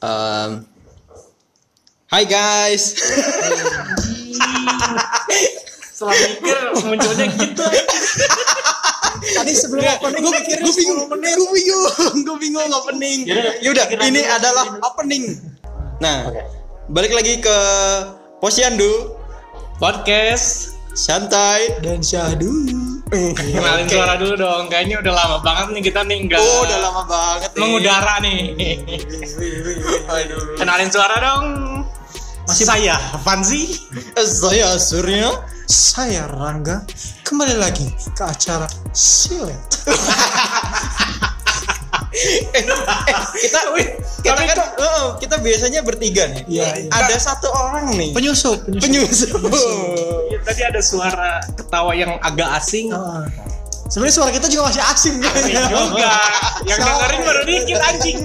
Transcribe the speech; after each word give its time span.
Um, 0.00 0.64
Hai 2.10 2.24
guys. 2.26 2.96
Setelah 5.94 6.16
mikir 6.16 6.58
munculnya 6.80 7.26
gitu. 7.38 7.64
Tadi 9.20 9.52
sebelum 9.52 9.84
opening 9.84 10.24
gue 10.24 10.32
mikirnya 10.32 10.64
gue 10.64 10.74
bingung, 10.74 10.98
10 11.06 11.12
menit. 11.12 11.34
gue 11.36 11.50
bingung, 11.52 11.84
gue 12.26 12.36
bingung 12.40 12.70
opening. 12.72 13.18
Yaudah, 13.62 13.86
ini 14.08 14.24
adalah 14.24 14.80
opening. 14.90 15.38
Nah, 16.00 16.32
Oke. 16.32 16.42
balik 16.90 17.12
lagi 17.12 17.36
ke 17.38 17.56
Posyandu, 18.40 19.14
Podcast. 19.76 20.80
santai. 20.90 21.78
Dan 21.84 22.02
syahdu. 22.02 22.79
Kenalin 23.10 23.86
Oke. 23.86 23.94
suara 23.94 24.14
dulu 24.14 24.34
dong. 24.34 24.70
Kayaknya 24.70 25.02
udah 25.02 25.12
lama 25.12 25.36
banget 25.42 25.66
nih 25.74 25.82
kita 25.82 26.00
nih 26.06 26.18
enggak 26.22 26.38
Oh, 26.38 26.62
udah 26.62 26.78
lama 26.78 27.02
banget 27.04 27.50
nih. 27.50 27.58
mengudara 27.58 28.14
nih. 28.22 28.40
Aduh. 30.14 30.54
Kenalin 30.54 30.90
suara 30.90 31.16
dong. 31.18 31.46
Masih 32.46 32.66
saya, 32.66 32.98
Fanzi. 33.22 33.78
Eh, 34.14 34.26
Saya 34.26 34.74
Surya. 34.74 35.30
Saya 35.66 36.26
Rangga 36.26 36.82
kembali 37.22 37.54
lagi 37.54 37.86
ke 38.10 38.22
acara 38.26 38.66
Silet. 38.90 39.58
Eh, 42.10 42.62
kita 43.38 43.60
kita 44.26 44.42
kan 44.42 44.58
eh, 44.74 45.06
kita 45.22 45.38
biasanya 45.38 45.80
bertiga 45.86 46.26
nih. 46.26 46.42
Iya, 46.50 46.66
iya. 46.86 46.90
Ada 46.90 47.16
satu 47.22 47.46
orang 47.54 47.94
nih. 47.94 48.10
Penyusup, 48.10 48.66
Penyusup. 48.66 49.38
Iya, 50.30 50.38
Tadi 50.42 50.62
ada 50.66 50.80
suara 50.82 51.38
ketawa 51.54 51.94
yang 51.94 52.18
agak 52.18 52.50
asing. 52.58 52.90
Ah. 52.90 53.22
Sebenarnya 53.90 54.14
suara 54.22 54.30
kita 54.30 54.46
juga 54.46 54.70
masih 54.70 54.82
asing 54.86 55.16
kan? 55.22 55.34
Asing 55.34 55.66
juga. 55.70 56.10
Yang 56.66 56.78
dengerin 56.82 57.20
baru 57.26 57.42
dikit 57.46 57.80
anjing. 57.82 58.18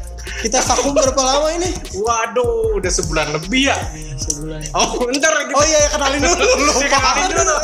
Kita 0.40 0.58
vakum 0.64 0.96
berapa 0.96 1.20
lama 1.20 1.48
ini? 1.52 1.70
Waduh, 2.00 2.80
udah 2.80 2.92
sebulan 2.92 3.36
lebih 3.36 3.68
ya. 3.68 3.76
Sebulan. 4.16 4.72
Oh, 4.72 5.04
bentar 5.04 5.32
kita 5.44 5.52
Oh 5.52 5.64
iya, 5.68 5.78
ya, 5.84 5.88
kenalin 5.92 6.20
dulu. 6.24 6.44
Lupa. 6.68 6.86
Kenalin 6.88 7.32
dulu. 7.36 7.56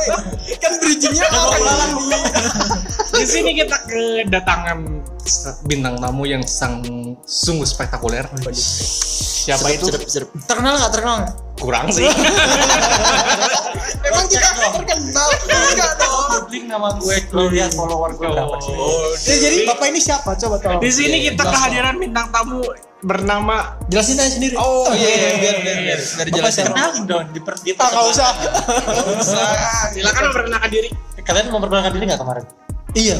kan 0.60 0.72
bridgingnya 0.80 1.26
kenalan 1.30 1.90
dulu. 1.96 2.18
Di 3.16 3.24
sini 3.24 3.50
kita 3.56 3.76
kedatangan 3.88 4.78
bintang 5.64 5.96
tamu 5.98 6.22
yang 6.28 6.42
sang 6.44 6.84
sungguh 7.24 7.64
spektakuler. 7.64 8.28
Siapa 8.52 9.72
itu? 9.72 9.88
Terkenal 10.44 10.76
nggak? 10.76 10.92
Terkenal 10.92 11.14
nggak? 11.24 11.45
Kurang 11.56 11.88
sih. 11.88 12.06
Emang 14.02 14.26
kita 14.28 14.48
terkenal? 14.54 15.28
Enggak 15.42 15.92
dong. 15.96 16.14
Publik 16.36 16.64
nama 16.64 16.88
gue, 16.94 17.16
lo 17.32 17.48
lihat 17.48 17.72
follower 17.72 18.12
gue 18.14 18.28
berapa 18.28 18.56
sih? 18.60 18.74
Oh, 18.76 19.10
Jadi, 19.16 19.38
jadi 19.40 19.56
bapak 19.66 19.86
ini 19.88 19.98
siapa? 19.98 20.36
Coba 20.36 20.56
tolong. 20.58 20.78
Di 20.78 20.90
sini 20.90 21.16
kita 21.24 21.42
kehadiran 21.42 21.96
bintang 21.96 22.28
tamu 22.28 22.60
bernama 23.00 23.76
Jelasin 23.86 24.16
aja 24.16 24.30
sendiri. 24.30 24.54
Oh 24.54 24.88
iya, 24.90 25.08
iya, 25.08 25.18
biar 25.36 25.56
biar 25.62 25.76
biar 25.78 25.78
biar 25.80 25.98
Bapak 26.28 26.36
jelasin. 26.36 26.64
Kenalin 26.66 27.02
dong 27.04 27.24
di 27.30 27.40
per 27.40 27.54
di 27.58 27.70
Ah, 27.74 27.88
nggak 27.88 28.04
usah. 28.10 28.30
silakan 29.90 30.22
memperkenalkan 30.28 30.70
diri. 30.70 30.88
Kalian 31.18 31.44
mau 31.48 31.58
memperkenalkan 31.58 31.92
diri 31.92 32.04
nggak 32.06 32.20
kemarin? 32.20 32.44
Iya. 32.92 33.16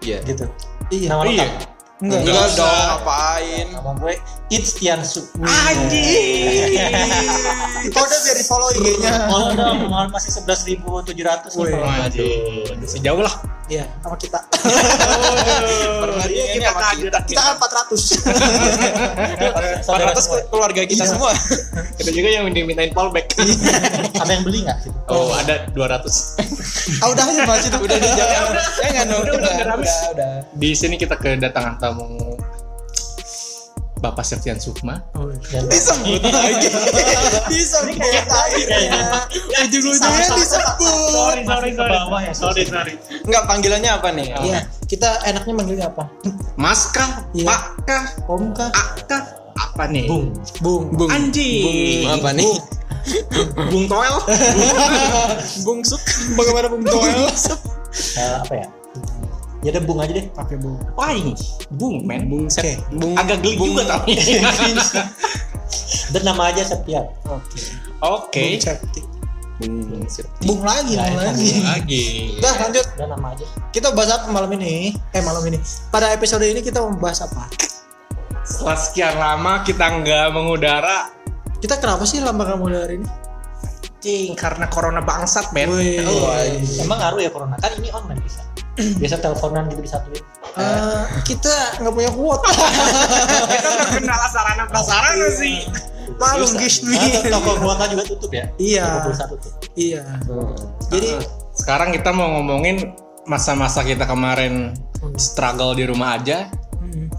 Iya. 0.00 0.18
Gitu. 0.24 0.44
Iya. 0.90 1.08
Nama 1.10 1.22
Iya. 1.26 1.44
lengkap. 1.44 1.79
Enggak. 2.00 2.24
Enggak 2.24 2.48
usah. 2.48 2.56
dong, 2.56 2.80
ngapain? 2.88 3.66
Nama 3.76 3.90
gue 3.92 4.14
It's 4.48 4.72
Tiansu. 4.72 5.20
Anjing. 5.38 6.74
Kode 7.92 8.16
biar 8.24 8.34
di 8.34 8.44
follow 8.44 8.68
IG-nya. 8.72 9.28
Kalau 9.28 9.48
dong, 9.52 9.76
mohon 9.86 10.08
masih 10.10 10.32
sebelas 10.32 10.64
ribu 10.64 11.04
tujuh 11.04 11.22
ratus. 11.22 11.52
Waduh, 11.54 12.66
sejauh 12.82 13.20
lah. 13.20 13.34
Iya, 13.70 13.86
sama 14.02 14.18
kita. 14.18 14.42
Perbandingannya 16.02 16.26
Iya, 16.26 16.58
kita 16.58 16.66
sama 16.66 16.80
kehadiran 16.82 17.22
Kita 17.22 17.40
kan 17.40 17.54
400. 17.54 19.86
Saudara 19.86 20.10
400 20.10 20.18
semua. 20.18 20.38
keluarga 20.50 20.80
kita 20.82 21.04
Iya. 21.06 21.12
semua. 21.14 21.30
Kita 21.94 22.10
juga 22.10 22.28
yang 22.34 22.50
dimintain 22.50 22.90
fallback. 22.90 23.30
Ada 24.18 24.30
yang 24.34 24.42
beli 24.42 24.66
nggak? 24.66 24.78
Oh, 25.06 25.30
ada 25.38 25.70
200. 25.70 26.02
Ah, 26.98 27.14
udah 27.14 27.22
aja 27.30 27.46
itu. 27.70 27.78
Udah. 27.78 27.94
Jangan 27.94 29.06
dong. 29.06 29.22
Udah, 29.22 29.38
udah, 29.38 29.54
udah 29.54 29.76
udah. 30.18 30.30
Di 30.50 30.70
sini 30.74 30.98
kita 30.98 31.14
kedatangan 31.14 31.78
tamu 31.90 32.38
Bapak 34.00 34.24
Septian 34.24 34.56
Sukma. 34.56 34.96
Dan 35.52 35.68
Disebut 35.68 36.24
lagi. 36.24 36.72
Disebut 37.52 38.00
lagi. 38.00 38.62
Ujung-ujungnya 39.68 40.26
disebut. 40.40 41.12
Sorry, 41.12 41.44
sorry, 41.44 41.70
Ke 41.76 41.84
bawah 41.84 42.20
ya, 42.24 42.32
Sorry, 42.32 42.64
sorry. 42.64 42.96
Enggak 43.28 43.44
panggilannya 43.44 43.90
apa 43.92 44.08
nih? 44.16 44.32
Iya, 44.40 44.64
kita 44.88 45.20
enaknya 45.28 45.52
manggilnya 45.52 45.86
apa? 45.92 46.08
Mas 46.56 46.88
kah? 46.96 47.28
Iya. 47.36 47.52
Pak 47.52 47.62
kah? 47.84 48.04
Om 48.24 48.44
kah? 48.56 48.72
A 48.72 48.84
kah? 49.04 49.22
Apa 49.68 49.84
nih? 49.92 50.08
Bung. 50.08 50.32
Bung. 50.64 50.96
Bung. 50.96 51.10
Anjing. 51.12 52.08
Bung 52.08 52.16
apa 52.16 52.30
nih? 52.32 52.54
Bung 53.68 53.84
Toel. 53.84 54.16
Bung 55.60 55.84
Suk. 55.84 56.00
Bagaimana 56.40 56.72
Bung 56.72 56.88
Toel? 56.88 57.28
Eh, 58.16 58.32
apa 58.40 58.54
ya? 58.56 58.66
Ya 59.60 59.76
udah 59.76 59.82
Bung 59.84 59.98
aja 60.00 60.12
deh. 60.12 60.24
Pakai 60.32 60.56
Bung. 60.56 60.80
Wah, 60.96 61.12
ini. 61.12 61.36
Bung, 61.68 62.00
men. 62.02 62.26
Bung 62.26 62.48
Oke. 62.48 62.80
Bung. 62.96 63.12
Agak 63.12 63.44
geli 63.44 63.60
Bung. 63.60 63.76
juga 63.76 63.82
tapi. 63.92 64.16
Dan 66.10 66.22
nama 66.28 66.48
aja 66.48 66.62
Septian. 66.64 67.04
Oke. 67.28 67.60
Oke. 68.00 68.42
Bung 68.42 68.56
Septi. 68.58 69.00
Bung 69.60 70.04
Septi. 70.08 70.44
Bung 70.48 70.60
lagi, 70.64 70.96
Ya, 70.96 71.04
Bung 71.06 71.20
lagi. 71.20 71.50
Lagi. 71.60 72.04
Udah 72.40 72.54
lanjut. 72.58 72.86
Dan 72.96 73.08
nama 73.12 73.26
aja. 73.30 73.44
Kita 73.68 73.92
bahas 73.92 74.10
apa 74.16 74.32
malam 74.32 74.50
ini? 74.56 74.96
Eh 75.12 75.20
malam 75.20 75.44
ini. 75.44 75.60
Pada 75.92 76.08
episode 76.10 76.40
ini 76.42 76.64
kita 76.64 76.80
mau 76.80 76.96
bahas 76.96 77.20
apa? 77.20 77.44
Setelah 78.40 78.78
sekian 78.80 79.14
lama 79.14 79.60
kita 79.62 79.84
nggak 80.00 80.32
mengudara, 80.32 81.12
Kita 81.60 81.76
kenapa 81.76 82.08
sih 82.08 82.24
lama 82.24 82.40
kamu 82.40 82.64
dari 82.72 82.96
ini? 82.96 83.08
cing 84.00 84.32
karena 84.32 84.64
corona 84.72 85.04
bangsat, 85.04 85.52
men. 85.52 85.68
Oh, 85.68 86.32
Emang 86.80 86.96
ngaruh 86.96 87.20
ya 87.20 87.28
corona? 87.28 87.60
Kan 87.60 87.76
ini 87.76 87.92
online 87.92 88.16
bisa. 88.24 88.40
Biasa 88.98 89.16
teleponan 89.18 89.68
gitu 89.68 89.80
disatuin. 89.84 90.22
Eh, 90.56 91.02
kita 91.24 91.54
nggak 91.78 91.94
punya 91.94 92.10
kuota. 92.10 92.48
kita 93.54 93.68
nggak 93.70 93.90
kenal 94.00 94.20
sarana 94.28 94.64
prasarana 94.66 95.28
sih. 95.32 95.64
Malu 96.18 96.44
Susah. 96.44 96.58
guys 96.58 96.76
Nah, 96.82 97.00
nih. 97.00 97.32
toko 97.32 97.50
kuota 97.62 97.84
juga 97.88 98.02
tutup 98.04 98.30
ya? 98.34 98.44
Iya. 98.58 98.86
Toko 99.06 99.36
tutup. 99.38 99.52
Iya. 99.78 100.02
Jadi 100.90 101.10
Sekarang 101.50 101.92
kita 101.92 102.10
mau 102.10 102.40
ngomongin 102.40 102.96
masa-masa 103.28 103.84
kita 103.84 104.08
kemarin 104.08 104.72
struggle 105.16 105.76
di 105.76 105.84
rumah 105.84 106.16
aja. 106.16 106.48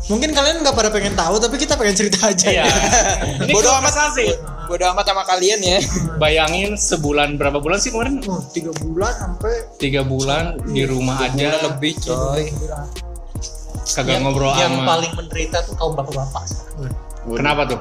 Mungkin 0.10 0.34
kalian 0.34 0.66
nggak 0.66 0.74
pada 0.74 0.90
pengen 0.90 1.14
tahu, 1.14 1.38
tapi 1.38 1.56
kita 1.62 1.78
pengen 1.78 1.94
cerita 1.94 2.32
aja. 2.32 2.48
Iya. 2.50 2.66
Ini 3.46 3.52
Bodoh 3.54 3.74
amat 3.84 4.16
sih. 4.18 4.30
Bodoh 4.66 4.88
amat 4.96 5.06
sama 5.06 5.24
kalian 5.28 5.60
ya. 5.62 5.78
Bayangin 6.18 6.74
sebulan 6.80 7.36
berapa 7.38 7.60
bulan 7.62 7.78
sih 7.78 7.92
kemarin? 7.94 8.24
Oh, 8.26 8.42
tiga 8.50 8.72
bulan 8.82 9.14
sampai 9.14 9.54
Tiga 9.78 10.02
bulan 10.02 10.58
di 10.72 10.84
rumah 10.88 11.20
aja 11.22 11.60
lebih 11.68 11.94
coy. 12.02 12.50
kagak 13.92 14.24
ngobrol 14.24 14.56
yang 14.56 14.78
sama. 14.80 14.96
paling 14.96 15.12
menderita 15.20 15.58
tuh 15.68 15.76
kaum 15.76 15.94
bapak-bapak. 16.00 16.44
Kenapa 17.28 17.62
tuh? 17.68 17.80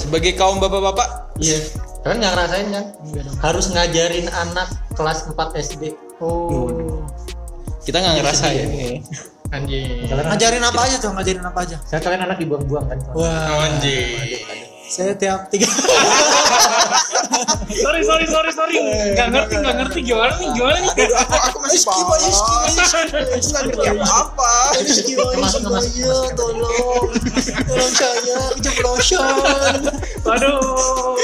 Sebagai 0.00 0.32
kaum 0.32 0.56
bapak-bapak, 0.56 1.36
Iya. 1.36 1.58
Kalian 2.00 2.16
nggak 2.24 2.32
ngerasain 2.32 2.66
kan? 2.72 2.84
Dong. 3.12 3.36
Harus 3.44 3.66
ngajarin 3.76 4.26
anak 4.32 4.68
kelas 4.96 5.28
4 5.28 5.36
SD. 5.60 5.82
Oh. 6.20 7.04
kita 7.80 7.96
nggak 8.00 8.24
ngerasain. 8.24 8.68
sedih 8.68 9.00
Anjing. 9.50 10.06
Kalian 10.06 10.26
Ngajarin 10.30 10.62
apa 10.62 10.80
aja 10.86 10.96
tuh? 11.02 11.10
Ngajarin 11.10 11.42
apa 11.42 11.58
aja? 11.66 11.76
Saya 11.82 12.00
kalian 12.02 12.22
anak 12.22 12.38
dibuang-buang 12.38 12.86
kan? 12.86 12.98
Wah. 13.18 13.66
Anjing. 13.66 14.14
Saya 14.90 15.14
tiap 15.14 15.50
tiga. 15.50 15.66
Sorry, 17.70 18.02
sorry, 18.02 18.26
sorry, 18.26 18.50
sorry. 18.52 18.76
Gak 19.14 19.30
ngerti, 19.30 19.54
gak 19.62 19.74
ngerti 19.78 19.98
gimana 20.02 20.34
nih, 20.36 20.48
gimana 20.52 20.76
nih? 20.82 20.90
Aku, 20.90 21.34
aku 21.38 21.58
masih 21.62 21.80
Pak, 21.86 21.96
Rizky, 22.18 22.54
Aku 22.82 23.46
nggak 23.46 23.62
ngerti 23.70 23.86
apa-apa. 23.94 24.52
Rizky, 24.82 25.12
Pak, 25.14 25.48
semuanya, 25.54 26.12
tolong. 26.34 27.06
Tolong 27.70 27.92
saya, 27.94 28.38
keceplosan. 28.58 29.80
Aduh. 30.26 31.14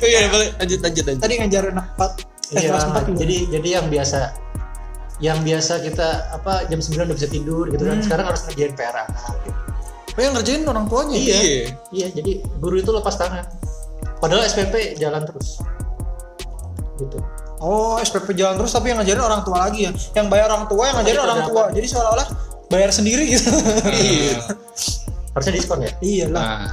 Iya, 0.00 0.32
boleh 0.32 0.48
lanjut 0.56 0.80
lanjut 0.80 1.04
lanjut. 1.06 1.22
Tadi 1.22 1.34
ngajarin 1.44 1.72
anak 1.76 1.86
empat. 1.94 2.10
Eh, 2.54 2.62
Iya. 2.62 2.78
Jadi 3.18 3.36
jadi 3.50 3.68
yang 3.82 3.86
biasa 3.90 4.30
yang 5.16 5.40
biasa 5.40 5.80
kita 5.80 6.36
apa 6.36 6.68
jam 6.68 6.80
9 6.80 7.08
udah 7.08 7.16
bisa 7.16 7.28
tidur 7.28 7.64
gitu 7.72 7.82
kan. 7.88 7.98
Sekarang 8.04 8.26
harus 8.28 8.44
ngerjain 8.48 8.72
PR 8.76 8.96
anak. 9.06 9.16
Oh, 10.16 10.22
yang 10.24 10.32
ngerjain 10.32 10.64
orang 10.64 10.88
tuanya. 10.88 11.16
Iya. 11.16 11.40
Iya, 11.92 12.06
jadi 12.12 12.32
guru 12.60 12.80
itu 12.80 12.90
lepas 12.92 13.16
tangan. 13.20 13.44
Padahal 14.20 14.48
SPP 14.48 14.96
jalan 14.96 15.24
terus. 15.28 15.60
Gitu. 16.96 17.18
Oh, 17.60 17.96
SPP 18.00 18.36
jalan 18.36 18.56
terus 18.60 18.72
tapi 18.72 18.92
yang 18.92 19.00
ngajarin 19.00 19.24
orang 19.24 19.42
tua 19.44 19.68
lagi 19.68 19.88
ya. 19.88 19.92
Yang 20.16 20.26
bayar 20.32 20.48
orang 20.52 20.64
tua, 20.68 20.82
yang 20.88 20.96
ngajarin 21.00 21.16
Itu 21.16 21.24
orang 21.24 21.38
ada 21.40 21.48
tua. 21.48 21.64
Jadi 21.72 21.86
seolah-olah 21.88 22.28
bayar 22.72 22.90
sendiri 22.92 23.24
gitu. 23.28 23.50
Iya. 23.92 24.40
Harusnya 25.36 25.52
diskon 25.52 25.84
ya? 25.84 25.92
Iyalah. 26.00 26.40
Nah, 26.40 26.64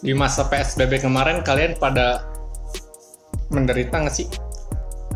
di 0.00 0.12
masa 0.14 0.46
PSBB 0.46 1.02
kemarin 1.02 1.42
kalian 1.42 1.74
pada 1.78 2.26
menderita 3.50 3.98
nggak 4.06 4.14
sih? 4.14 4.26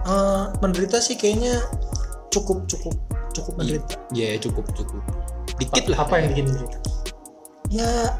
Eh, 0.04 0.44
menderita 0.60 1.00
sih 1.00 1.16
kayaknya 1.16 1.62
cukup 2.34 2.66
cukup 2.66 2.94
cukup 3.30 3.52
menderita. 3.54 3.94
Iya, 4.10 4.42
cukup 4.42 4.66
cukup. 4.74 5.02
Dikit 5.62 5.86
lah. 5.90 6.02
Apa 6.02 6.18
yang 6.18 6.34
bikin 6.34 6.50
menderita? 6.50 6.78
ya 7.72 8.12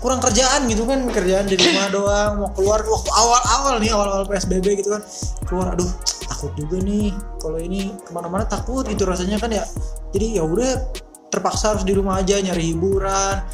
kurang 0.00 0.20
kerjaan 0.20 0.68
gitu 0.68 0.84
kan 0.88 1.08
kerjaan 1.08 1.48
di 1.48 1.56
rumah 1.56 1.86
doang 1.94 2.32
mau 2.40 2.50
keluar 2.56 2.80
waktu 2.84 3.10
awal-awal 3.10 3.74
nih 3.78 3.90
awal-awal 3.92 4.24
PSBB 4.26 4.84
gitu 4.84 4.96
kan 4.96 5.02
keluar 5.48 5.72
aduh 5.76 5.90
takut 6.28 6.52
juga 6.56 6.80
nih 6.84 7.12
kalau 7.40 7.58
ini 7.60 7.92
ke 7.96 8.10
mana-mana 8.12 8.44
takut 8.48 8.86
gitu 8.86 9.04
rasanya 9.08 9.36
kan 9.40 9.50
ya 9.52 9.64
jadi 10.12 10.40
ya 10.40 10.42
udah 10.46 10.84
terpaksa 11.30 11.76
harus 11.76 11.84
di 11.86 11.94
rumah 11.94 12.20
aja 12.20 12.40
nyari 12.42 12.74
hiburan 12.74 13.44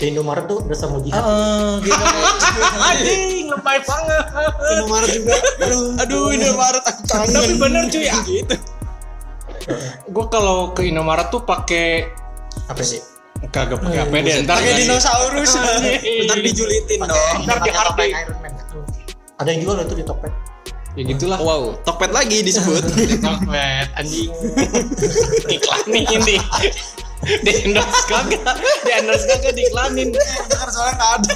ke 0.00 0.08
Indomaret 0.08 0.48
tuh 0.48 0.64
udah 0.64 0.78
sama 0.78 0.96
jihad 1.04 1.20
ah 1.20 1.76
gitu 1.84 2.04
Anjing, 2.80 3.46
lebay 3.52 3.78
banget. 3.84 4.24
Indomaret 4.72 5.10
juga 5.12 5.36
aduh 5.60 5.84
Aduh, 6.00 6.26
ini 6.32 6.48
Maret 6.56 6.84
aku 6.88 7.02
kangen. 7.04 7.36
Tapi 7.36 7.54
bener 7.60 7.84
cuy 7.92 8.04
ya. 8.08 8.16
Gitu. 8.24 8.56
Gue 10.14 10.24
kalau 10.32 10.72
ke 10.72 10.86
Indomaret 10.86 11.28
tuh 11.28 11.42
pakai 11.44 12.08
apa 12.66 12.82
sih? 12.82 13.00
Kagak 13.50 13.80
pakai 13.80 14.04
APD 14.04 14.44
ntar 14.44 14.60
pakai 14.60 14.84
dinosaurus. 14.84 15.52
Bentar 16.20 16.38
dijulitin 16.44 16.98
dong. 17.08 17.48
Ntar 17.48 17.58
di 17.64 17.70
ada 19.40 19.48
yang 19.56 19.64
jual 19.64 19.80
itu 19.80 19.96
di 19.96 20.04
Tokped 20.04 20.32
Ya 20.98 21.06
gitulah. 21.06 21.38
Wow, 21.38 21.78
Tokped 21.86 22.10
lagi 22.10 22.42
disebut. 22.42 22.82
Tokped 23.24 23.86
anjing. 23.94 24.28
Iklanin 25.46 26.04
di 26.26 26.36
di 27.44 27.52
endorse 27.62 28.02
kagak, 28.06 28.56
di 28.80 28.90
endorse 28.90 29.26
kagak 29.26 29.52
diiklanin. 29.52 30.08
Dengar 30.10 30.68
soalnya 30.68 30.94
nggak 30.96 31.12
ada 31.12 31.34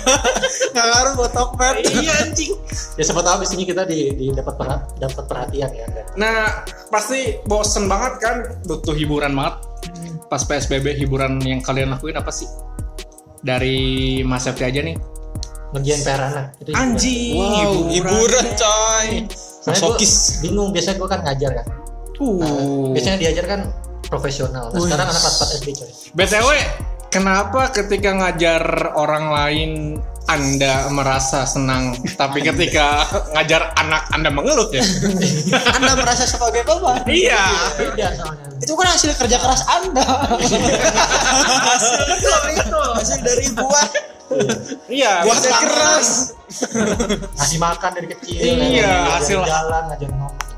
nggak 0.73 0.87
ngaruh 0.87 1.13
buat 1.15 1.33
Tokped 1.33 1.75
Iya 1.85 2.13
anjing. 2.21 2.53
ya 2.97 3.03
siapa 3.03 3.21
tahu 3.21 3.45
ini 3.53 3.65
kita 3.65 3.83
di, 3.85 3.99
di 4.11 4.27
dapat 4.31 4.55
perha- 4.55 4.85
dapat 4.97 5.25
perhatian 5.25 5.71
ya 5.71 5.85
kan 5.85 6.05
Nah, 6.15 6.65
pasti 6.89 7.37
bosen 7.43 7.85
banget 7.85 8.13
kan, 8.19 8.37
butuh 8.65 8.93
hiburan 8.93 9.33
banget. 9.33 9.55
Pas 10.25 10.41
PSBB 10.41 10.97
hiburan 10.97 11.37
yang 11.39 11.61
kalian 11.61 11.91
lakuin 11.91 12.17
apa 12.17 12.31
sih? 12.31 12.49
Dari 13.41 13.77
Mas 14.23 14.45
Septi 14.45 14.65
aja 14.65 14.81
nih. 14.81 14.97
ngerjain 15.71 16.01
PR 16.01 16.23
anak 16.23 16.47
itu 16.57 16.71
hiburan. 16.71 16.87
Anjing, 16.87 17.35
Wow, 17.35 17.73
hiburan 17.91 18.47
coy. 18.55 19.09
Soalnya 19.67 20.07
bingung 20.41 20.71
biasanya 20.71 20.97
gue 20.97 21.09
kan 21.09 21.21
ngajar 21.21 21.53
kan 21.53 21.67
Uh. 22.15 22.95
biasanya 22.95 23.19
diajar 23.19 23.43
kan 23.45 23.61
profesional 24.15 24.71
nah, 24.71 24.79
Wih. 24.79 24.87
sekarang 24.87 25.07
anak 25.11 25.21
kelas 25.21 25.37
4 25.43 25.59
SD 25.59 25.69
coy 25.75 25.91
BTW, 26.15 26.49
kenapa 27.11 27.61
ketika 27.75 28.11
ngajar 28.15 28.63
orang 28.95 29.35
lain 29.35 29.71
Anda 30.25 30.89
merasa 30.89 31.45
senang, 31.45 32.01
tapi 32.17 32.41
ketika 32.41 33.05
ngajar 33.37 33.77
anak 33.77 34.09
Anda 34.09 34.33
mengelut 34.33 34.73
ya? 34.73 34.81
Anda 35.77 35.93
merasa 36.01 36.25
sebagai 36.25 36.65
bapak 36.65 37.05
iya. 37.05 37.45
beda 37.77 38.09
soalnya 38.17 38.47
itu 38.57 38.73
kan 38.73 38.87
hasil 38.89 39.13
kerja 39.21 39.37
keras 39.37 39.61
Anda 39.69 40.07
Betul 42.09 42.41
itu. 42.57 42.81
Hasil 42.97 43.19
dari 43.21 43.47
buah. 43.53 43.89
Iya, 44.89 45.13
Buah 45.29 45.39
keras. 45.61 46.33
ngasih 47.37 47.59
makan 47.61 47.91
dari 47.93 48.09
kecil 48.17 48.41
Iya, 48.41 49.21
hasil- 49.21 49.45
jalan 49.45 49.93
ngajarin 49.93 50.17
ngomong 50.17 50.54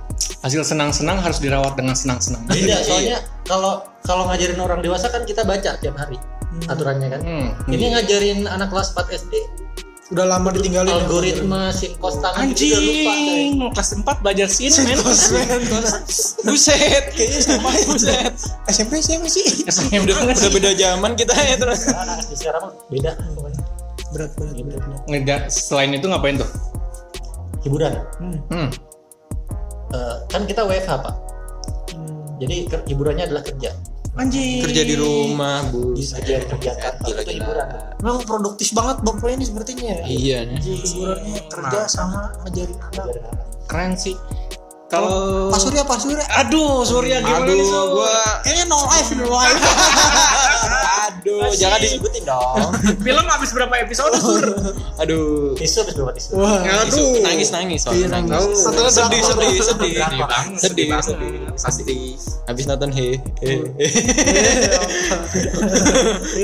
Hasil 0.47 0.63
senang-senang 0.63 1.19
harus 1.19 1.43
dirawat 1.43 1.75
dengan 1.75 1.93
senang-senang. 1.93 2.39
beda 2.47 2.79
soalnya 2.81 3.19
kalau 3.43 3.83
kalau 4.01 4.31
ngajarin 4.31 4.57
orang 4.57 4.79
dewasa 4.79 5.11
kan 5.11 5.27
kita 5.27 5.43
baca 5.43 5.75
tiap 5.75 5.99
hari 5.99 6.15
aturannya 6.65 7.09
kan 7.11 7.21
Hmm. 7.21 7.51
ini 7.67 7.91
ngajarin 7.91 8.47
anak 8.47 8.71
kelas 8.71 8.95
4 8.95 9.11
SD 9.19 9.35
udah 10.07 10.23
lama 10.25 10.55
ditinggalin 10.55 10.87
ya. 10.87 11.03
algoritma 11.03 11.75
sin 11.75 11.99
kos 11.99 12.23
tangan 12.23 12.47
lupa. 12.47 12.55
Anjing, 12.55 13.59
mau 13.59 13.75
kelas 13.75 13.91
4 13.99 14.23
belajar 14.23 14.47
sin, 14.47 14.71
men. 14.81 15.03
Buset, 16.41 17.05
kayaknya 17.11 17.41
sama 17.43 17.69
ya, 17.69 17.83
buset. 17.91 18.33
SMP 18.71 19.03
siapa 19.03 19.27
sih 19.27 19.67
SMP 19.67 19.99
Udah, 20.01 20.15
udah 20.23 20.51
beda 20.55 20.71
zaman 20.73 21.13
kita 21.13 21.35
ya 21.35 21.59
terus. 21.59 21.91
anak 21.91 22.23
SD 22.23 22.39
sekarang 22.39 22.71
mah 22.71 22.75
beda 22.87 23.19
berat 24.15 24.31
berat 24.39 24.55
berat, 24.55 24.83
berat. 25.11 25.43
Selain 25.51 25.91
itu 25.91 26.07
ngapain 26.07 26.39
tuh? 26.39 26.47
hiburan 27.61 27.99
Hmm. 28.47 28.71
Eh, 29.89 30.17
kan 30.27 30.43
kita 30.43 30.63
WFH 30.63 30.91
pak 30.99 31.15
Hmm. 31.87 32.27
jadi 32.37 32.57
hiburannya 32.85 33.25
adalah 33.25 33.41
kerja 33.41 33.71
Anjing. 34.17 34.65
Kerja 34.65 34.81
di 34.83 34.97
rumah, 34.97 35.61
Bu. 35.69 35.93
kerja 35.93 36.41
kerja 36.43 36.73
kantor 36.75 37.21
itu 37.21 37.37
hiburan 37.37 37.69
memang 38.01 38.25
produktif 38.25 38.73
banget 38.73 39.05
bapak 39.05 39.29
ini 39.31 39.45
sepertinya 39.45 39.85
ya 39.93 39.99
Iya 40.03 40.39
nih. 40.49 40.59
hiburannya 40.65 41.41
kerja 41.47 41.81
sama 41.85 42.33
Ngajarin 42.41 42.79
anak. 42.83 43.07
Keren 43.69 43.93
sih. 43.93 44.17
Kalau 44.87 45.51
Pak 45.51 45.59
Surya 45.59 45.83
Pak 45.83 45.99
Surya 45.99 46.23
Aduh, 46.39 46.87
Surya 46.87 47.19
gimana 47.19 47.43
nih, 47.45 47.59
Aduh, 47.59 47.85
gua 47.91 48.15
kayaknya 48.41 48.65
no 48.71 48.79
life 48.87 49.11
no 49.13 49.27
life 49.27 49.59
Aduh, 51.07 51.51
jangan 51.53 51.83
disebutin 51.83 52.23
dong. 52.23 52.71
Film 53.07 53.27
habis 53.27 53.51
berapa 53.51 53.75
episode, 53.83 54.15
Sur? 54.15 54.47
Aduh. 54.97 55.59
tisu 55.59 55.83
habis 55.83 55.95
berapa 55.99 56.15
tisu 56.15 56.39
wah 56.39 56.63
Aduh. 56.87 57.19
Nangis 57.19 57.51
nangis 57.51 57.83
soalnya 57.83 57.99
Iya, 57.99 58.09
nangis. 58.15 58.31
nangis. 58.31 58.63
Sedih 58.63 58.87
sedih 58.87 59.23
sedih 59.27 59.51
sedih. 59.59 59.95
Sedih 59.99 60.23
banget, 60.23 60.55
Sedih 60.63 60.87
sedih 61.03 61.35
sedih. 61.67 62.15
Habis 62.47 62.65
nonton 62.71 62.91
he. 62.95 63.09
he. 63.43 63.53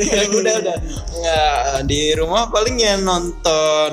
Ya 0.02 0.20
udah 0.26 0.54
udah. 0.58 0.76
Nggak 1.14 1.54
di 1.86 2.00
rumah 2.18 2.50
paling 2.50 2.74
ya 2.74 2.98
nonton 2.98 3.92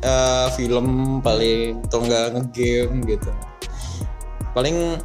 eh, 0.00 0.46
film 0.56 0.86
paling 1.20 1.84
atau 1.84 1.98
enggak 2.00 2.32
ngegame 2.32 2.98
gitu. 3.06 3.28
Paling 4.54 5.02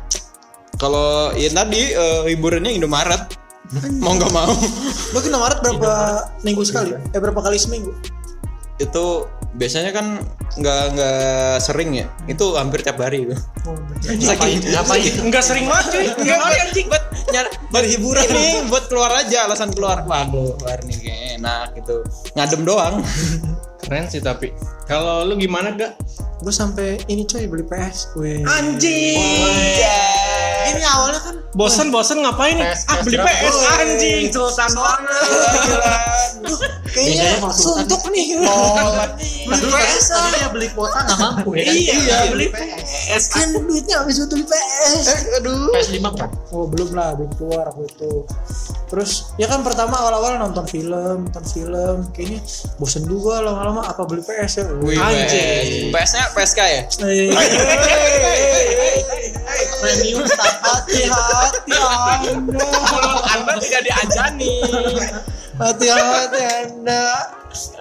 kalau 0.80 1.34
ya 1.36 1.50
tadi 1.52 1.92
eh, 1.92 2.22
hiburannya 2.30 2.72
Indomaret. 2.72 3.36
Mau 4.02 4.18
nggak 4.18 4.34
mau 4.34 4.50
Lo 5.14 5.22
ke 5.22 5.30
Indomaret 5.30 5.62
berapa 5.62 6.26
minggu 6.42 6.66
sekali? 6.66 6.98
Eh 7.14 7.20
berapa 7.22 7.38
kali 7.38 7.58
seminggu? 7.60 7.94
itu 8.80 9.28
biasanya 9.60 9.92
kan 9.92 10.24
nggak 10.56 10.84
nggak 10.96 11.60
sering 11.60 12.00
ya. 12.00 12.08
Itu 12.32 12.56
hampir 12.56 12.80
tiap 12.80 12.96
hari 13.04 13.28
itu. 13.28 13.36
Oh, 13.68 13.76
ngapain 14.24 14.64
ngapain 14.64 15.14
Enggak 15.20 15.44
sering 15.44 15.68
banget, 15.68 15.86
cuy. 15.92 16.08
Enggak 16.24 16.40
kali 16.40 16.56
anjing. 16.64 16.88
buat 16.88 17.04
nyari 17.30 17.50
buat 17.70 17.86
hiburan 17.86 18.26
ini 18.26 18.52
buat 18.72 18.86
keluar 18.90 19.12
aja 19.14 19.46
alasan 19.46 19.70
keluar 19.70 20.02
waduh 20.02 20.58
keluar 20.58 20.82
nih 20.82 20.98
kayak 20.98 21.38
enak 21.38 21.68
gitu 21.78 22.02
ngadem 22.34 22.62
doang 22.66 22.96
Keren 23.90 24.06
sih 24.06 24.22
tapi. 24.22 24.54
Kalau 24.86 25.26
lu 25.26 25.34
gimana, 25.40 25.74
Gak? 25.74 25.96
Gue 26.40 26.56
sampai 26.56 27.04
ini 27.12 27.28
coy 27.28 27.52
beli 27.52 27.68
PS. 27.68 28.16
Wih. 28.16 28.48
Anjing. 28.48 30.39
Ini 30.70 30.84
awalnya 30.86 31.20
kan 31.20 31.36
Bosen-bosen 31.50 32.22
ngapain 32.22 32.56
nih? 32.56 32.70
PS, 32.70 32.82
Ah, 32.86 33.02
beli? 33.02 33.18
PS 33.18 33.58
anjing, 33.74 34.24
sultan 34.30 34.70
banget. 34.70 35.24
kayaknya 36.90 37.42
suntuk 37.50 38.02
nih. 38.10 38.38
Beli 39.50 39.66
PS 39.66 40.06
tadinya 40.08 40.48
beli 40.50 40.68
kuota 40.72 41.00
nggak 41.02 41.18
mampu 41.18 41.50
ya 41.58 41.64
kan? 41.66 41.74
Iya, 41.74 42.18
beli 42.30 42.48
PS 42.50 42.84
PS. 43.10 43.24
Kan 43.34 43.48
duitnya 43.58 43.96
habis 44.00 44.16
buat 44.18 44.30
beli 44.30 44.46
PS. 44.46 45.04
aduh 45.36 45.74
PS 45.74 45.90
5 45.92 46.06
kan 46.16 46.30
Oh 46.50 46.66
belum 46.66 46.90
lah, 46.94 47.18
belum 47.18 47.32
keluar 47.36 47.66
aku 47.68 47.86
itu. 47.86 48.12
Terus 48.86 49.30
ya 49.38 49.46
kan 49.46 49.62
pertama 49.62 49.98
awal-awal 49.98 50.38
nonton 50.40 50.66
film, 50.66 51.26
nonton 51.26 51.46
film, 51.46 52.10
kayaknya 52.10 52.42
bosen 52.78 53.06
juga 53.06 53.38
lama-lama 53.40 53.86
apa 53.86 54.02
beli 54.06 54.22
PS 54.22 54.54
ya. 54.56 54.64
Wih, 54.78 54.98
Anjing. 54.98 55.90
PS 55.90 56.12
nya 56.14 56.24
PSK 56.32 56.60
ya 56.62 56.82
premium 59.80 60.28
start 60.28 60.59
Hati-hati 60.60 61.74
anda, 61.76 62.66
Mulut 62.92 63.24
Anda 63.26 63.54
tidak 63.64 63.82
diajani. 63.88 64.54
hati-hati 65.60 66.42
anda. 66.44 67.04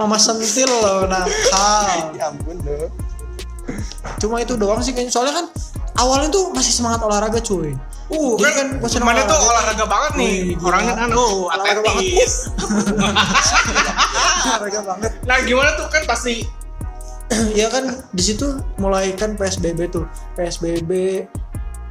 Mama 0.01 0.17
sentil 0.17 0.71
loh 0.71 1.05
nakal. 1.05 2.17
ya 2.17 2.33
ampun 2.33 2.57
dong 2.65 2.91
Cuma 4.17 4.41
itu 4.41 4.57
doang 4.57 4.81
sih 4.81 4.97
kayaknya. 4.97 5.13
Soalnya 5.13 5.35
kan 5.45 5.47
awalnya 6.01 6.33
tuh 6.33 6.51
masih 6.57 6.73
semangat 6.73 7.05
olahraga 7.05 7.39
cuy. 7.45 7.77
Uh, 8.09 8.41
Jadi 8.41 8.53
kan, 8.57 8.69
kan 8.81 9.03
mana 9.05 9.21
tuh 9.29 9.37
olahraga. 9.37 9.53
olahraga 9.53 9.85
banget 9.85 10.13
nih. 10.17 10.35
Wih. 10.57 10.65
Orangnya 10.65 10.95
kan 10.97 11.09
oh, 11.13 11.53
Olahraga 11.53 11.81
banget. 11.85 12.01
atletis. 12.01 12.33
Olahraga 14.49 14.81
banget. 14.81 15.13
Nah, 15.29 15.37
gimana 15.45 15.71
tuh 15.77 15.87
kan 15.93 16.03
pasti 16.09 16.35
ya 17.61 17.69
kan 17.69 17.93
di 18.17 18.23
situ 18.25 18.57
mulai 18.81 19.13
kan 19.13 19.37
PSBB 19.37 19.93
tuh 19.93 20.09
PSBB 20.41 21.25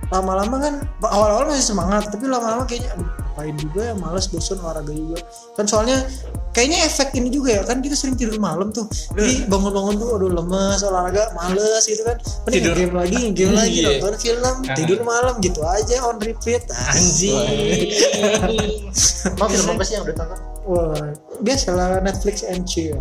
lama-lama 0.07 0.55
kan 0.57 0.73
awal-awal 1.01 1.47
masih 1.47 1.67
semangat 1.67 2.07
tapi 2.07 2.25
lama-lama 2.25 2.63
kayaknya 2.63 2.93
aduh 2.93 3.07
ngapain 3.27 3.53
juga 3.55 3.79
ya 3.83 3.93
males 3.93 4.25
bosan 4.25 4.57
olahraga 4.57 4.89
juga 4.89 5.17
kan 5.53 5.63
soalnya 5.63 6.03
kayaknya 6.51 6.83
efek 6.83 7.11
ini 7.13 7.27
juga 7.27 7.51
ya 7.51 7.59
kan 7.61 7.79
kita 7.79 7.93
sering 7.93 8.15
tidur 8.15 8.35
malam 8.37 8.71
tuh 8.71 8.83
jadi 9.13 9.45
bangun-bangun 9.45 9.93
tuh 9.95 10.07
aduh 10.11 10.29
lemes 10.31 10.79
olahraga 10.81 11.29
males 11.33 11.83
gitu 11.83 12.01
kan 12.01 12.15
mending 12.43 12.63
Tidur. 12.63 12.73
game 12.73 12.93
lagi 12.95 13.19
game 13.31 13.53
lagi 13.53 13.77
Iya. 13.77 13.87
nonton 13.93 14.13
film 14.15 14.55
Ah. 14.63 14.73
tidur 14.73 14.99
malam 15.03 15.33
gitu 15.37 15.59
aja 15.61 15.95
on 16.03 16.17
repeat 16.17 16.65
anjing. 16.89 17.37
mau 19.37 19.45
film 19.45 19.65
apa 19.69 19.81
sih 19.83 19.93
yang 19.93 20.03
udah 20.03 20.15
tonton 20.15 20.39
wah 20.63 21.07
biasalah 21.39 21.99
Netflix 21.99 22.41
and 22.43 22.63
chill 22.63 22.95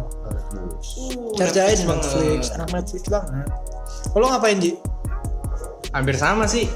Cari 1.35 1.49
aja 1.49 1.73
di 1.73 1.81
banget. 1.81 2.05
Netflix 2.05 2.41
anak 2.53 2.69
Netflix 2.73 3.03
banget 3.07 3.47
lo 4.13 4.27
ngapain 4.27 4.59
Ji? 4.59 4.77
Hampir 5.89 6.15
sama 6.15 6.45
sih. 6.45 6.69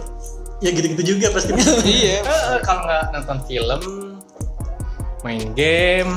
Ya 0.61 0.71
gitu-gitu 0.73 1.17
juga 1.17 1.33
pasti 1.33 1.53
iya 1.89 2.21
kalau 2.65 2.85
nggak 2.85 3.03
nonton 3.17 3.39
film, 3.49 3.81
main 5.25 5.45
game, 5.57 6.13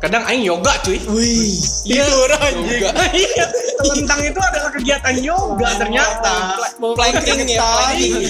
kadang 0.00 0.24
aing 0.24 0.44
yoga 0.44 0.72
cuy 0.84 0.98
Wih, 1.12 1.60
Iya, 1.84 2.04
Yoga. 2.04 2.90
Iya, 3.12 3.44
telentang 3.78 4.20
itu 4.24 4.40
adalah 4.40 4.70
kegiatan 4.72 5.14
yoga 5.20 5.68
ternyata. 5.76 6.34
planking 6.80 7.48
ya 7.48 7.60
planking 7.60 8.24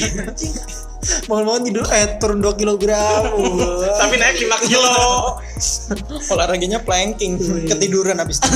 mau-mau 1.28 1.56
tidur 1.60 1.86
eh 1.88 2.20
turun 2.20 2.44
2 2.44 2.60
kilogram. 2.60 3.22
Tapi 4.00 4.14
naik 4.20 4.36
5 4.44 4.68
kilo. 4.68 4.92
olahraganya 6.30 6.78
planking 6.84 7.34
ketiduran 7.66 8.22
habis 8.22 8.38
itu 8.38 8.54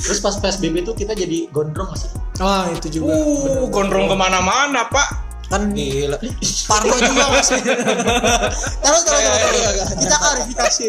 Terus 0.00 0.18
pas 0.24 0.34
PSBB 0.40 0.86
tuh 0.86 0.96
kita 0.96 1.12
jadi 1.12 1.50
gondrong 1.52 1.92
gak 1.92 1.98
sih? 2.00 2.10
Wah, 2.40 2.70
itu 2.72 3.00
juga. 3.00 3.12
Uh, 3.12 3.68
gondrong 3.68 4.08
ke 4.08 4.16
mana-mana 4.16 4.88
pak. 4.88 5.31
Kan 5.52 5.68
gila 5.70 6.16
Parno 6.64 6.94
juga 6.96 7.24
masih. 7.28 7.60
Terus 8.82 9.02
terus 9.04 9.20
terus, 9.20 9.40
terus. 9.52 9.90
Kita 10.00 10.16
klarifikasi. 10.16 10.88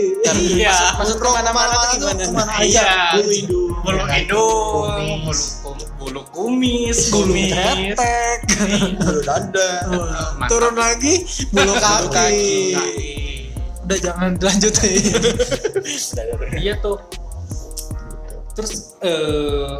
Iya. 0.55 0.77
masuk 0.95 1.19
ke 1.19 1.27
mana-mana 1.27 1.73
tuh 1.75 1.83
tuh 1.83 1.97
gimana 1.99 2.23
ke 2.23 2.31
mana 2.31 2.51
Iya. 2.63 2.79
aja. 2.79 2.87
Bulu 3.19 3.27
hidung. 3.27 3.71
Bulu 3.83 4.03
hidung, 4.07 4.87
Kumis. 4.87 5.41
bulu, 5.59 5.83
bulu 5.99 6.21
kumis, 6.31 6.99
Bulu 7.11 7.27
kumis. 7.27 7.51
ketek. 7.51 8.39
bulu 8.97 9.19
dada. 9.21 9.69
Turun 10.47 10.75
lagi 10.79 11.13
bulu 11.51 11.73
kaki. 11.75 12.79
Udah 13.83 13.97
jangan 13.99 14.31
lanjutin. 14.39 14.95
Iya 16.55 16.79
tuh. 16.79 17.03
Terus 18.55 18.95
eh 19.03 19.75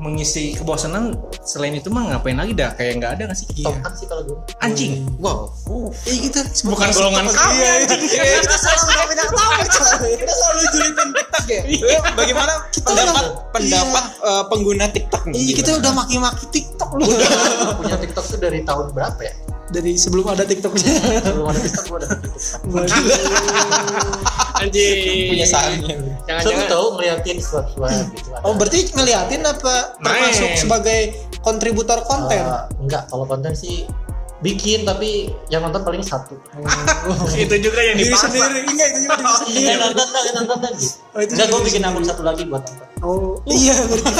mengisi 0.00 0.56
kebosanan 0.56 1.12
selain 1.44 1.76
itu 1.76 1.92
mah 1.92 2.08
ngapain 2.08 2.34
lagi 2.34 2.56
dah? 2.56 2.72
Kayak 2.72 2.92
nggak 2.98 3.10
ada 3.14 3.22
nggak 3.28 3.38
sih? 3.38 3.46
Tiktokan 3.52 3.92
sih 3.92 4.06
kalau 4.08 4.22
gue. 4.24 4.38
anjing. 4.64 5.04
Wow. 5.20 5.52
Eh 6.08 6.16
kita 6.24 6.40
bukan 6.64 6.88
golongan 6.90 7.28
kami 7.28 7.60
Iya, 7.60 8.40
Kita 8.40 8.56
selalu 8.56 8.80
nggak 8.88 9.06
banyak 9.12 9.28
tahu 9.28 9.50
kita 10.24 10.32
selalu 10.32 10.60
julitin 10.72 11.08
TikTok 11.12 11.44
ya. 11.46 11.62
Eh, 11.68 12.00
bagaimana 12.16 12.52
pendapat 12.72 13.24
pendapat 13.52 14.04
eh, 14.24 14.44
pengguna 14.48 14.84
TikTok 14.88 15.22
nih? 15.28 15.36
Iya 15.36 15.52
kita 15.60 15.70
udah 15.84 15.92
maki-maki 15.92 16.44
TikTok 16.48 16.90
lu. 16.96 17.04
Punya 17.78 17.96
TikTok 18.00 18.24
tuh 18.24 18.38
dari 18.40 18.64
tahun 18.64 18.96
berapa 18.96 19.20
ya? 19.20 19.34
Dari 19.70 19.94
sebelum 19.94 20.26
ada 20.26 20.42
TikToknya. 20.42 20.94
Sebelum 21.22 21.46
ada 21.46 21.60
TikTok 21.62 21.84
gue 21.86 21.98
ada 22.02 22.08
TikTok. 22.10 22.62
anjing 24.60 25.30
punya 25.32 25.46
sahanya 25.48 25.94
So, 25.96 25.96
gue 25.96 26.14
jangan-jangan 26.28 26.66
tahu 26.68 26.86
ngeliatin 27.00 27.36
swipe-swipe 27.42 28.06
gitu. 28.14 28.28
Ada. 28.34 28.44
Oh 28.46 28.54
berarti 28.54 28.78
ngeliatin 28.92 29.42
apa 29.42 29.74
termasuk 29.98 30.50
sebagai 30.58 31.00
kontributor 31.42 31.98
konten? 32.06 32.38
Eh, 32.38 32.62
enggak, 32.78 33.08
kalau 33.10 33.24
konten 33.26 33.56
sih 33.56 33.88
bikin 34.40 34.88
tapi 34.88 35.28
yang 35.52 35.60
nonton 35.64 35.84
paling 35.84 36.00
satu. 36.00 36.36
itu 37.44 37.54
juga 37.60 37.80
yang 37.84 37.96
Diri 38.00 38.08
dipaksa 38.08 38.28
sendiri, 38.32 38.60
enggak 38.64 38.88
itu 38.92 38.98
juga 39.04 39.14
diri 39.20 39.34
sendiri. 39.36 39.60
Iya 39.60 39.74
nonton 39.76 40.06
dong, 40.08 40.24
nonton 40.32 40.56
dong 40.64 40.74
gitu. 40.80 40.96
Oh, 41.10 41.20
itu 41.20 41.32
Enggak, 41.36 41.46
gue 41.52 41.60
bikin 41.68 41.82
akun 41.84 42.04
satu 42.04 42.22
lagi 42.24 42.42
buat 42.48 42.62
nonton. 42.64 42.88
Oh 43.00 43.40
iya 43.48 43.76
berarti 43.88 44.12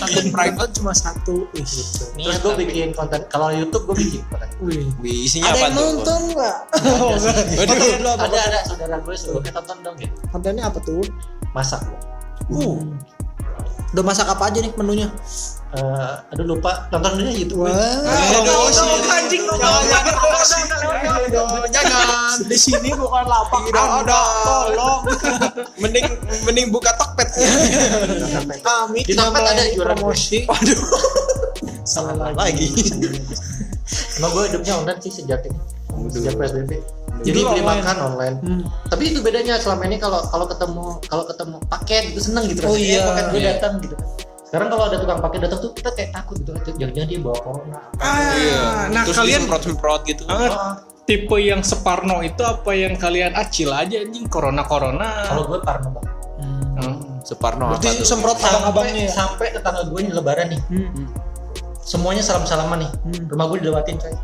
konten 0.00 0.26
private 0.32 0.72
cuma 0.80 0.92
satu. 0.96 1.44
Wih. 1.52 1.64
Terus 1.64 2.38
gue 2.40 2.52
bikin 2.64 2.88
konten, 2.92 3.20
kalau 3.32 3.48
YouTube 3.52 3.84
gue 3.92 3.96
bikin 4.04 4.20
konten. 4.28 4.48
Wih. 4.60 4.84
Wih, 5.00 5.16
isinya 5.28 5.52
Ada 5.52 5.56
apa 5.56 5.64
yang 5.64 5.72
tuh 5.72 5.84
nonton 5.84 6.20
nggak? 6.36 6.56
Oh, 6.84 7.08
enggak. 7.16 7.34
Kontennya 7.56 7.96
dulu 8.00 8.10
apa? 8.12 8.24
Ada 8.28 8.38
ada 8.48 8.58
saudara 8.68 8.96
gue 9.00 9.14
suruh 9.16 9.42
kita 9.44 9.60
tonton 9.64 9.78
dong 9.80 9.96
gitu. 9.96 10.16
Kontennya 10.28 10.64
apa 10.68 10.78
tuh? 10.84 11.04
Masak. 11.56 11.80
Uh. 12.52 12.84
Udah 13.94 14.02
masak 14.02 14.26
apa 14.26 14.50
aja 14.50 14.58
nih 14.58 14.74
menunya? 14.74 15.06
Eh, 15.74 16.14
aduh 16.34 16.42
lupa 16.42 16.90
nonton 16.90 17.14
dulu 17.14 17.30
YouTube. 17.30 17.62
Wah. 17.62 17.70
promosi. 18.42 18.90
anjing 19.06 19.42
lu 19.46 19.54
Jangan. 21.70 22.42
Di 22.42 22.58
sini 22.58 22.90
bukan 22.90 23.22
lapak 23.22 23.70
Tidak 23.70 23.86
ada. 24.02 24.20
Tolong. 24.42 25.00
mending 25.82 26.06
mending 26.42 26.74
buka 26.74 26.90
Tokped 26.98 27.28
Kami 28.66 29.06
Di 29.06 29.14
tempat 29.14 29.42
ada 29.46 29.62
jualan 29.70 29.94
promosi. 29.94 30.42
waduh 30.46 30.82
Salah 31.86 32.34
lagi 32.34 32.74
Emang 34.16 34.30
gue 34.30 34.42
hidupnya 34.48 34.74
online 34.76 35.00
sih 35.00 35.12
sejak 35.12 35.44
ini. 35.44 35.58
Sejak 36.08 36.34
PSBB. 36.34 36.72
Jadi 37.22 37.38
beli 37.38 37.60
online. 37.60 37.66
makan 37.78 37.96
online. 38.02 38.36
Hmm. 38.40 38.62
Tapi 38.88 39.02
itu 39.08 39.18
bedanya 39.20 39.54
selama 39.56 39.84
ini 39.84 39.96
kalau 39.96 40.20
kalau 40.26 40.44
ketemu 40.44 40.84
kalau 41.04 41.24
ketemu 41.24 41.56
paket 41.68 42.02
gitu 42.10 42.20
seneng 42.22 42.44
gitu. 42.48 42.60
Oh 42.64 42.74
iya. 42.74 43.00
paket 43.06 43.24
gue 43.28 43.40
Iya. 43.40 43.50
datang 43.54 43.72
gitu. 43.78 43.94
Sekarang 44.44 44.68
kalau 44.68 44.84
ada 44.86 44.96
tukang 44.96 45.20
paket 45.20 45.40
datang 45.42 45.58
tuh 45.60 45.70
kita 45.72 45.90
kayak 45.92 46.10
takut 46.12 46.36
gitu. 46.36 46.50
Jangan-jangan 46.76 47.08
dia 47.08 47.20
bawa 47.20 47.38
corona. 47.38 47.78
ah 47.98 48.86
nah 48.88 49.02
terus 49.02 49.16
kalian 49.16 49.40
semprot 49.42 49.62
semprot 49.62 50.00
gitu 50.04 50.22
Ah, 50.26 50.78
tipe 51.04 51.36
yang 51.36 51.60
separno 51.60 52.16
itu 52.20 52.40
apa 52.40 52.70
yang 52.72 52.94
kalian 52.94 53.34
acil 53.34 53.70
aja 53.70 54.00
anjing 54.00 54.24
corona 54.26 54.62
corona 54.62 55.26
Kalau 55.26 55.42
gue 55.46 55.58
parno 55.60 55.88
banget. 55.92 56.12
Hmm. 56.74 56.96
Separno 57.22 57.64
apa 57.66 57.80
Berarti 57.80 57.98
tuh 57.98 58.06
semprot 58.06 58.36
abang-abangnya 58.36 59.06
Sampai, 59.06 59.06
ya. 59.06 59.12
sampai 59.14 59.46
tetangga 59.52 59.82
gue 59.86 60.00
nih 60.00 60.12
lebaran 60.12 60.46
nih. 60.50 60.60
Hmm. 60.68 61.06
Semuanya 61.84 62.24
salam-salaman 62.24 62.80
nih. 62.80 62.90
Hmm. 62.90 63.28
Rumah 63.28 63.44
gue 63.52 63.58
dilewatin 63.60 63.96
coy. 64.00 64.14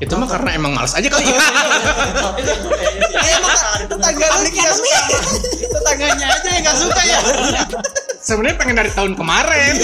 itu 0.00 0.16
mah 0.16 0.24
karena 0.24 0.56
emang 0.56 0.72
males 0.72 0.96
aja 0.96 1.12
kali 1.12 1.28
Eh, 1.28 1.28
emang 3.36 3.52
tetangga 3.84 4.26
lu 4.32 4.48
suka. 4.48 5.00
tetangganya 5.76 6.24
aja 6.24 6.48
yang 6.56 6.64
nggak 6.64 6.78
suka 6.80 7.00
ya 7.04 7.18
sebenarnya 8.20 8.56
pengen 8.56 8.76
dari 8.80 8.90
tahun 8.96 9.12
kemarin 9.12 9.76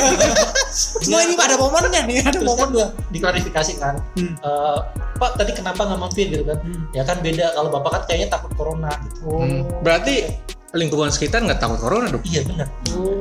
Cuma 1.04 1.20
ini 1.20 1.36
ada 1.36 1.56
momennya 1.56 2.00
nih, 2.04 2.20
ada 2.20 2.36
Terus 2.36 2.48
momen 2.48 2.64
kan 2.64 2.68
gua. 2.72 2.86
diklarifikasi 3.08 3.72
kan. 3.76 3.94
Hmm. 4.16 4.32
Eh, 4.40 4.78
Pak 5.16 5.40
tadi 5.40 5.52
kenapa 5.56 5.88
nggak 5.88 6.00
mampir 6.00 6.28
gitu 6.28 6.44
kan? 6.44 6.58
Hmm. 6.60 6.84
Ya 6.92 7.02
kan 7.04 7.20
beda 7.20 7.52
kalau 7.52 7.68
bapak 7.72 7.90
kan 7.96 8.02
kayaknya 8.08 8.28
takut 8.32 8.52
corona 8.56 8.92
gitu. 9.08 9.24
Hmm, 9.36 9.60
berarti 9.80 10.28
lingkungan 10.76 11.10
sekitar 11.10 11.40
nggak 11.42 11.58
takut 11.58 11.80
corona 11.80 12.06
dong 12.08 12.22
Iya 12.22 12.44
benar. 12.44 12.68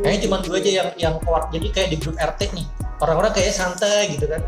Kayaknya 0.04 0.20
cuma 0.28 0.36
gue 0.44 0.58
aja 0.60 0.72
yang 0.72 0.90
yang 1.00 1.16
kuat. 1.24 1.50
Jadi 1.50 1.68
kayak 1.72 1.90
di 1.92 1.98
grup 1.98 2.16
RT 2.16 2.42
nih 2.54 2.66
orang-orang 3.00 3.32
kayak 3.34 3.52
santai 3.52 4.12
gitu 4.12 4.28
kan. 4.28 4.44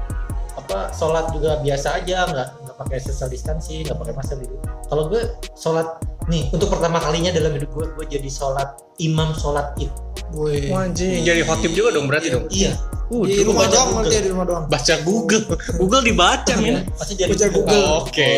Apa 0.57 0.91
sholat 0.91 1.31
juga 1.31 1.57
biasa 1.61 2.03
aja 2.03 2.27
nggak 2.27 2.47
nggak 2.67 2.75
pakai 2.77 2.97
social 2.99 3.29
distancing 3.29 3.87
nggak 3.87 3.97
pakai 3.97 4.13
masker 4.13 4.37
gitu. 4.43 4.55
Kalau 4.87 5.03
gue 5.07 5.21
sholat 5.55 5.87
nih 6.27 6.51
untuk 6.51 6.67
pertama 6.67 6.99
kalinya 6.99 7.31
dalam 7.31 7.55
hidup 7.55 7.71
gue 7.71 7.85
gue 7.95 8.05
jadi 8.19 8.29
sholat 8.29 8.75
imam 8.99 9.31
sholat 9.33 9.71
id. 9.79 9.89
Wih. 10.35 10.75
Anjing, 10.75 11.23
jadi 11.23 11.47
khotib 11.47 11.71
juga 11.71 11.95
dong 11.95 12.11
berarti 12.11 12.27
dong. 12.35 12.51
Iya. 12.51 12.75
Uh, 13.07 13.23
Di 13.23 13.39
rumah 13.47 13.63
baca 13.63 13.71
doang 13.71 13.87
Google. 13.87 14.03
berarti 14.03 14.19
di 14.19 14.29
rumah 14.35 14.45
doang. 14.45 14.63
baca 14.67 14.93
Google. 15.07 15.43
Google 15.79 16.03
dibaca, 16.03 16.53
men. 16.59 16.75
Pasti 16.91 17.13
jadi 17.15 17.31
Baca 17.31 17.47
Google. 17.55 17.83
Oke. 18.03 18.31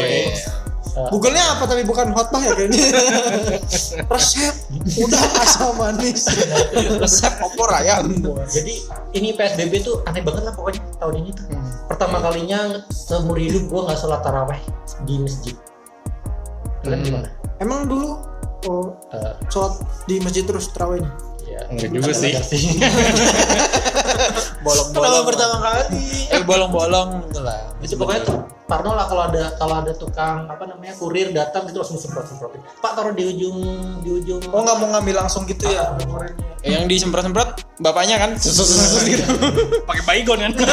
Eh, 0.90 1.10
Google-nya 1.10 1.46
apa 1.54 1.64
tapi 1.64 1.84
bukan 1.84 2.12
khotbah 2.12 2.42
ya 2.42 2.52
kayaknya. 2.52 2.82
Resep 4.12 4.56
udah 4.98 5.22
asam 5.40 5.74
manis. 5.76 6.26
resep 6.98 7.34
opor 7.40 7.70
ayam 7.72 8.10
Jadi 8.46 8.84
ini 9.14 9.32
PSBB 9.32 9.80
tuh 9.80 10.02
aneh 10.04 10.20
banget 10.20 10.44
lah 10.44 10.54
pokoknya 10.54 10.82
tahun 10.98 11.16
ini 11.20 11.30
tuh. 11.32 11.46
Pertama 11.86 12.18
kalinya 12.20 12.60
seumur 12.90 13.36
hidup 13.36 13.66
gue 13.66 13.82
nggak 13.84 13.98
sholat 13.98 14.22
taraweh 14.22 14.60
di 15.04 15.16
masjid. 15.20 15.56
Kalian 16.80 16.96
Hmm. 16.96 17.06
gimana? 17.06 17.28
Emang 17.60 17.80
dulu 17.86 18.10
oh, 18.66 18.96
Eh, 19.12 19.34
sholat 19.48 19.78
di 20.06 20.18
masjid 20.20 20.44
terus 20.44 20.68
terawihnya. 20.70 21.12
ya, 21.44 21.62
Enggak 21.68 21.90
juga 21.92 22.12
sih. 22.14 22.34
bolong-bolong 24.66 25.24
pertama 25.28 25.56
kali 25.62 25.86
eh 26.30 26.42
bolong-bolong 26.46 27.10
gitu 27.30 27.42
lah 27.42 27.70
Itu 27.80 27.96
pokoknya 27.96 28.22
tuh 28.28 28.40
Parno 28.70 28.94
lah 28.94 29.10
kalau 29.10 29.26
ada 29.26 29.50
kalau 29.58 29.82
ada 29.82 29.90
tukang 29.98 30.46
apa 30.46 30.62
namanya 30.70 30.94
kurir 30.94 31.34
datang 31.34 31.66
gitu 31.66 31.82
langsung 31.82 31.98
semprot 31.98 32.30
semprotin. 32.30 32.62
Pak 32.78 32.94
taruh 32.94 33.18
di 33.18 33.26
ujung 33.26 33.58
di 34.06 34.10
ujung. 34.22 34.46
Oh 34.54 34.62
nggak 34.62 34.78
mau 34.78 34.94
ngambil 34.94 35.26
langsung 35.26 35.50
gitu 35.50 35.66
ya? 35.66 35.98
Eh, 36.62 36.78
yang 36.78 36.86
disemprot-semprot 36.86 37.66
bapaknya 37.82 38.22
kan 38.22 38.38
gitu 39.10 39.26
Pakai 39.90 40.04
baygon 40.06 40.38
kan. 40.46 40.54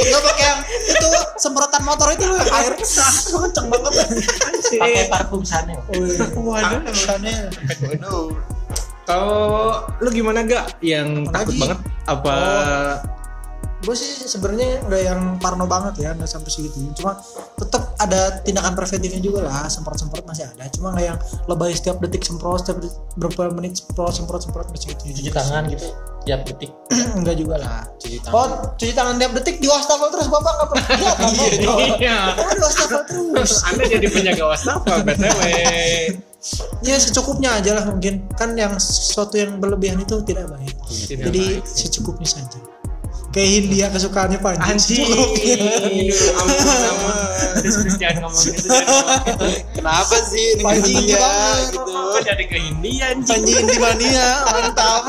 Nggak 0.00 0.22
pakai 0.24 0.44
yang 0.48 0.60
itu 0.64 1.08
semprotan 1.36 1.82
motor 1.84 2.08
itu 2.16 2.24
loh 2.24 2.40
air 2.40 2.72
kenceng 2.80 3.66
banget. 3.68 3.92
pakai 4.80 5.04
parfum 5.12 5.44
Chanel. 5.44 5.84
Waduh, 6.40 6.80
Chanel. 6.96 7.52
waduh 7.84 8.59
Kalau 9.02 9.32
lu 9.98 10.08
gimana 10.08 10.42
gak 10.42 10.78
yang 10.80 11.26
Apa 11.26 11.42
takut 11.42 11.52
lagi? 11.52 11.60
banget 11.62 11.78
apa 12.04 12.36
Gue 13.80 13.96
sih 13.96 14.28
sebenarnya 14.28 14.84
nggak 14.84 15.02
yang 15.08 15.20
parno 15.40 15.64
banget 15.64 16.04
ya, 16.04 16.12
nggak 16.12 16.28
sampai 16.28 16.52
segitu. 16.52 16.84
Cuma 17.00 17.16
tetap 17.56 17.96
ada 17.96 18.36
tindakan 18.44 18.76
preventifnya 18.76 19.24
juga 19.24 19.48
lah, 19.48 19.72
semprot-semprot 19.72 20.20
masih 20.28 20.52
ada. 20.52 20.68
Cuma 20.68 20.92
nggak 20.92 21.06
yang 21.08 21.16
lebay 21.48 21.72
setiap 21.72 21.96
detik 21.96 22.20
semprot, 22.20 22.60
setiap 22.60 22.76
detik, 22.76 22.92
berapa 23.16 23.48
menit 23.56 23.80
semprot, 23.80 24.12
semprot, 24.12 24.44
semprot 24.44 24.68
nggak 24.68 24.84
segitu. 24.84 25.24
Cuci 25.24 25.32
tangan 25.32 25.64
gitu 25.72 25.96
tiap 26.28 26.44
detik. 26.44 26.68
Enggak 27.16 27.40
juga 27.40 27.56
lah. 27.56 27.80
cuci 27.96 28.20
Oh, 28.28 28.68
cuci 28.76 28.92
tangan 28.92 29.16
tiap 29.16 29.32
detik 29.40 29.56
di 29.56 29.68
wastafel 29.72 30.12
terus 30.12 30.28
bapak 30.28 30.52
nggak 30.52 30.68
pernah 30.68 30.88
lihat 31.00 31.16
Iya. 31.96 32.18
Bapak 32.36 32.52
di 32.52 32.60
wastafel 32.60 33.00
terus. 33.08 33.64
Anda 33.64 33.84
jadi 33.88 34.06
penjaga 34.12 34.44
wastafel 34.44 34.96
BTW. 35.08 35.40
Ya 36.80 36.96
secukupnya 36.96 37.60
aja 37.60 37.76
lah 37.76 37.84
mungkin. 37.84 38.24
Kan 38.32 38.56
yang 38.56 38.80
sesuatu 38.80 39.36
yang 39.36 39.60
berlebihan 39.60 40.00
itu 40.00 40.24
tidak 40.24 40.48
baik. 40.48 40.72
Tidak 40.88 41.28
Jadi 41.28 41.42
baik. 41.60 41.64
secukupnya 41.68 42.28
saja. 42.28 42.58
kayak 43.30 43.50
Hindia 43.62 43.86
kesukaannya 43.94 44.42
Panji 44.42 44.58
Anjing. 44.66 45.06
Kenapa 49.74 50.16
sih 50.26 50.58
Panji 50.58 51.14
banget. 51.14 51.70
gitu? 51.70 51.94
Jadi 52.26 52.44
ke 52.46 52.56
India 52.58 53.14
anjing? 53.14 53.28
Panji 53.28 53.52
Indimania 53.54 54.28
mantap 54.50 55.02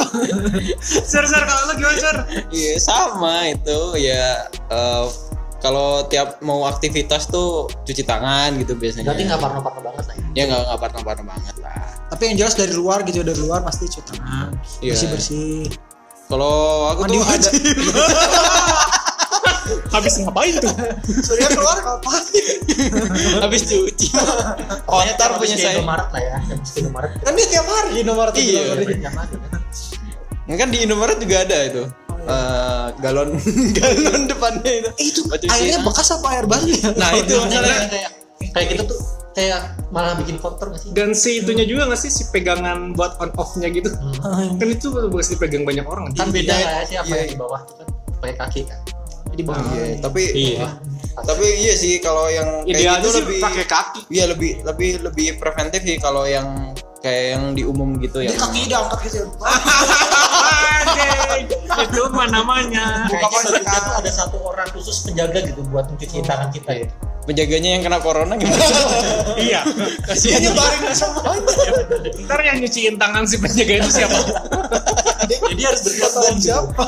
Sur, 0.84 1.24
sur, 1.26 1.44
kalau 1.44 1.64
lu 1.70 1.74
gimana, 1.78 1.98
Sur? 1.98 2.18
Iya 2.54 2.74
sama 2.78 3.34
itu 3.52 3.80
ya 4.00 4.46
eh, 4.70 5.06
kalau 5.62 6.04
tiap 6.06 6.42
mau 6.42 6.66
aktivitas 6.66 7.28
tuh 7.28 7.70
cuci 7.80 8.02
tangan 8.02 8.58
gitu 8.58 8.74
biasanya. 8.74 9.06
Berarti 9.06 9.24
nggak 9.24 9.40
parno-parno 9.40 9.82
banget 9.82 10.04
lah 10.04 10.16
ya. 10.18 10.26
Ya 10.34 10.44
nggak 10.48 10.62
nggak 10.66 10.80
parno-parno 10.80 11.24
banget 11.24 11.56
lah. 11.58 11.74
tapi 12.12 12.28
yang 12.28 12.38
jelas 12.38 12.54
dari 12.54 12.72
luar 12.72 13.02
gitu 13.02 13.22
dari 13.22 13.40
luar 13.40 13.62
pasti 13.62 13.86
cuci 13.86 14.02
tangan 14.12 14.52
Iya. 14.80 14.92
bersih 14.92 15.08
bersih 15.08 15.70
Kalau 16.28 16.88
aku 16.90 17.00
mandi 17.04 17.14
tuh 17.14 17.24
ada 17.24 17.32
wajib 17.32 17.52
Habis 19.92 20.14
ngapain 20.20 20.54
tuh? 20.58 20.72
surya 21.22 21.48
keluar 21.48 21.78
ngapain 21.80 22.24
habis 23.44 23.62
cuci. 23.64 24.08
Kotor 24.84 25.16
kalau 25.16 25.38
punya 25.38 25.56
saya. 25.56 25.78
Indomaret 25.78 26.08
lah 26.10 26.22
ya. 26.22 26.36
Habis 26.42 26.70
Indomaret. 26.78 27.10
kan 27.20 27.32
dia 27.34 27.46
tiap 27.48 27.66
hari 27.66 28.02
nomor 28.04 28.26
tuh 28.30 28.42
Iya. 28.42 28.62
kan. 30.48 30.52
Kan 30.52 30.68
di 30.68 30.78
Indomaret 30.84 31.16
juga 31.16 31.36
ada 31.44 31.58
itu. 31.64 31.82
Eh, 32.22 32.88
galon 33.00 33.30
galon 33.78 34.22
depannya 34.26 34.72
itu. 34.72 34.90
Eh, 34.94 35.06
itu 35.08 35.20
airnya 35.44 35.50
tangan. 35.76 35.86
bekas 35.86 36.08
apa 36.12 36.28
air 36.30 36.46
baru 36.46 36.66
ya 36.66 36.90
Nah, 36.94 37.10
itu 37.14 37.34
Kayak- 37.34 37.46
masalahnya. 37.48 37.88
kayak 37.90 38.12
kayak 38.52 38.68
gitu 38.70 38.84
tuh 38.88 39.00
kayak 39.32 39.60
malah 39.90 40.14
bikin 40.14 40.38
kotor 40.38 40.70
gak 40.70 40.80
sih? 40.80 40.90
Dan 40.92 41.10
si 41.12 41.40
itunya 41.40 41.64
juga 41.64 41.88
nggak 41.88 41.98
sih 41.98 42.10
si 42.10 42.24
pegangan 42.28 42.92
buat 42.92 43.16
on 43.18 43.32
off-nya 43.36 43.68
gitu? 43.68 43.90
Kan 44.54 44.68
itu 44.68 44.88
harus 44.92 45.28
dipegang 45.28 45.64
banyak 45.64 45.82
orang. 45.82 46.12
Kan 46.12 46.30
beda 46.30 46.52
Iya, 46.52 46.62
lah 46.62 46.74
ya 46.76 46.84
sih 46.84 46.96
apa 46.96 47.08
iya. 47.08 47.18
yang 47.22 47.30
di 47.30 47.38
bawah 47.38 47.60
tuh 47.64 47.76
kan 47.76 47.88
pakai 48.20 48.36
kaki 48.38 48.62
kan. 48.66 48.80
di 49.32 49.42
bawah 49.42 49.64
Iya, 49.72 49.96
tapi 49.98 50.22
Iya. 50.28 50.68
tapi 51.18 51.46
iya 51.58 51.74
sih 51.74 51.98
kalau 51.98 52.28
yang 52.28 52.50
kayak 52.62 52.76
Idealnya 52.76 53.00
gitu 53.00 53.08
sih 53.10 53.20
lebih 53.22 53.38
pakai 53.40 53.66
kaki. 53.66 54.02
Iya 54.10 54.24
lebih 54.28 54.52
lebih 54.62 54.92
lebih 55.02 55.28
preventif 55.36 55.82
sih 55.82 55.96
kalau 55.98 56.24
yang 56.24 56.76
kayak 57.00 57.24
yang 57.34 57.44
di 57.52 57.64
umum 57.64 57.96
gitu 57.98 58.20
ya. 58.20 58.28
Jadi 58.28 58.38
kaki 58.38 58.60
diangkat 58.68 59.00
gitu 59.02 59.18
Anjing, 59.24 59.32
itu 61.82 62.02
mana 62.12 62.42
namanya? 62.42 63.06
Kayaknya 63.08 63.60
kita 63.62 63.78
tuh 63.80 63.94
ada 63.98 64.12
satu 64.12 64.38
orang 64.42 64.68
khusus 64.72 64.98
penjaga 65.04 65.40
gitu 65.42 65.62
buat 65.68 65.88
mencuci 65.88 66.22
tangan 66.22 66.50
kita 66.50 66.72
ya. 66.74 66.88
Penjaganya 67.22 67.70
yang 67.78 67.82
kena 67.86 68.00
corona 68.02 68.34
gimana? 68.34 68.58
Iya. 69.38 69.62
dia 70.18 70.38
nyebarin 70.42 70.90
semuanya 70.92 71.54
Ntar 72.26 72.40
yang 72.42 72.58
nyuciin 72.60 72.98
tangan 72.98 73.24
si 73.30 73.38
penjaga 73.38 73.74
itu 73.78 73.90
siapa? 73.94 74.18
Jadi 75.30 75.62
harus 75.62 75.82
berkorban 75.86 76.34
gitu. 76.36 76.50
siapa 76.50 76.88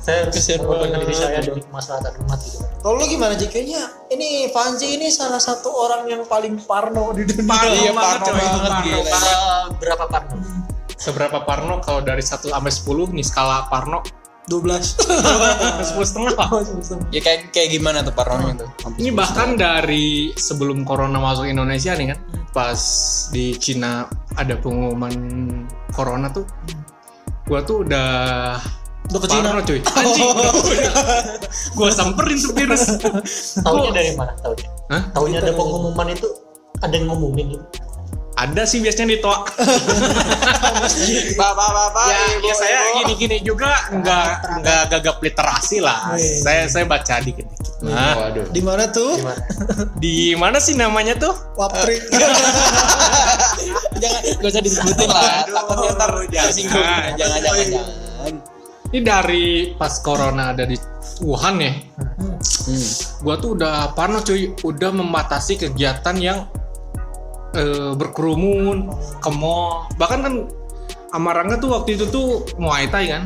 Saya 0.00 0.18
harus 0.26 0.36
banget. 0.58 0.98
diri 0.98 1.14
saya 1.14 1.38
demi 1.38 1.60
kemaslahatan 1.60 2.12
umat 2.24 2.38
gitu 2.40 2.64
kalau 2.80 2.96
lu 2.96 3.06
gimana 3.06 3.34
Ji? 3.34 3.46
kayaknya 3.46 3.82
ini 4.08 4.48
Panji 4.48 4.96
ini 4.96 5.10
salah 5.10 5.38
satu 5.38 5.68
orang 5.68 6.06
yang 6.06 6.22
paling 6.24 6.56
parno 6.62 7.12
di 7.12 7.26
dunia 7.26 7.44
Parno 7.44 7.74
Iya, 7.74 7.92
banget, 7.92 8.16
parno 8.16 8.26
coy, 8.26 8.38
itu 8.40 8.58
banget, 8.58 8.72
parno. 8.72 8.86
gila. 8.86 9.10
Eh, 9.12 9.62
berapa 9.76 10.04
partner? 10.06 10.38
Seberapa 10.96 11.44
Parno 11.44 11.78
kalau 11.84 12.00
dari 12.00 12.24
1 12.24 12.48
sampai 12.48 12.72
10 12.72 13.12
nih 13.16 13.26
skala 13.26 13.68
Parno 13.68 14.00
12 14.46 15.90
10 15.90 15.98
setengah 16.08 16.32
lah. 16.38 16.48
ya 17.10 17.18
kayak 17.18 17.50
kayak 17.50 17.68
gimana 17.74 18.06
tuh 18.06 18.14
parnonya 18.14 18.62
tuh? 18.62 18.68
Ini 18.94 19.10
bahkan 19.10 19.58
dari 19.58 20.30
sebelum 20.38 20.86
corona 20.86 21.18
masuk 21.18 21.50
Indonesia 21.50 21.98
nih 21.98 22.14
kan, 22.14 22.18
pas 22.54 22.78
di 23.34 23.58
Cina 23.58 24.06
ada 24.38 24.54
pengumuman 24.54 25.12
corona 25.90 26.30
tuh, 26.30 26.46
gua 27.50 27.66
tuh 27.66 27.82
udah 27.82 28.10
Udah 29.06 29.20
ke 29.22 29.28
Cina? 29.30 29.50
Parno 29.50 29.62
cuy. 29.62 29.80
Anjing. 30.02 30.30
gua 31.78 31.90
samperin 31.94 32.38
tuh 32.38 32.52
virus. 32.54 32.82
Taunya 33.62 33.90
dari 33.94 34.10
mana? 34.18 34.34
Taunya? 34.42 34.68
Hah? 34.90 35.02
Taunya 35.14 35.38
ada 35.42 35.52
pengumuman 35.54 36.06
itu 36.10 36.26
ada 36.82 36.94
yang 36.94 37.06
ngumumin 37.10 37.54
gitu. 37.58 37.66
Ada 38.36 38.68
sih 38.68 38.84
biasanya 38.84 39.16
di 39.16 39.18
toa. 39.24 39.48
Bapak 41.40 41.68
bapak. 41.72 42.06
ya, 42.12 42.20
ya 42.44 42.54
saya 42.54 42.78
gini-gini 43.00 43.40
juga 43.40 43.72
nggak 43.88 44.28
nggak 44.60 44.82
gagap 44.92 45.16
literasi 45.24 45.80
lah. 45.80 46.12
Oh, 46.12 46.20
iya. 46.20 46.36
Saya 46.44 46.62
saya 46.68 46.84
baca 46.84 47.16
dikit-dikit. 47.24 47.80
Nah, 47.80 48.12
Waduh. 48.16 48.44
di 48.52 48.60
mana 48.64 48.88
tuh 48.92 49.20
di 50.00 50.36
mana 50.36 50.60
sih 50.66 50.76
namanya 50.76 51.16
tuh? 51.16 51.32
Waptrik 51.56 52.00
Jangan 53.96 54.20
gak 54.44 54.50
usah 54.52 54.62
disebutin 54.64 55.08
lah. 55.08 55.44
Takutnya 55.48 55.90
ntar 55.96 56.10
tersinggung. 56.28 56.76
jangan. 56.76 57.12
Jangan 57.16 57.38
jangan 57.40 57.66
jangan. 57.72 58.34
Ini 58.92 59.00
dari 59.02 59.44
pas 59.74 59.98
corona 60.04 60.52
ada 60.52 60.64
di 60.68 60.76
Wuhan 61.24 61.56
ya. 61.60 61.72
Hmm. 61.72 62.36
Gua 63.24 63.34
tuh 63.40 63.56
udah 63.56 63.96
parno 63.96 64.20
cuy, 64.20 64.52
udah 64.60 64.90
membatasi 64.92 65.56
kegiatan 65.68 66.16
yang 66.20 66.44
eh, 67.56 67.92
berkerumun, 67.96 68.92
ke 69.18 69.30
mall. 69.32 69.88
Bahkan 69.96 70.18
kan 70.22 70.34
Amarangga 71.14 71.56
tuh 71.56 71.72
waktu 71.72 71.96
itu 71.96 72.04
tuh 72.12 72.44
Muay 72.60 72.90
Thai 72.92 73.08
kan. 73.08 73.22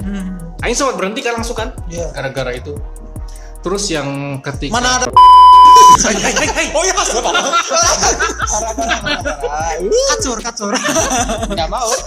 Aing 0.63 0.77
sempat 0.77 0.95
berhenti 1.01 1.25
kan 1.25 1.35
langsung 1.41 1.57
kan 1.59 1.75
Iya. 1.91 2.13
gara-gara 2.15 2.55
itu. 2.55 2.77
Terus 3.61 3.91
yang 3.91 4.39
ketika 4.41 4.79
mana 4.79 5.01
ada 5.03 5.07
Oh 6.77 6.85
ya, 6.87 6.95
kacur 10.15 10.39
kacur 10.39 10.71
Nggak 11.51 11.69
mau. 11.69 11.91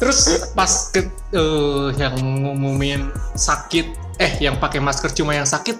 Terus 0.00 0.18
pas 0.56 0.90
ke 0.90 1.06
eh, 1.30 1.86
yang 1.94 2.18
ngumumin 2.18 3.06
sakit, 3.38 3.86
eh 4.18 4.32
yang 4.42 4.58
pakai 4.58 4.82
masker 4.82 5.14
cuma 5.14 5.34
yang 5.36 5.46
sakit, 5.46 5.78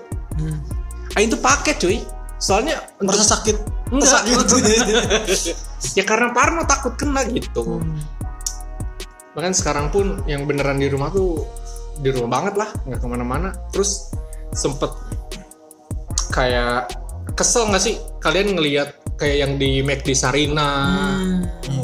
Aing 1.18 1.30
tuh 1.32 1.40
pakai 1.42 1.74
cuy. 1.74 1.98
Soalnya 2.36 2.84
merasa 3.00 3.36
sakit 3.36 3.56
enggak, 3.90 4.10
sakit 4.12 4.36
ya 5.98 6.04
karena 6.04 6.32
Parno 6.32 6.62
takut 6.64 6.92
kena 6.94 7.24
gitu. 7.26 7.80
Bahkan 9.32 9.52
sekarang 9.52 9.88
pun 9.88 10.20
yang 10.24 10.44
beneran 10.44 10.76
di 10.76 10.88
rumah 10.88 11.08
tuh 11.08 11.44
di 11.96 12.12
rumah 12.12 12.40
banget 12.40 12.54
lah, 12.56 12.68
nggak 12.84 13.00
ke 13.00 13.06
mana-mana. 13.08 13.52
Terus 13.72 14.12
sempet 14.52 14.92
kayak 16.28 16.92
kesel 17.34 17.68
nggak 17.68 17.82
sih 17.82 17.96
kalian 18.20 18.56
ngelihat 18.56 18.92
kayak 19.16 19.36
yang 19.40 19.52
di 19.56 19.80
McD 19.80 20.12
Sarina, 20.12 20.68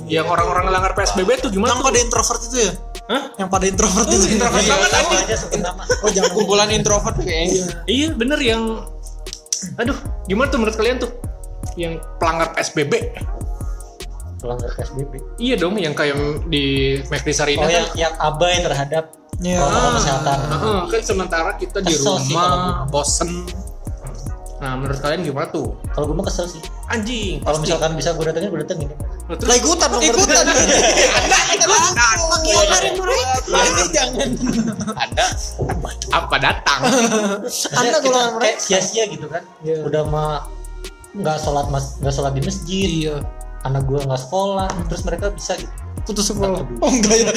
yang 0.04 0.28
orang-orang 0.28 0.68
ngelanggar 0.68 0.92
PSBB 0.92 1.40
tuh 1.40 1.48
gimana? 1.48 1.72
yang 1.72 1.80
tuh? 1.80 1.88
pada 1.88 1.98
introvert 1.98 2.40
itu 2.44 2.58
ya 2.60 2.72
Hah? 3.02 3.22
yang 3.40 3.48
pada 3.48 3.64
introvert 3.66 4.06
Oh, 4.06 4.12
itu 4.12 4.26
introvert 4.30 4.62
Iya. 4.62 4.72
banget 4.76 4.90
aja 4.92 5.36
nama. 5.58 5.82
oh 6.04 6.10
jangan 6.12 6.30
Kumpulan 6.30 6.68
introvert 6.70 7.16
kayaknya. 7.18 7.64
Iya 7.88 8.08
bener 8.12 8.38
yang 8.38 8.62
Aduh 9.76 9.96
gimana 10.24 10.48
tuh 10.48 10.58
menurut 10.58 10.74
kalian 10.74 10.96
tuh 10.98 11.10
Yang 11.74 12.00
pelanggar 12.16 12.52
PSBB 12.52 12.92
Pelanggar 14.36 14.70
PSBB. 14.74 15.12
Iya 15.38 15.54
dong 15.54 15.78
yang 15.78 15.94
kayak 15.94 16.18
di 16.46 16.98
McD 17.06 17.28
Sarina 17.30 17.62
Oh 17.62 17.66
kan 17.66 17.72
yang 17.72 17.88
yang 17.96 18.14
abai 18.18 18.58
terhadap 18.58 19.04
Iya. 19.40 19.58
protokol 19.58 19.90
kesehatan. 19.96 20.38
Heeh, 20.44 20.80
kan 20.86 21.00
sementara 21.02 21.50
kita 21.56 21.78
di 21.80 21.90
Kesel 21.90 22.14
sih 22.20 22.30
rumah 22.30 22.46
kalau 22.46 22.70
bosen 22.86 23.30
Nah 24.62 24.78
menurut 24.78 25.02
kalian 25.02 25.26
gimana 25.26 25.50
tuh? 25.50 25.74
Kalau 25.90 26.06
gue 26.06 26.14
mah 26.14 26.26
kesel 26.30 26.46
sih. 26.46 26.62
Anjing 26.86 27.42
Kalau 27.42 27.58
misalkan 27.58 27.98
bisa 27.98 28.14
gue 28.14 28.22
datengin, 28.22 28.54
gue 28.54 28.62
datengin. 28.62 28.88
Nah, 29.26 29.34
terus- 29.34 29.50
lah 29.50 29.56
ikutan 29.58 29.88
dong 29.90 30.02
ikutan. 30.06 30.44
Anda 30.46 30.54
ikutan. 31.58 31.82
Ini 33.66 33.84
jangan. 33.90 34.28
Ada. 34.94 35.26
Apa 36.14 36.36
datang? 36.38 36.80
Anda 37.82 37.96
kayak 37.98 38.38
mereka 38.38 38.58
sia-sia 38.62 39.10
gitu 39.10 39.26
kan. 39.26 39.42
Udah 39.66 40.06
mah 40.06 40.46
nggak 41.12 41.36
sholat 41.42 41.66
mas 41.68 41.98
nggak 42.00 42.14
sholat 42.14 42.32
di 42.32 42.40
masjid. 42.40 42.88
iya 42.88 43.16
Anak 43.62 43.86
gue 43.86 44.00
nggak 44.02 44.20
sekolah. 44.20 44.68
Terus 44.90 45.02
mereka 45.06 45.30
bisa 45.30 45.54
gitu. 45.58 45.70
putus 46.02 46.34
sekolah. 46.34 46.66
oh 46.82 46.90
enggak 46.90 47.14
ya. 47.14 47.30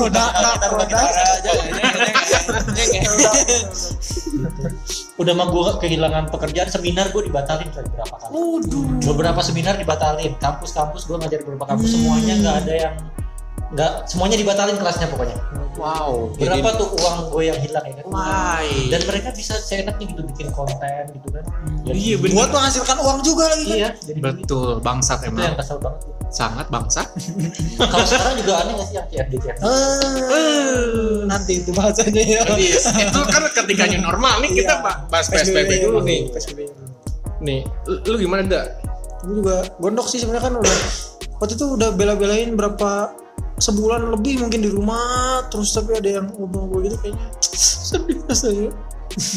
Udah 0.00 0.32
udah 5.20 5.34
mah 5.36 5.46
gue 5.52 5.72
kehilangan 5.84 6.32
pekerjaan 6.32 6.72
seminar 6.72 7.12
gue 7.12 7.28
dibatalin 7.28 7.68
coy, 7.68 7.84
berapa 7.84 8.16
kali. 8.16 8.64
Beberapa 9.04 9.44
seminar 9.44 9.76
dibatalin. 9.76 10.32
Kampus-kampus 10.40 11.04
gue 11.04 11.20
ngajar 11.20 11.44
beberapa 11.44 11.68
kampus 11.68 11.92
semuanya 11.92 12.34
nggak 12.40 12.56
ada 12.64 12.74
yang 12.74 12.96
nggak 13.74 14.06
semuanya 14.06 14.36
dibatalin 14.36 14.76
kelasnya 14.76 15.10
pokoknya. 15.10 15.34
Wow. 15.74 16.30
Berapa 16.38 16.78
tuh 16.78 16.94
uang 16.94 17.18
gue 17.28 17.42
yang 17.44 17.58
hilang 17.58 17.82
ya 17.82 17.94
kan? 17.98 18.04
Why? 18.06 18.66
dan 18.86 19.02
mereka 19.04 19.34
bisa 19.34 19.58
seenaknya 19.58 20.06
gitu 20.06 20.22
bikin 20.24 20.48
konten 20.48 21.02
gitu 21.10 21.28
kan. 21.28 21.42
Jadi- 21.82 21.98
Iya 21.98 22.16
bener. 22.16 22.32
buat 22.32 22.48
menghasilkan 22.48 22.96
uang 22.96 23.18
juga 23.20 23.44
lagi 23.50 23.64
kan? 23.66 23.74
Iya 23.74 23.88
jadi 24.00 24.18
Betul 24.22 24.78
bangsat 24.78 25.18
itu 25.20 25.34
yang 25.34 25.50
emang 25.50 25.58
kesel 25.58 25.78
banget. 25.82 26.00
Sangat 26.30 26.66
bangsat. 26.66 27.08
Kalau 27.90 28.06
sekarang 28.06 28.34
juga 28.38 28.52
aneh 28.56 28.72
nggak 28.72 28.86
sih 28.86 28.94
yang 28.94 29.06
CFD 29.08 29.34
CFD 29.36 29.62
Eh, 30.24 31.18
nanti 31.26 31.52
itu 31.58 31.70
bahasanya 31.70 32.22
ya. 32.22 32.42
Itu 33.02 33.20
kan 33.26 33.42
ketika 33.52 33.84
new 33.86 34.00
normal 34.00 34.38
nih 34.40 34.50
kita 34.54 34.74
Iya. 34.76 35.10
bahas 35.10 35.26
PSBB 35.26 35.70
dulu 35.82 35.98
nih. 36.00 36.30
PSBB 36.30 36.60
nih 37.40 37.60
lu, 37.84 37.94
lu 38.06 38.16
gimana 38.16 38.40
enggak 38.40 38.66
Gue 39.20 39.34
juga 39.36 39.56
gondok 39.76 40.06
sih 40.06 40.16
sebenarnya 40.16 40.44
kan 40.44 40.54
udah 40.56 40.76
waktu 41.34 41.52
itu 41.52 41.66
udah 41.66 41.90
bela-belain 41.92 42.54
berapa 42.54 43.12
sebulan 43.64 44.12
lebih 44.12 44.44
mungkin 44.44 44.60
di 44.60 44.68
rumah 44.68 45.40
terus 45.48 45.72
tapi 45.72 45.96
ada 45.96 46.20
yang 46.20 46.26
ngobrol 46.30 46.84
gitu 46.84 46.96
kayaknya 47.00 47.26
sedih 47.88 48.18
rasanya 48.26 48.68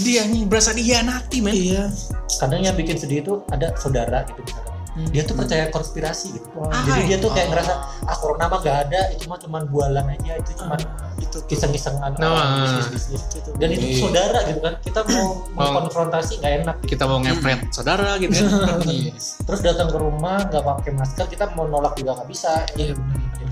dia 0.01 0.21
nih 0.25 0.43
berasa 0.43 0.73
dihianati 0.73 1.37
men 1.39 1.53
iya 1.53 1.87
kadang 2.35 2.59
yang 2.59 2.75
bikin 2.75 2.97
sedih 2.97 3.21
itu 3.21 3.33
ada 3.47 3.71
saudara 3.77 4.25
gitu 4.25 4.41
misalkan 4.43 4.75
dia 5.13 5.21
tuh 5.21 5.37
percaya 5.37 5.69
konspirasi 5.69 6.33
gitu 6.33 6.47
Wah. 6.57 6.73
jadi 6.81 7.01
dia 7.05 7.17
tuh 7.21 7.29
kayak 7.29 7.53
ngerasa 7.53 7.73
ah 8.01 8.17
corona 8.17 8.49
mah 8.49 8.59
gak 8.59 8.89
ada 8.89 9.13
itu 9.13 9.29
mah 9.29 9.37
cuman 9.37 9.69
bualan 9.69 10.09
aja 10.09 10.33
itu 10.35 10.51
cuma 10.57 10.73
gitu 11.21 11.37
tuh. 11.37 11.41
kisah-kisahan 11.45 12.17
Nah. 12.17 12.81
Gitu. 12.81 13.49
dan 13.61 13.69
itu 13.69 13.85
Iya. 13.85 13.97
saudara 14.01 14.39
gitu 14.49 14.57
kan 14.57 14.73
kita 14.81 14.99
mau 15.05 15.45
mau 15.53 15.65
Oh. 15.69 15.73
konfrontasi 15.85 16.41
nggak 16.41 16.53
enak 16.65 16.75
gitu. 16.81 16.97
kita 16.97 17.03
mau 17.05 17.21
ngepret 17.21 17.59
saudara 17.69 18.17
gitu 18.17 18.33
kan 18.41 18.81
terus 19.45 19.61
datang 19.61 19.87
ke 19.87 19.97
rumah 20.01 20.41
nggak 20.49 20.63
pakai 20.65 20.91
masker 20.97 21.25
kita 21.29 21.45
mau 21.53 21.69
nolak 21.69 21.93
juga 21.93 22.17
nggak 22.17 22.29
bisa 22.33 22.65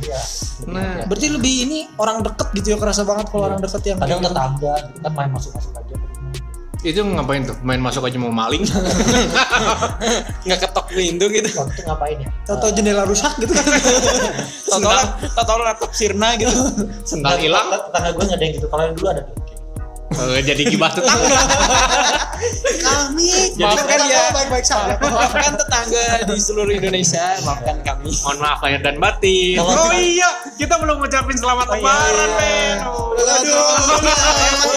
Iya, 0.01 0.17
ya 0.17 0.21
Nah. 0.65 1.03
berarti 1.05 1.27
lebih 1.29 1.53
ini 1.67 1.79
orang 1.95 2.23
deket 2.23 2.47
gitu 2.55 2.67
ya 2.73 2.77
kerasa 2.79 3.03
banget 3.03 3.27
kalau 3.29 3.43
Iya. 3.43 3.49
orang 3.51 3.59
deket 3.61 3.81
yang 3.85 3.97
kadang 3.99 4.19
gitu. 4.19 4.27
tetangga 4.31 4.73
gitu 4.81 4.99
kan 4.99 5.11
main 5.13 5.29
masuk 5.31 5.51
masuk 5.53 5.71
aja. 5.73 5.95
Itu 6.85 7.01
ngapain 7.01 7.41
tuh? 7.41 7.57
Main 7.65 7.81
masuk 7.81 8.05
aja 8.05 8.17
mau 8.21 8.29
maling? 8.29 8.61
Nggak 10.45 10.59
ketok 10.61 10.85
pintu 10.87 11.25
gitu. 11.33 11.49
Waktu 11.57 11.73
itu 11.73 11.81
ngapain 11.81 12.17
ya? 12.21 12.29
Atau 12.45 12.69
jendela 12.69 13.03
rusak 13.03 13.33
gitu. 13.41 13.49
Kan 13.51 13.65
total 14.69 15.01
total 15.33 15.57
laptop 15.65 15.91
sirna 15.91 16.37
gitu. 16.37 16.53
Sendal 17.01 17.41
hilang. 17.41 17.73
Tetangga, 17.73 17.89
tetangga 17.89 18.09
gue 18.13 18.23
nggak 18.23 18.37
ada 18.37 18.45
yang 18.45 18.53
gitu. 18.53 18.67
Kalau 18.69 18.83
yang 18.85 18.93
dulu 18.93 19.07
ada 19.09 19.21
tuh 19.25 19.35
Eh, 20.15 20.41
jadi 20.41 20.61
gibah 20.65 20.89
tetangga? 20.89 21.27
Kami 22.75 23.31
Maafkan 23.57 23.85
kita 23.87 24.05
ya. 24.05 24.23
baik-baik 24.31 24.65
saja. 24.65 24.93
Maafkan 25.01 25.53
tetangga 25.55 26.05
di 26.25 26.37
seluruh 26.37 26.71
Indonesia 26.71 27.35
maafkan 27.41 27.77
kami. 27.81 28.11
Mohon 28.21 28.37
maaf 28.39 28.59
lahir 28.61 28.79
dan 28.79 28.95
batin. 28.97 29.57
Kalau- 29.57 29.75
oh 29.81 29.93
iya 29.93 30.29
kita 30.55 30.75
belum 30.77 30.95
ngucapin 30.99 31.35
selamat 31.35 31.67
lebaran 31.69 32.31
men 32.35 32.77
Oh, 32.85 33.11
lewat 33.15 33.41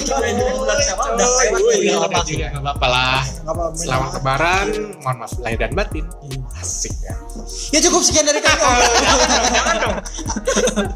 Woi, 0.09 0.31
udah 0.57 0.79
Udah 1.79 1.99
lama 2.01 2.21
juga 2.25 2.47
nggak 2.49 2.63
apa-apa 2.63 2.87
lah 2.87 3.21
selamat 3.75 4.11
lebaran 4.15 4.67
mohon 5.01 5.17
maaf 5.19 5.33
lahir 5.39 5.59
dan 5.59 5.73
batin. 5.73 6.05
Asik 6.57 6.95
ya. 7.01 7.15
Ya 7.71 7.81
cukup 7.81 8.03
sekian 8.03 8.25
dari 8.25 8.41
kami. 8.41 8.63
Jangan 9.55 9.77
dong. 9.79 9.97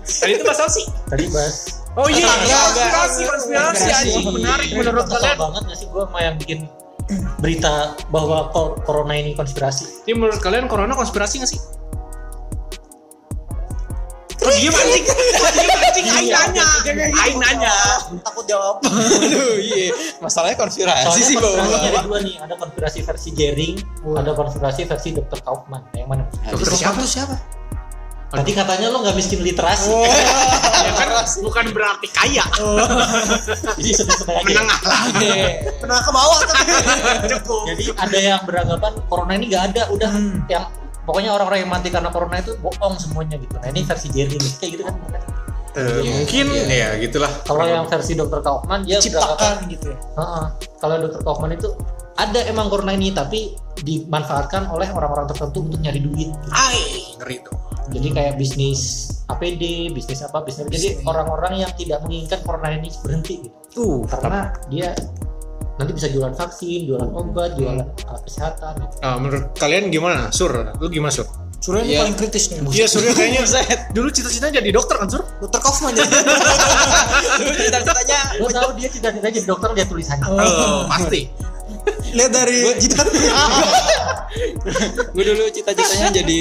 Tadi 0.03 0.33
itu 0.33 0.43
bahasa 0.43 0.67
sih 0.69 0.87
tadi 1.07 1.25
bahas 1.29 1.82
oh 1.97 2.09
iya 2.09 2.29
konspirasi 2.29 3.23
konspirasi 3.29 3.89
anjing. 3.93 4.25
Menarik 4.33 4.69
menurut 4.73 5.07
kalian 5.09 5.37
banget 5.37 5.63
gak 5.69 5.79
sih 5.79 5.87
gue 5.93 6.03
sama 6.03 6.19
yang 6.25 6.37
bikin 6.41 6.59
berita 7.43 7.99
bahwa 8.09 8.49
corona 8.87 9.15
ini 9.19 9.37
konspirasi? 9.37 10.09
Ini 10.09 10.17
menurut 10.17 10.41
kalian 10.41 10.71
corona 10.71 10.97
konspirasi 10.97 11.43
nggak 11.43 11.51
sih? 11.51 11.61
Oh, 14.43 14.51
diem 14.59 14.75
anjing. 14.75 15.05
Diem 15.07 15.81
anjing. 15.87 16.07
Aing 16.11 16.31
nanya. 16.35 16.67
Aing 17.23 17.39
nanya. 17.39 17.75
Takut 18.27 18.45
jawab. 18.49 18.83
Aduh 18.83 19.55
iya. 19.61 19.95
Masalahnya 20.19 20.59
konspirasi 20.59 21.21
sih 21.23 21.37
bawa 21.39 21.63
ada 21.63 22.03
dua 22.03 22.19
nih. 22.25 22.41
Ada 22.43 22.55
konspirasi 22.59 22.99
versi 23.07 23.31
Jering 23.37 23.77
ada 24.19 24.33
konspirasi 24.35 24.83
versi 24.89 25.09
Dr. 25.15 25.39
Kaufman. 25.47 25.87
Yang 25.95 26.09
mana? 26.09 26.25
Dokter 26.51 26.75
siapa? 26.75 26.99
Itu 26.99 27.11
siapa 27.11 27.62
tadi 28.33 28.51
katanya 28.57 28.87
lo 28.88 29.05
nggak 29.05 29.16
miskin 29.16 29.45
literasi. 29.45 29.92
Ya 30.83 30.92
kan 30.97 31.09
bukan 31.45 31.64
berarti 31.71 32.09
kaya. 32.11 32.45
Jadi 33.77 33.90
sedih-sedih 33.92 34.35
aja 34.35 34.45
menengah 34.49 34.81
lah. 34.83 35.01
Pernah 35.79 36.01
ke 36.01 36.11
bawah 36.11 36.38
cukup. 37.29 37.62
Jadi 37.71 37.85
ada 37.95 38.18
yang 38.18 38.40
beranggapan 38.49 38.92
corona 39.07 39.33
ini 39.37 39.47
nggak 39.53 39.64
ada 39.73 39.83
udah. 39.92 40.11
Hmm. 40.12 40.45
yang 40.49 40.64
pokoknya 41.03 41.31
orang-orang 41.35 41.66
yang 41.66 41.71
mati 41.71 41.88
karena 41.90 42.09
corona 42.09 42.40
itu 42.40 42.57
bohong 42.59 42.97
semuanya 42.97 43.37
gitu. 43.37 43.55
Nah 43.61 43.68
ini 43.68 43.85
versi 43.85 44.09
Jering 44.11 44.42
kayak 44.59 44.71
gitu 44.75 44.83
kan? 44.88 44.97
Eh, 45.73 46.05
mungkin 46.05 46.47
ya 46.68 47.01
gitulah. 47.01 47.33
Kalau 47.49 47.64
yang 47.64 47.88
versi 47.88 48.12
Dr. 48.12 48.45
Kaufman 48.45 48.85
dia 48.85 49.01
ciptakan 49.01 49.68
gitu 49.73 49.92
ya. 49.92 49.99
Heeh. 50.21 50.45
Kalau 50.77 50.95
Dr. 51.01 51.21
Kaufman 51.25 51.57
itu 51.57 51.68
ada 52.23 52.41
emang 52.47 52.67
corona 52.67 52.93
ini 52.93 53.11
tapi 53.11 53.53
dimanfaatkan 53.77 54.69
oleh 54.69 54.87
orang-orang 54.89 55.27
tertentu 55.27 55.65
untuk 55.65 55.81
nyari 55.81 55.99
duit. 55.99 56.31
ai 56.51 56.79
ngeri 57.19 57.43
tuh 57.43 57.57
Jadi 57.91 58.09
kayak 58.09 58.39
bisnis 58.39 59.11
APD, 59.27 59.91
bisnis 59.91 60.23
apa, 60.23 60.39
bisnis. 60.41 60.71
Jadi 60.71 61.03
orang-orang 61.03 61.61
yang 61.61 61.73
tidak 61.75 61.99
menginginkan 62.07 62.41
corona 62.41 62.71
ini 62.71 62.89
berhenti 63.03 63.43
gitu. 63.43 63.59
tuh 63.75 63.97
Karena 64.07 64.55
dia 64.71 64.95
nanti 65.77 65.91
bisa 65.91 66.07
jualan 66.07 66.31
vaksin, 66.31 66.87
jualan 66.87 67.11
obat, 67.11 67.59
jualan 67.59 67.83
alat 67.83 68.23
kesehatan 68.23 68.73
gitu. 68.79 68.95
Ah, 69.03 69.19
menurut 69.19 69.51
kalian 69.59 69.91
gimana 69.91 70.31
sur 70.31 70.53
lu 70.53 70.87
gimana 70.87 71.11
sur 71.11 71.27
Surya 71.59 71.81
ini 71.81 71.95
Iya. 71.95 72.01
paling 72.03 72.17
kritis 72.19 72.45
nih 72.51 72.59
Iya 72.75 72.87
Surya 72.91 73.13
kayaknya 73.15 73.43
dulu 73.95 74.09
cita-citanya 74.11 74.59
jadi 74.59 74.71
dokter 74.75 74.99
kan 74.99 75.07
Sur? 75.07 75.23
dokter 75.39 75.61
Kaufman 75.63 75.95
ya 75.95 76.03
cita-citanya 77.39 78.21
Gue 78.39 78.51
tahu 78.51 78.71
dia 78.75 78.89
cita-cita 78.91 79.29
jadi 79.31 79.47
dokter 79.47 79.71
dia 79.75 79.87
tulisannya. 79.87 80.27
Oh, 80.27 80.91
pasti. 80.91 81.31
Lihat 82.12 82.31
dari 82.31 82.59
jidat 82.77 83.09
gue 85.14 85.25
dulu 85.25 85.42
cita-citanya 85.51 86.09
jadi 86.12 86.40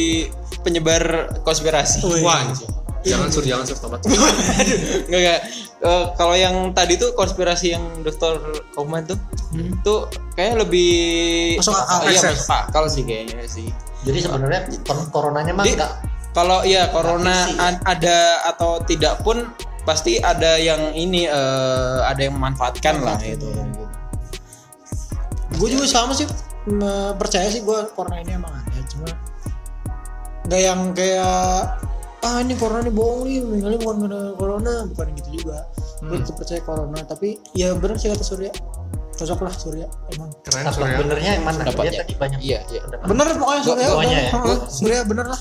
penyebar 0.61 1.33
konspirasi 1.41 2.05
Wih. 2.05 2.21
Wah, 2.21 2.45
anjing. 2.45 2.69
jangan 3.01 3.27
Sur, 3.33 3.41
jangan 3.41 3.65
Sur, 3.65 3.77
tobat. 3.81 3.99
Enggak 5.09 5.09
enggak. 5.09 5.39
Eh, 5.81 6.03
kalau 6.13 6.35
yang 6.37 6.69
tadi 6.71 6.93
tuh 6.95 7.17
konspirasi 7.17 7.73
yang 7.73 7.83
Dr. 8.05 8.37
Kaufman 8.71 9.03
tuh 9.09 9.17
tuh 9.81 10.05
kayak 10.37 10.61
lebih 10.61 11.57
Masuk 11.57 11.73
akal. 11.73 11.97
Iya, 12.05 12.21
masuk 12.29 12.53
akal 12.53 12.83
sih 12.85 13.01
kayaknya 13.01 13.45
sih. 13.49 13.67
Jadi 14.05 14.17
sebenarnya 14.21 14.61
coronanya 15.09 15.51
mah 15.51 15.65
enggak 15.65 15.91
Kalau 16.31 16.63
ya 16.63 16.87
corona 16.93 17.43
Fiksi, 17.43 17.57
ya. 17.57 17.65
a- 17.65 17.81
ada 17.89 18.17
atau 18.47 18.79
tidak 18.85 19.19
pun 19.19 19.51
pasti 19.81 20.21
ada 20.21 20.55
yang 20.55 20.93
ini 20.93 21.25
eh, 21.25 21.97
ada 22.05 22.21
yang 22.21 22.37
memanfaatkan 22.37 23.01
lah 23.01 23.17
itu. 23.19 23.49
Gue 25.57 25.67
juga 25.67 25.85
sama 25.89 26.15
sih 26.15 26.27
percaya 27.17 27.47
sih 27.51 27.65
gue 27.65 27.77
corona 27.97 28.21
ini 28.21 28.37
emang 28.37 28.53
ada 28.53 28.81
cuma 28.87 29.09
nggak 30.47 30.61
yang 30.61 30.81
kayak 30.95 31.77
ah 32.21 32.37
ini 32.37 32.53
corona 32.53 32.85
ini 32.85 32.93
bohong 32.93 33.21
nih 33.25 33.41
meninggalnya 33.41 33.79
bukan 33.81 33.97
karena 34.05 34.21
corona 34.37 34.73
bukan 34.93 35.07
gitu 35.17 35.29
juga. 35.41 35.65
Gue 36.05 36.17
tetap 36.21 36.35
percaya 36.37 36.61
corona 36.61 36.99
tapi 37.05 37.41
ya 37.57 37.73
benar 37.73 37.97
sih 37.97 38.09
kata 38.13 38.25
Surya 38.25 38.53
cocok 39.21 39.39
lah 39.39 39.53
Surya 39.53 39.87
emang 40.09 40.29
Keren 40.41 40.61
Nah, 40.61 40.71
Sur 40.71 40.83
ya. 40.83 40.97
benernya 40.97 41.31
yang 41.33 41.43
mana? 41.43 41.61
Pendapatnya. 41.61 41.91
Dia 41.91 42.01
tadi 42.01 42.13
banyak 42.15 42.39
Iya, 42.39 42.59
iya. 42.67 42.79
pendapat. 42.81 43.05
bener 43.05 43.27
pokoknya 43.37 43.61
Surya 43.61 43.87
pokoknya 43.87 44.17
ya. 44.17 44.31
Surya 44.67 44.99
bener 45.05 45.25
lah 45.27 45.39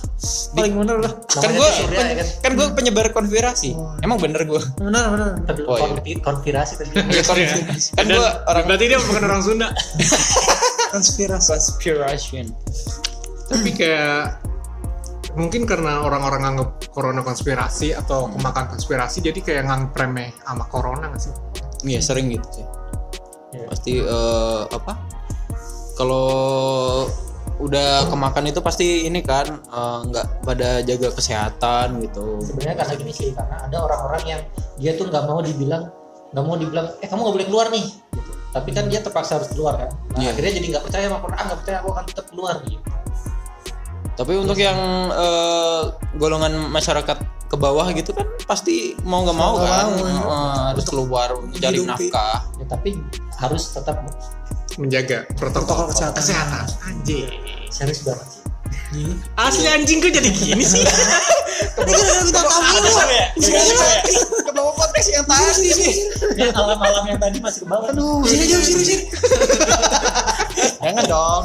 paling 0.50 0.74
bener 0.76 0.96
lah 0.98 1.12
Kan 1.30 1.50
gue 1.50 1.68
Surya, 1.72 1.98
ya 2.00 2.14
kan? 2.14 2.26
kan 2.40 2.50
gue 2.54 2.66
penyebar 2.72 3.06
konspirasi. 3.10 3.70
Oh. 3.72 3.96
Emang 4.00 4.18
bener 4.18 4.42
gue. 4.42 4.60
bener 4.76 5.02
bener 5.08 5.28
Tadi 5.42 5.60
Oh, 5.64 5.76
iya. 5.76 6.16
konspirasi 6.20 6.72
tadi. 6.76 6.90
Ya, 7.10 7.22
konspirasi. 7.22 7.90
kan 7.94 8.04
gue 8.06 8.28
orang 8.44 8.64
berarti 8.66 8.84
dia 8.86 8.98
bukan 8.98 9.22
orang 9.22 9.40
Sunda. 9.40 9.68
konspirasi 10.92 11.48
conspiration. 11.48 12.46
Tapi 13.46 13.70
kayak 13.72 14.42
mungkin 15.32 15.62
karena 15.62 16.02
orang-orang 16.02 16.42
nganggap 16.42 16.90
corona 16.90 17.22
konspirasi 17.22 17.94
atau 17.94 18.26
kemakan 18.28 18.66
konspirasi 18.68 19.22
jadi 19.22 19.38
kayak 19.38 19.62
nganggap 19.64 19.94
remeh 19.96 20.34
sama 20.40 20.66
corona 20.66 21.06
nggak 21.06 21.22
sih? 21.22 21.34
Iya 21.86 22.02
sering 22.02 22.28
gitu 22.28 22.48
sih. 22.52 22.66
Iya. 23.50 23.66
Pasti 23.66 23.92
eh, 23.98 24.62
apa? 24.70 24.92
Kalau 25.98 26.26
udah 27.60 28.08
kemakan 28.08 28.48
itu 28.48 28.60
pasti 28.64 29.04
ini 29.04 29.20
kan 29.20 29.44
eh, 29.52 29.98
nggak 30.08 30.26
pada 30.48 30.80
jaga 30.80 31.12
kesehatan 31.12 32.00
gitu. 32.08 32.40
sebenarnya 32.40 32.76
karena 32.80 32.94
gini 32.96 33.12
sih 33.12 33.28
karena 33.36 33.68
ada 33.68 33.76
orang-orang 33.84 34.22
yang 34.24 34.40
dia 34.80 34.96
tuh 34.96 35.12
nggak 35.12 35.28
mau 35.28 35.44
dibilang 35.44 35.92
nggak 36.32 36.44
mau 36.46 36.56
dibilang 36.56 36.88
eh 37.04 37.08
kamu 37.10 37.20
nggak 37.20 37.36
boleh 37.36 37.48
keluar 37.52 37.66
nih 37.68 37.84
gitu. 38.16 38.30
tapi 38.56 38.68
kan 38.72 38.88
dia 38.88 39.04
terpaksa 39.04 39.36
harus 39.36 39.52
keluar 39.52 39.76
kan 39.76 39.90
nah, 39.92 40.24
Iya. 40.24 40.32
akhirnya 40.32 40.52
jadi 40.56 40.66
nggak 40.72 40.84
percaya 40.88 41.04
sama 41.12 41.18
Quran 41.20 41.42
nggak 41.44 41.58
percaya 41.60 41.76
aku 41.84 41.88
akan 41.92 42.04
tetap 42.08 42.26
keluar 42.32 42.54
gitu 42.64 42.80
Tapi 44.16 44.32
untuk 44.36 44.58
yang 44.60 44.78
eh, 45.12 45.82
golongan 46.16 46.52
masyarakat 46.72 47.18
ke 47.50 47.56
bawah 47.58 47.90
gitu 47.90 48.14
kan 48.14 48.26
pasti 48.46 48.94
mau 49.02 49.26
nggak 49.26 49.34
mau 49.34 49.58
kan 49.58 49.90
mau, 49.90 49.98
ya. 49.98 50.14
eh, 50.14 50.58
harus 50.70 50.84
keluar 50.86 51.28
mencari 51.34 51.82
nafkah. 51.82 52.46
ya, 52.56 52.64
tapi 52.64 52.94
harus 53.36 53.74
tetap 53.74 54.06
Menjaga 54.78 55.26
protokol, 55.34 55.90
Protokol 55.90 56.14
kesehatan. 56.14 56.62
Anjing. 56.86 57.26
serius 57.68 58.06
banget 58.06 58.26
sih 58.30 58.38
Iya. 58.90 59.14
Asli 59.38 59.66
anjing 59.66 59.98
kok 59.98 60.10
jadi 60.10 60.30
gini 60.30 60.62
sih? 60.62 60.82
Ini 60.82 61.90
gara-gara 61.90 62.22
kita 62.22 62.42
tahu 62.42 62.62
Ke 64.46 64.50
bawah 64.50 64.74
podcast 64.74 65.08
yang 65.10 65.26
tadi 65.26 65.70
sih. 65.70 65.94
ya 66.34 66.50
alam-alam 66.50 67.04
yang 67.06 67.18
tadi 67.18 67.38
masih 67.38 67.62
ke 67.62 67.70
bawah 67.70 67.90
aduh 67.90 68.22
sini 68.26 68.46
aja 68.46 68.56
sini 68.62 68.82
sini 68.82 68.96
Jangan 70.80 71.04
dong. 71.06 71.42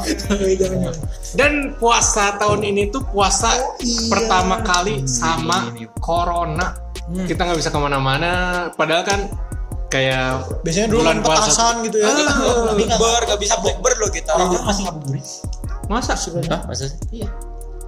jangan 0.56 0.92
Dan 1.36 1.52
puasa 1.76 2.36
tahun 2.36 2.60
ini 2.64 2.88
tuh 2.88 3.04
puasa 3.08 3.52
iya. 3.78 4.08
pertama 4.08 4.60
kali 4.62 5.04
sama 5.04 5.70
corona. 6.00 6.72
Hmm. 7.06 7.26
Kita 7.26 7.44
nggak 7.44 7.58
bisa 7.58 7.70
ke 7.70 7.78
mana-mana. 7.78 8.32
Padahal 8.72 9.04
kan 9.04 9.20
kayak 9.86 10.42
biasanya 10.66 10.88
dulu 10.90 11.00
Bulan 11.06 11.18
puasa. 11.22 11.78
gitu 11.86 11.96
ya 12.02 12.10
Bukber 12.90 13.22
nggak 13.22 13.40
bisa 13.40 13.54
bukber 13.62 13.92
loh 14.02 14.10
kita. 14.10 14.34
orang 14.34 14.66
masih 14.66 14.82
ngabuburit 14.82 15.26
masa 15.86 16.18
Hah, 16.50 16.66
masa 16.66 16.90
sih? 16.90 16.98
iya 17.22 17.30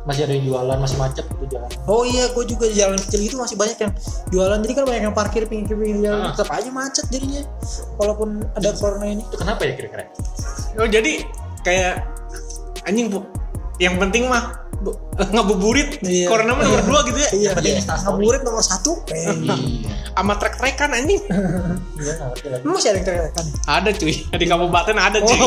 masih 0.09 0.25
ada 0.25 0.33
yang 0.33 0.45
jualan 0.49 0.79
masih 0.81 0.97
macet 0.97 1.25
gitu 1.29 1.45
jalan 1.53 1.69
Oh 1.85 2.03
iya, 2.09 2.33
gue 2.33 2.45
juga 2.49 2.65
di 2.73 2.81
jalan 2.81 2.97
kecil 2.97 3.21
gitu 3.29 3.37
masih 3.37 3.57
banyak 3.61 3.77
yang 3.77 3.93
jualan. 4.33 4.59
Jadi 4.65 4.73
kan 4.73 4.85
banyak 4.89 5.03
yang 5.09 5.17
parkir 5.17 5.45
pinggir-pinggir 5.45 6.09
jalan. 6.09 6.25
Ah. 6.25 6.33
Tetap 6.33 6.49
aja 6.57 6.71
macet 6.73 7.05
jadinya. 7.13 7.43
Walaupun 8.01 8.45
ada 8.57 8.73
corona 8.77 9.07
ini. 9.09 9.23
itu 9.29 9.37
kenapa 9.37 9.69
ya 9.69 9.73
kira-kira 9.77 10.09
Oh 10.81 10.89
jadi 10.89 11.27
kayak 11.67 12.07
anjing 12.89 13.13
bu, 13.13 13.21
yang 13.77 14.01
penting 14.01 14.31
mah 14.31 14.68
bu, 14.79 14.95
ngabuburit 15.19 15.99
Iya. 16.01 16.27
corona 16.27 16.53
mah 16.53 16.63
nomor 16.63 16.83
dua 16.83 17.01
gitu 17.05 17.19
ya. 17.19 17.31
Iya, 17.33 17.51
iya. 17.59 17.83
Ngabuburit 17.83 18.43
nomor 18.43 18.61
satu. 18.61 19.03
Eh, 19.09 19.27
Sama 20.11 20.35
trek-trekan 20.35 20.91
anjing. 20.93 21.23
iya 21.97 22.15
Emang 22.59 22.75
masih 22.75 22.91
ada 22.91 22.99
yang 22.99 23.07
teriakan? 23.07 23.45
Ada 23.65 23.91
cuy, 23.93 24.15
di 24.29 24.47
kabupaten 24.47 24.97
ada 24.97 25.19
cuy. 25.21 25.39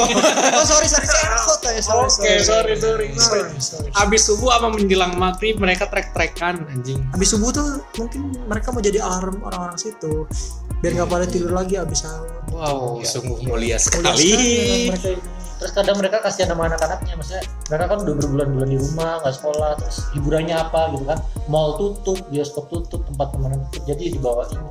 oh 0.52 0.64
sorry 0.64 0.88
sorry 0.88 1.04
saya 1.06 1.40
kota 1.42 1.70
ya 1.70 1.82
sorry 1.82 2.00
Oke, 2.02 2.32
sorry, 2.40 2.74
sorry, 2.76 2.76
sorry. 2.76 3.08
sorry, 3.18 3.52
sorry. 3.60 3.90
Abis 3.98 4.22
subuh 4.26 4.52
apa 4.52 4.68
menjelang 4.70 5.16
maghrib 5.16 5.56
mereka 5.58 5.88
trek-trekan 5.88 6.64
anjing. 6.68 7.00
Habis 7.10 7.28
subuh 7.30 7.50
tuh 7.50 7.68
mungkin 7.96 8.22
mereka 8.46 8.70
mau 8.70 8.80
jadi 8.80 9.00
alarm 9.00 9.40
orang-orang 9.42 9.76
situ 9.76 10.24
biar 10.80 10.98
nggak 10.98 11.10
pada 11.10 11.26
tidur 11.26 11.52
lagi 11.52 11.78
habis 11.78 12.02
sahur. 12.02 12.32
Wow, 12.50 13.00
sungguh 13.02 13.38
mulia 13.44 13.76
Mulia 13.76 13.78
sekali. 13.78 14.32
sekali 14.32 14.52
mereka 14.90 15.08
ini. 15.10 15.22
Terus 15.62 15.78
kadang 15.78 16.02
mereka 16.02 16.18
kasihan 16.26 16.58
sama 16.58 16.66
anak-anaknya 16.66 17.14
maksudnya 17.14 17.46
mereka 17.70 17.86
kan 17.94 17.98
udah 18.02 18.16
berbulan-bulan 18.18 18.70
di 18.74 18.78
rumah 18.82 19.22
nggak 19.22 19.36
sekolah 19.38 19.72
terus 19.78 19.98
hiburannya 20.18 20.58
apa 20.58 20.82
gitu 20.98 21.06
kan? 21.06 21.20
Mall 21.46 21.78
tutup 21.78 22.18
bioskop 22.34 22.66
tutup 22.74 23.06
tempat 23.06 23.30
teman 23.30 23.54
tutup 23.70 23.84
jadi 23.86 24.18
dibawa 24.18 24.50
ini 24.50 24.66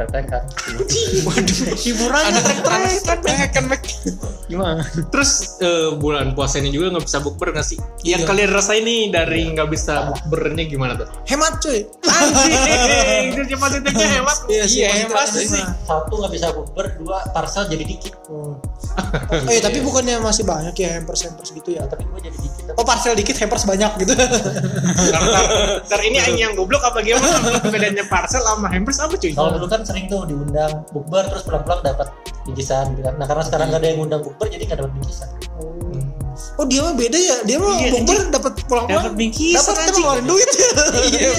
Kan 0.00 0.42
Waduh, 1.28 1.76
hiburannya 1.76 2.40
trek-trekan. 3.04 3.64
Gimana? 4.48 4.80
Terus 5.12 5.60
eh, 5.60 5.92
bulan 5.94 6.32
puasa 6.32 6.58
ini 6.58 6.72
juga 6.72 6.96
nggak 6.96 7.04
bisa 7.04 7.18
bukber 7.20 7.52
nggak 7.52 7.66
sih? 7.66 7.78
Yang 8.02 8.24
kalian 8.24 8.50
rasain 8.50 8.82
nih 8.82 9.12
dari 9.12 9.52
nggak 9.52 9.68
bisa 9.68 10.08
bukbernya 10.08 10.64
gimana 10.64 10.96
tuh? 10.96 11.06
Hemat 11.28 11.60
cuy. 11.60 11.84
Anjing, 12.02 13.30
itu 13.30 13.42
cuma 13.54 13.66
titiknya 13.68 14.08
hemat. 14.18 14.38
Iya 14.48 14.64
sih, 14.66 14.80
Iya, 14.82 14.88
hemat 15.06 15.28
sih. 15.30 15.46
satu 15.84 16.12
nggak 16.16 16.32
bisa 16.32 16.46
bukber 16.50 16.86
dua 16.98 17.20
parcel 17.30 17.68
jadi 17.68 17.84
dikit 17.84 18.14
Oh. 18.30 18.54
oh 19.26 19.50
iya, 19.50 19.58
tapi 19.58 19.82
bukannya 19.82 20.22
masih 20.22 20.46
banyak 20.46 20.70
ya 20.78 21.02
hampers 21.02 21.26
hampers 21.26 21.50
gitu 21.50 21.74
ya? 21.74 21.82
tapi 21.86 22.06
gue 22.06 22.20
jadi 22.22 22.38
dikit 22.38 22.62
Oh 22.78 22.86
parcel 22.86 23.18
dikit 23.18 23.34
hampers 23.38 23.66
banyak 23.66 23.90
gitu. 23.98 24.14
Ntar, 24.14 25.18
ntar, 25.18 25.44
ntar 25.82 26.00
ini 26.06 26.22
aing 26.22 26.38
yang 26.38 26.52
goblok 26.54 26.78
apa 26.80 27.02
gimana? 27.02 27.58
Bedanya 27.66 28.06
parcel 28.06 28.38
sama 28.42 28.70
hampers 28.70 29.02
apa 29.02 29.14
cuy? 29.14 29.34
kalau 29.34 29.58
dulu 29.58 29.66
kan 29.66 29.82
sering 29.90 30.06
tuh 30.06 30.22
diundang 30.24 30.72
bukber 30.90 31.26
terus 31.26 31.42
pulang-pulang 31.42 31.82
dapat 31.82 32.08
bingkisan 32.46 32.94
gitu 32.94 33.02
kan 33.02 33.14
nah 33.18 33.26
karena 33.26 33.42
sekarang 33.42 33.66
nggak 33.68 33.80
ada 33.82 33.88
yang 33.90 34.00
undang 34.00 34.22
bukber 34.22 34.46
jadi 34.46 34.62
nggak 34.64 34.78
dapat 34.80 34.92
bingkisan 34.94 35.28
Oh 36.56 36.64
dia 36.64 36.80
mah 36.80 36.96
beda 36.96 37.18
ya, 37.20 37.36
dia 37.44 37.56
mah 37.60 37.72
Iya, 37.76 37.88
bukber 37.92 38.16
dapat 38.32 38.52
pulang-pulang. 38.64 39.04
Dapat 39.04 39.14
bingkisan, 39.16 39.60
Dapat 39.60 39.74
kan 39.76 39.84
anjing. 39.84 40.04
ngeluarin 40.04 40.26
duit. 40.28 40.48
Iya. 41.10 41.30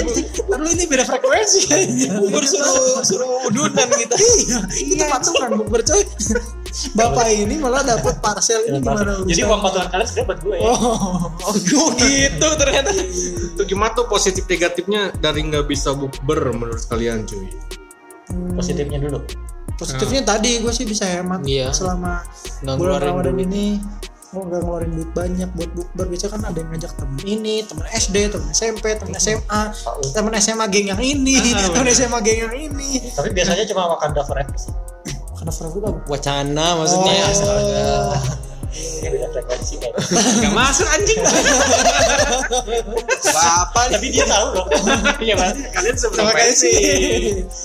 Lalu 0.49 0.67
ini 0.77 0.83
beda 0.85 1.03
frekuensi. 1.05 1.59
Bubur 2.21 2.43
suruh 2.45 3.01
suruh 3.01 3.29
udunan 3.49 3.87
kita. 3.97 4.15
Iya, 4.17 4.57
itu 4.77 5.03
patungan 5.05 5.49
bukber 5.57 5.81
coy. 5.81 6.01
Bapak 6.97 7.27
ini 7.27 7.59
malah 7.59 7.83
dapat 7.83 8.23
parcel 8.23 8.63
ini 8.63 8.79
gimana 8.79 9.27
jadi 9.27 9.43
uang 9.43 9.59
patungan 9.59 9.91
kalian 9.91 10.07
sebenarnya 10.07 10.27
buat 10.31 10.39
gue 10.39 10.55
ya 10.55 10.63
Oh, 10.71 11.27
Oh 11.51 11.89
gitu 11.99 12.47
ternyata. 12.55 12.89
Itu 12.95 13.61
gimana 13.67 13.91
tuh 13.91 14.07
positif 14.07 14.47
negatifnya 14.47 15.11
dari 15.19 15.43
nggak 15.51 15.67
bisa 15.67 15.91
bukber 15.91 16.55
menurut 16.55 16.79
kalian 16.87 17.27
cuy? 17.27 17.51
Hmm, 18.31 18.55
positifnya 18.55 18.97
dulu. 18.97 19.19
Positifnya 19.75 20.21
tadi 20.23 20.57
gue 20.57 20.69
sih 20.69 20.85
bisa 20.85 21.03
hemat 21.03 21.41
Iya. 21.43 21.73
selama 21.73 22.21
Nggak 22.61 22.75
bulan 22.77 22.99
Ramadan 22.99 23.37
ini. 23.37 23.81
Mau 24.31 24.47
nggak 24.47 24.63
ngeluarin 24.63 24.91
duit 24.95 25.11
banyak 25.11 25.49
buat 25.51 25.71
bukber. 25.75 26.05
Biasanya 26.07 26.31
kan 26.31 26.41
ada 26.47 26.57
yang 26.57 26.69
ngajak 26.71 26.91
temen 26.95 27.19
ini 27.21 27.55
temen 27.61 27.83
SD 27.85 28.15
temen 28.31 28.47
SMP 28.49 28.95
temen 28.95 29.11
SMA 29.17 29.61
temen 30.15 30.31
SMA 30.37 30.65
geng 30.67 30.87
yang 30.87 31.01
ini 31.01 31.35
Ah, 31.35 31.67
temen 31.67 31.83
bener. 31.83 31.91
SMA 31.91 32.19
geng 32.21 32.39
yang 32.41 32.55
ini. 32.55 33.11
Tapi 33.11 33.29
biasanya 33.31 33.67
cuma 33.67 33.91
Wakanda 33.91 34.23
Forever 34.23 34.55
sih. 34.55 34.71
Karena 35.35 35.51
forever? 35.51 36.05
Wacana 36.05 36.65
maksudnya. 36.77 37.13
Oh. 37.41 38.13
Yang 39.01 39.11
beda 39.11 39.27
frekuensi 39.31 39.73
kan 39.77 39.91
Gak 40.41 40.53
masuk 40.53 40.87
anjing. 40.87 41.19
Bapak 43.21 43.85
tapi 43.91 44.07
dia 44.09 44.25
tahu 44.25 44.47
loh. 44.55 44.65
Iya 45.21 45.35
mas, 45.37 45.53
kalian 45.69 45.95
sih? 46.51 46.73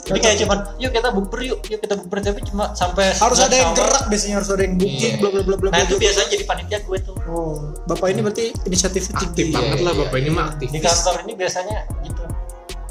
jadi 0.04 0.18
kayak 0.20 0.36
cuman 0.44 0.58
yuk 0.76 0.92
kita 0.92 1.08
bukber 1.10 1.40
yuk. 1.42 1.58
Yuk 1.66 1.80
kita 1.80 1.94
bukber 1.96 2.18
tapi 2.20 2.42
cuma 2.44 2.74
sampai 2.74 3.14
harus 3.16 3.38
ada 3.40 3.54
yang 3.54 3.72
gerak 3.72 4.04
biasanya 4.08 4.34
harus 4.42 4.50
ada 4.50 4.62
yang 4.62 4.76
booking 4.76 5.14
Iya. 5.16 5.20
bla 5.20 5.28
bla 5.30 5.42
bla 5.42 5.56
bla 5.56 5.68
nah 5.70 5.80
itu 5.82 5.96
biasanya 5.96 6.28
jadi 6.28 6.44
panitia 6.44 6.78
gue 6.82 6.98
tuh. 7.00 7.16
Oh 7.26 7.72
bapak 7.86 8.12
ini 8.12 8.20
berarti 8.20 8.44
inisiatif 8.64 9.08
Aktif 9.12 9.50
banget 9.50 9.80
lah 9.80 9.92
iya, 9.94 10.00
bapak 10.04 10.18
ini 10.18 10.30
mah 10.30 10.44
aktif. 10.50 10.68
di 10.68 10.80
kantor 10.80 11.14
ini 11.24 11.32
biasanya 11.34 11.76
gitu 12.02 12.15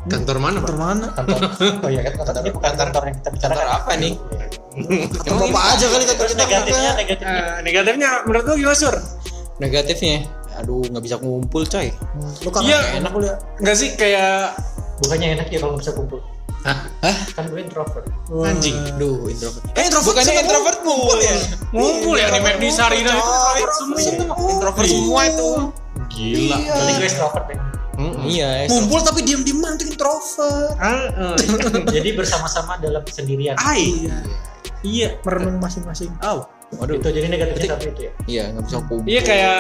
Kantor 0.06 0.38
mana 0.38 0.58
kantor 0.60 0.78
mana 0.78 1.06
kantor 1.12 1.42
oh 1.82 1.90
iya 1.90 2.02
kan 2.04 2.14
kantor 2.16 2.34
ini 2.40 2.52
bukan 2.52 2.72
kantor 2.76 3.02
yang 3.04 3.16
kita 3.18 3.30
bicarakan 3.32 3.58
Kantor 3.58 3.70
apa 3.76 3.92
nih? 3.98 4.14
kantor 5.18 5.46
bapak 5.48 5.64
aja 5.72 5.86
kali 5.88 6.04
kantor 6.06 6.26
kita 6.28 6.40
negatifnya 6.40 6.92
negatifnya 6.94 7.34
Eh, 7.34 7.58
negatifnya 7.64 8.10
menurut 8.24 8.46
lu 8.46 8.54
gimana 8.56 8.78
sur? 8.78 8.96
Negatifnya, 9.56 10.28
aduh 10.54 10.84
nggak 10.84 11.00
bisa 11.02 11.16
ngumpul 11.18 11.64
coy. 11.64 11.88
lu 12.38 12.50
kan 12.50 12.62
Iya. 12.62 13.00
enak 13.00 13.12
lu 13.12 13.24
ya 13.24 13.36
Enggak 13.58 13.76
sih 13.76 13.90
kayak 13.94 14.52
bukannya 15.00 15.28
enak 15.34 15.48
ya 15.48 15.58
kalau 15.58 15.74
nggak 15.74 15.84
bisa 15.84 15.94
kumpul 15.94 16.20
Hah? 16.62 16.78
Hah? 17.00 17.18
kan 17.32 17.46
gue 17.48 17.62
introvert 17.62 18.06
Wah. 18.28 18.46
Anjing. 18.48 18.74
Aduh 18.92 19.26
introvert. 19.26 19.64
Eh, 19.72 19.86
introvert 19.86 20.12
Bukannya 20.12 20.34
introvert 20.40 20.80
ngumpul 20.82 21.18
ya? 21.20 21.34
Ngumpul 21.72 22.16
ya 22.16 22.28
di 22.28 22.40
McD 22.42 22.64
Sarina 22.70 23.10
itu 23.10 23.22
Introvert 23.22 23.74
semua. 23.74 23.98
Introvert 24.50 24.88
semua 24.88 25.22
itu. 25.24 25.50
Gila. 26.12 26.58
Berarti 26.60 26.92
gue 26.92 27.08
extrovert 27.08 27.48
ya 27.48 27.58
Mm-mm. 27.96 28.26
Iya. 28.26 28.68
ngumpul 28.68 29.00
tapi 29.02 29.24
diam 29.24 29.42
diam 29.42 29.60
tuh 29.60 29.82
introvert 29.82 30.76
Ah, 30.78 31.34
eh. 31.34 31.36
jadi 31.96 32.10
bersama-sama 32.14 32.76
dalam 32.78 33.02
kesendirian 33.02 33.56
Ai. 33.58 34.12
Iya. 34.84 35.18
merenung 35.24 35.58
masing-masing 35.58 36.12
Oh, 36.22 36.46
waduh. 36.76 36.96
itu 36.96 37.08
jadi 37.08 37.28
negatifnya 37.28 37.74
satu 37.74 37.86
itu 37.88 38.02
ya 38.02 38.12
Iya 38.26 38.44
nggak 38.52 38.64
bisa 38.64 38.76
kumpul. 38.82 38.98
Iya 39.06 39.22
kayak 39.22 39.60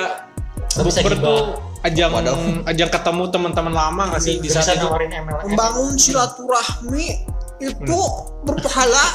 bisa 0.84 1.00
bukber 1.00 1.13
tuh 1.15 1.41
ajang 1.86 2.12
Waduh. 2.12 2.38
ajang 2.65 2.89
ketemu 2.89 3.24
teman-teman 3.30 3.74
lama 3.74 4.02
nggak 4.12 4.21
sih 4.21 4.36
di 4.41 4.50
itu? 4.76 4.84
nawarin 4.84 5.12
MLM 5.13 5.45
membangun 5.48 5.95
silaturahmi 5.95 7.08
itu 7.58 8.00
berpahala 8.44 9.06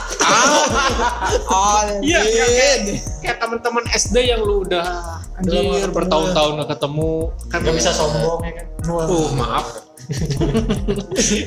Oh, 1.47 1.81
Iya, 2.01 2.21
iya, 2.23 2.45
kayak, 2.47 2.77
kayak 3.21 3.37
teman-teman 3.39 3.85
SD 3.91 4.17
yang 4.27 4.41
lu 4.41 4.63
udah 4.63 4.85
anjir 5.37 5.89
bertahun-tahun 5.89 6.53
nggak 6.57 6.71
ketemu 6.71 7.13
kan 7.47 7.59
nggak 7.61 7.77
bisa 7.77 7.91
sombong 7.91 8.41
ya 8.43 8.53
kan 8.55 8.67
Oh, 8.89 9.29
maaf. 9.31 9.67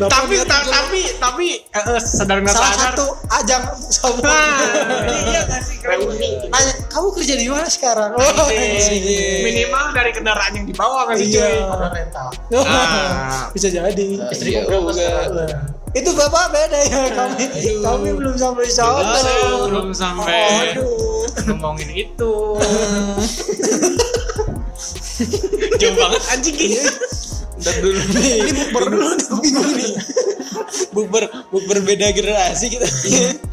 tapi 0.06 0.40
ta- 0.42 0.64
tapi 0.64 1.02
tapi 1.18 1.48
eh, 1.66 1.84
eh, 1.84 2.00
sadar 2.00 2.40
nggak 2.40 2.54
salah 2.54 2.72
sadar. 2.72 2.86
satu 2.96 3.06
ajang 3.34 3.64
sama 3.84 4.24
Nah, 4.24 4.56
iya 5.28 5.42
nggak 5.44 5.62
sih? 5.62 5.76
reuni 5.82 6.30
nanya 6.48 6.74
kamu 6.88 7.08
kerja 7.12 7.34
di 7.36 7.48
mana 7.50 7.68
sekarang 7.68 8.16
oh. 8.16 8.48
Minimal 9.44 9.86
dari 9.92 10.12
kendaraan 10.12 10.52
yang 10.54 10.66
dibawa 10.66 11.10
nggak 11.10 11.18
sih 11.20 11.28
Iya. 11.30 11.44
cuy? 11.44 11.58
ada 11.60 11.88
rental 11.92 12.28
Ah. 12.64 13.52
bisa 13.52 13.68
jadi 13.68 14.06
istri 14.32 14.50
Iya, 14.54 14.62
berapa 14.64 14.90
juga. 14.90 15.58
Itu 15.94 16.10
bapak 16.14 16.50
beda 16.50 16.80
ya 16.90 17.02
kami 17.14 17.46
kami 17.82 18.10
belum 18.18 18.34
sampai 18.34 18.66
sana 18.66 19.14
Aduh, 19.14 19.70
belum 19.70 19.90
sampai 19.94 20.74
aduh 20.74 21.22
ngomongin 21.54 21.90
itu. 21.94 22.34
Jauh 25.82 25.96
banget 25.96 26.22
anjing 26.34 26.58
ini. 26.58 26.78
Ntar 27.62 27.76
dulu. 27.80 28.00
ini 28.18 28.52
bukber 28.58 28.84
dulu 28.90 29.08
nih 29.14 29.28
bingung 29.40 29.72
nih 29.78 29.92
Bukber 30.90 31.24
bukber 31.54 31.78
beda 31.86 32.10
generasi 32.12 32.66
kita. 32.74 32.88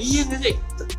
iya 0.00 0.24
nggak 0.24 0.40
sih? 0.40 0.54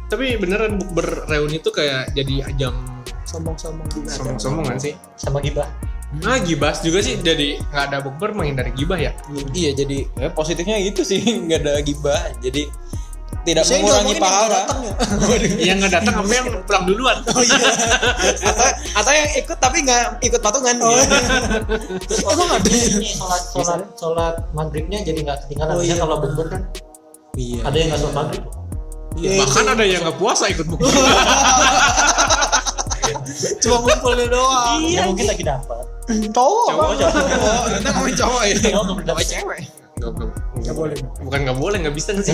Tapi 0.08 0.38
beneran 0.38 0.78
bukber 0.78 1.26
reuni 1.26 1.58
itu 1.58 1.74
kayak 1.74 2.14
jadi 2.14 2.46
ajang 2.54 2.78
sombong-sombong 3.26 3.88
juga 3.88 4.12
sombong-sombong 4.12 4.66
kan 4.68 4.78
sih? 4.82 4.94
sama 5.16 5.40
gibah 5.40 5.70
Nah, 6.12 6.44
gibas 6.44 6.84
juga 6.84 7.00
sih 7.00 7.16
jadi 7.24 7.56
nggak 7.72 7.84
ada 7.88 7.98
bukber 8.04 8.36
menghindari 8.36 8.76
gibah 8.76 9.00
ya. 9.00 9.16
iya 9.56 9.72
jadi 9.72 10.04
ya, 10.20 10.28
positifnya 10.36 10.76
gitu 10.84 11.08
sih 11.08 11.24
nggak 11.48 11.64
ada 11.64 11.74
gibah 11.80 12.20
jadi 12.44 12.68
tidak 13.42 13.64
Saya 13.66 13.82
mengurangi 13.82 14.16
pahala 14.22 14.54
datang 14.54 14.80
ya. 14.86 14.94
Yang 15.72 15.78
nggak 15.82 15.94
datang 15.98 16.14
apa 16.22 16.30
yang 16.30 16.46
pulang 16.68 16.84
duluan? 16.86 17.18
oh 17.32 17.42
iya 17.42 17.72
atau 18.44 18.68
atau 19.02 19.12
yang 19.16 19.30
ikut 19.40 19.58
tapi 19.58 19.78
nggak 19.88 20.04
ikut 20.22 20.42
patungan 20.44 20.76
oh, 20.84 20.94
iya. 20.94 21.04
terus 22.06 22.22
emang 22.22 22.52
ada 22.54 22.70
ini 22.70 23.08
sholat 23.08 23.42
sholat 23.50 23.82
sholat 23.98 24.36
maghribnya 24.54 25.00
jadi 25.02 25.26
nggak 25.26 25.38
ketinggalan 25.48 25.74
Oh, 25.74 25.82
iya. 25.82 25.96
kalau 25.98 26.22
bukber 26.22 26.46
kan 26.54 26.62
iya 27.34 27.60
ada 27.66 27.76
yang 27.80 27.88
nggak 27.90 28.02
sholat 28.04 28.16
maghrib 28.20 28.44
Iya, 29.12 29.44
Bahkan 29.44 29.64
itu. 29.68 29.74
ada 29.76 29.84
yang 29.84 30.02
nggak 30.08 30.18
puasa 30.24 30.44
ikut 30.48 30.66
bukber. 30.72 30.88
cuma 33.64 33.76
ngumpulnya 33.82 34.28
doang 34.30 34.80
ya 34.88 35.02
mungkin 35.10 35.26
lagi 35.28 35.44
dapat 35.44 35.84
cowok 36.32 36.68
Cowok, 36.72 36.94
cowok. 37.00 37.64
kita 37.80 37.90
ngomongin 37.96 38.16
cowok 38.20 38.42
ya. 38.44 38.56
Oh, 38.76 38.84
nggak 38.84 38.96
boleh 38.96 39.08
dapat 39.08 39.26
cewek? 39.28 39.62
Nggak 40.62 40.76
boleh. 40.76 40.98
Bukan 41.22 41.40
nggak 41.46 41.58
boleh, 41.58 41.78
nggak 41.86 41.96
bisa 41.96 42.10
sih. 42.22 42.34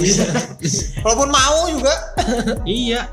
walaupun 1.04 1.30
mau 1.32 1.68
juga. 1.72 1.94
Iya. 2.64 3.08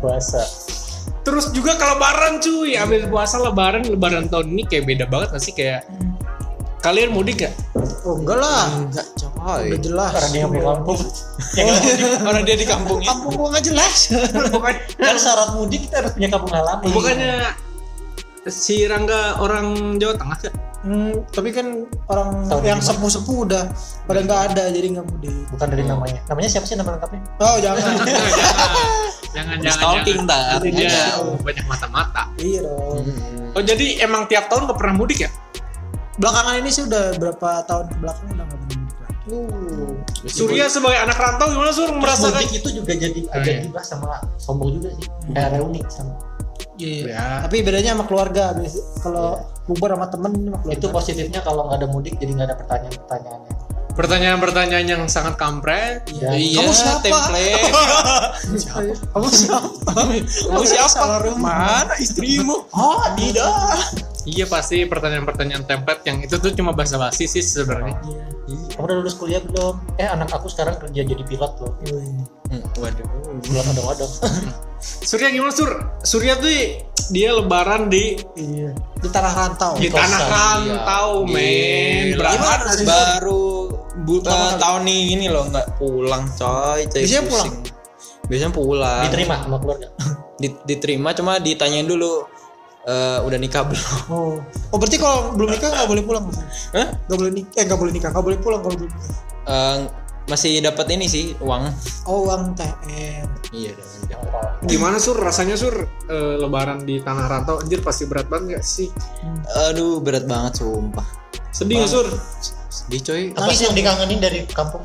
puasa. 0.00 0.42
Terus 1.20 1.52
juga 1.52 1.76
kalau 1.76 2.00
lebaran 2.00 2.40
cuy, 2.40 2.78
habis 2.78 3.04
puasa 3.10 3.36
lebaran, 3.36 3.84
lebaran 3.84 4.30
tahun 4.32 4.56
ini 4.56 4.62
kayak 4.64 4.84
beda 4.88 5.04
banget 5.10 5.28
gak 5.36 5.42
sih? 5.44 5.52
Kayak 5.52 5.84
kalian 6.80 7.10
mudik 7.10 7.44
gak? 7.44 7.52
oh 8.02 8.16
enggak 8.16 8.38
lah 8.38 8.64
Enggak 8.72 9.06
coy. 9.14 9.64
udah 9.68 9.80
jelas 9.80 10.10
karena 10.10 10.28
dia 10.30 10.44
punya 10.46 10.64
kampung 10.66 10.98
ya 11.56 11.62
kan 11.62 11.76
Orang 12.24 12.42
dia 12.42 12.56
di 12.56 12.66
kampungnya. 12.66 13.06
kampung 13.06 13.32
gua 13.34 13.48
nggak 13.50 13.64
jelas 13.66 13.96
Bukan, 14.54 14.74
kan 14.96 15.16
syarat 15.16 15.50
mudik 15.54 15.80
kita 15.84 15.94
harus 16.00 16.12
punya 16.12 16.28
kampung 16.28 16.50
halaman 16.50 16.88
bukannya 16.88 17.34
si 18.46 18.82
Rangga 18.82 19.36
orang 19.38 19.66
Jawa 19.96 20.16
Tengah 20.16 20.38
gak? 20.40 20.54
Hmm, 20.80 21.12
tapi 21.28 21.52
kan 21.52 21.84
orang 22.08 22.48
Tahun 22.48 22.64
yang 22.66 22.80
sepuh-sepuh 22.80 23.36
udah 23.44 23.68
pada 24.08 24.24
nggak 24.24 24.40
ada 24.48 24.72
jadi 24.72 24.96
nggak 24.96 25.06
mudik. 25.06 25.36
bukan 25.52 25.66
dari 25.68 25.84
namanya 25.84 26.24
namanya 26.24 26.48
siapa 26.48 26.64
sih 26.64 26.72
nama 26.72 26.96
lengkapnya 26.96 27.20
Oh 27.38 27.56
jangan. 27.56 27.84
Jangan, 29.30 29.56
Di 29.56 29.62
jangan, 29.62 29.78
stalking 29.78 30.18
jangan. 30.18 30.30
tar. 30.50 30.58
Dia 30.64 30.88
Jangan. 30.90 31.38
banyak 31.38 31.64
mata-mata. 31.64 32.22
iya 32.36 32.60
dong. 32.64 32.98
Hmm. 32.98 33.54
Oh 33.54 33.62
jadi 33.62 34.02
emang 34.02 34.26
tiap 34.26 34.50
tahun 34.50 34.66
gak 34.66 34.74
pernah 34.74 34.94
mudik 34.96 35.22
ya? 35.22 35.30
Belakangan 36.20 36.54
ini 36.54 36.68
sih 36.68 36.84
udah 36.84 37.16
berapa 37.16 37.48
tahun 37.64 37.84
ke 37.88 37.96
belakang 37.98 38.26
udah 38.26 38.44
nggak 38.44 38.58
pernah 38.60 38.76
mudik 38.76 38.98
lagi. 39.00 40.28
Surya 40.28 40.66
sebagai 40.68 41.00
anak 41.00 41.16
rantau 41.16 41.46
gimana 41.48 41.70
Sur 41.70 41.88
Terus 41.88 41.96
merasakan? 41.96 42.36
mudik 42.38 42.52
itu 42.54 42.68
juga 42.74 42.92
jadi 42.94 43.20
Oh, 43.22 43.34
agak 43.34 43.48
iya. 43.50 43.60
gibah 43.64 43.80
sama 43.82 44.08
sombong 44.36 44.70
juga 44.76 44.88
sih 44.92 45.06
kayak 45.28 45.48
reuni 45.54 45.80
sama 45.88 46.12
Iya. 46.76 47.00
Ya. 47.06 47.24
Tapi 47.44 47.60
bedanya 47.60 47.92
sama 47.92 48.04
keluarga. 48.04 48.56
Kalau 49.00 49.36
bubur 49.64 49.92
sama 49.92 50.06
temen 50.08 50.32
sama 50.34 50.58
keluarga. 50.58 50.76
itu 50.76 50.86
positifnya 50.88 51.40
kalau 51.40 51.68
nggak 51.68 51.78
ada 51.78 51.88
mudik 51.88 52.14
jadi 52.16 52.32
nggak 52.32 52.48
ada 52.48 52.56
pertanyaan-pertanyaan 52.56 53.40
yang 53.44 53.58
Pertanyaan-pertanyaan 53.92 54.86
yang 54.86 55.02
sangat 55.06 55.34
kampret. 55.34 56.06
ya, 56.10 56.30
Iya, 56.30 56.60
Kamu 56.60 56.72
siapa? 56.72 57.00
template. 57.02 57.64
Kamu 59.12 59.28
siapa? 59.28 59.92
Kamu 60.46 60.64
siapa? 60.64 60.88
Salah 60.88 61.20
rumah. 61.20 61.84
Mana 61.84 61.94
istrimu? 61.96 62.64
Oh, 62.70 63.02
tidak. 63.14 63.76
Iya 64.22 64.44
pasti 64.44 64.84
pertanyaan-pertanyaan 64.84 65.64
template 65.64 66.02
yang 66.04 66.20
itu 66.20 66.36
tuh 66.36 66.52
cuma 66.52 66.70
basa-basi 66.70 67.24
sih 67.24 67.40
sebenarnya. 67.40 67.96
Iya. 68.02 68.24
kamu 68.70 68.82
udah 68.82 68.96
lulus 68.98 69.14
kuliah 69.14 69.38
belum 69.40 69.78
eh 69.94 70.04
anak 70.04 70.26
aku 70.28 70.46
sekarang 70.46 70.74
kerja 70.76 71.04
jadi 71.04 71.22
pilot 71.22 71.52
loh 71.56 71.70
Hmm, 71.80 72.26
Waduh. 72.50 73.06
belum 73.40 73.62
ada 73.64 73.82
wadong 73.84 74.12
Surya 74.80 75.28
gimana 75.28 75.50
Sur? 75.50 75.70
Surya 76.00 76.34
tuh 76.34 76.50
dia 77.08 77.30
lebaran 77.30 77.86
di 77.86 78.16
Iya. 78.34 78.70
Di 78.96 79.08
tanah 79.08 79.32
rantau. 79.32 79.72
di 79.76 79.86
kosan, 79.86 80.08
tanah 80.08 80.20
rantau 80.26 81.24
men. 81.24 82.12
Gila. 82.12 82.20
Berangkat 82.20 82.60
baru 82.82 83.44
bu, 84.00 84.14
kali. 84.20 84.56
tahun 84.56 84.82
ini 84.84 84.96
ini 85.10 85.26
loh 85.26 85.44
nggak 85.46 85.76
pulang 85.76 86.24
coy, 86.32 86.86
coy 86.86 87.02
Biasanya 87.02 87.22
pusing. 87.22 87.52
pulang? 87.52 87.52
Biasanya 88.26 88.52
pulang. 88.52 89.02
diterima 89.04 89.34
sama 89.38 89.56
keluarga 89.58 89.86
Di- 90.42 90.60
diterima 90.64 91.08
cuma 91.12 91.32
ditanyain 91.36 91.84
dulu 91.84 92.24
eh, 92.82 93.18
udah 93.20 93.36
nikah 93.36 93.62
belum? 93.62 93.84
Oh. 94.08 94.36
Oh 94.70 94.76
berarti 94.76 94.96
kalau 94.96 95.34
belum 95.34 95.50
nikah 95.50 95.68
nggak 95.68 95.86
boleh 95.86 96.02
pulang 96.02 96.22
maksudnya? 96.24 96.48
Hah? 96.72 96.88
Nggak 97.04 97.18
boleh 97.18 97.32
nikah? 97.32 97.52
Eh 97.52 97.64
nggak 97.64 97.78
boleh 97.78 97.92
nikah, 97.92 98.08
nggak 98.10 98.24
boleh 98.24 98.38
pulang 98.38 98.60
kalau 98.60 98.74
belum 98.74 98.88
nikah. 98.88 99.12
Masih 100.28 100.60
dapat 100.60 100.86
ini 100.92 101.06
sih 101.08 101.32
uang. 101.40 101.70
Oh 102.04 102.28
uang 102.28 102.54
TR. 102.58 103.24
Iya 103.50 103.72
dong. 103.74 103.88
gimana 104.68 105.00
Sur? 105.00 105.16
Rasanya 105.18 105.56
Sur 105.56 105.74
eh, 106.06 106.34
lebaran 106.38 106.84
di 106.84 107.00
tanah 107.00 107.26
rantau 107.26 107.58
anjir 107.58 107.80
pasti 107.80 108.04
berat 108.06 108.28
banget 108.28 108.60
gak 108.60 108.64
sih? 108.66 108.88
Aduh 109.70 109.98
berat 110.04 110.28
banget 110.28 110.60
sumpah. 110.60 111.06
Sedih 111.50 111.82
gak 111.82 111.90
Sur? 111.90 112.06
Sedih 112.70 113.00
coy. 113.02 113.22
apa 113.34 113.50
sih 113.50 113.66
yang 113.66 113.74
dikangenin 113.74 114.20
dari 114.22 114.46
kampung 114.50 114.84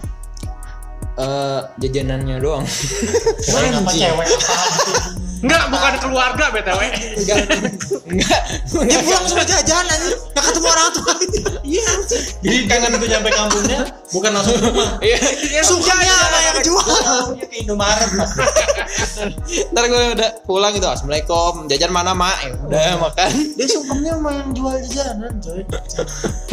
Eh, 1.15 1.61
jajanannya 1.79 2.43
doang. 2.43 2.67
Apa 2.67 3.87
cewek 3.87 4.27
apa 4.27 5.23
Enggak, 5.43 5.63
bukan 5.67 5.93
keluarga 5.99 6.45
BTW. 6.51 6.81
Enggak. 7.19 7.37
Enggak. 8.07 8.41
Dia 8.85 8.99
pulang 9.01 9.25
sama 9.25 9.43
jajanan, 9.43 9.99
nggak 10.31 10.43
ketemu 10.45 10.67
orang 10.67 10.89
tua. 10.93 11.13
Iya. 11.65 11.91
jadi 12.45 12.57
kangen 12.69 12.91
itu 12.95 13.07
nyampe 13.09 13.29
kampungnya 13.33 13.79
bukan 14.13 14.31
langsung 14.31 14.53
ke 14.55 14.69
rumah 14.69 14.89
Iya. 15.01 15.17
Sukanya 15.65 16.13
sama 16.13 16.39
yang 16.39 16.57
jual. 16.61 16.85
kampungnya 16.85 17.45
ke 17.49 17.55
Indomaret 17.65 18.09
Ntar 19.73 19.83
gue 19.89 20.01
udah 20.13 20.29
pulang 20.45 20.71
gitu, 20.71 20.85
assalamualaikum. 20.85 21.65
Jajan 21.67 21.91
mana 21.91 22.13
mak? 22.13 22.37
Ya 22.45 22.53
udah 22.69 22.95
makan. 23.01 23.29
Dia 23.57 23.67
sukanya 23.67 24.11
sama 24.15 24.29
yang 24.31 24.49
jual 24.53 24.75
jajanan, 24.79 25.31
coy. 25.41 25.61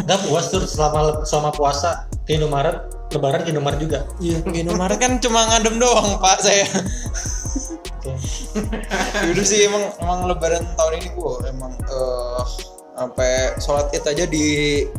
nggak 0.03 0.19
puas 0.27 0.45
tuh 0.49 0.65
selama 0.65 1.23
selama 1.23 1.51
puasa 1.53 2.09
ke 2.25 2.35
Indomaret 2.35 2.81
lebaran 3.13 3.45
ke 3.45 3.53
Indomaret 3.53 3.79
juga 3.79 4.09
Iya. 4.19 4.41
Indomaret 4.49 4.97
kan 4.97 5.21
cuma 5.21 5.45
ngadem 5.53 5.77
doang 5.77 6.17
pak 6.19 6.41
saya. 6.41 6.65
Oke. 8.11 9.31
Udah 9.31 9.45
sih 9.47 9.63
emang 9.63 9.95
emang 10.03 10.27
lebaran 10.27 10.67
tahun 10.75 10.93
ini 10.99 11.09
gue 11.15 11.33
emang 11.55 11.73
eh 11.87 12.43
sampai 12.93 13.57
sholat 13.57 13.89
id 13.95 14.05
aja 14.05 14.25
di 14.29 14.47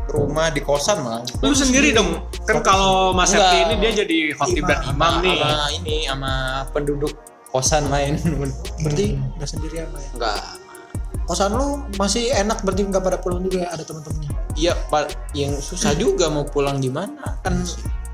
rumah 0.10 0.50
di 0.50 0.64
kosan 0.64 1.04
malah. 1.04 1.24
Lu 1.44 1.54
sendiri 1.54 1.92
dong. 1.92 2.24
Kan 2.48 2.64
kalau 2.64 3.12
Mas. 3.12 3.36
Septi 3.36 3.58
ini 3.60 3.76
dia 3.84 3.92
jadi 4.04 4.18
khotib 4.34 4.64
dan 4.66 4.82
imam 4.88 5.22
nih. 5.22 5.36
Sama 5.38 5.68
ini 5.76 5.96
sama 6.08 6.34
penduduk 6.72 7.14
kosan 7.54 7.92
lain. 7.92 8.18
Berarti 8.84 9.20
nggak 9.20 9.50
sendirian 9.50 9.88
lah 9.94 10.02
ya. 10.02 10.12
Enggak. 10.16 10.42
Kosan 11.24 11.56
lu 11.56 11.80
masih 11.96 12.36
enak 12.36 12.68
berarti 12.68 12.84
nggak 12.84 13.00
pada 13.00 13.16
pulang 13.16 13.40
juga 13.48 13.64
ya 13.64 13.70
ada 13.72 13.88
teman-temannya. 13.88 14.32
Iya 14.60 14.76
pak, 14.92 15.16
yang 15.32 15.56
susah 15.56 15.96
juga 15.96 16.28
mau 16.28 16.44
pulang 16.44 16.84
di 16.84 16.92
mana 16.92 17.40
kan 17.40 17.64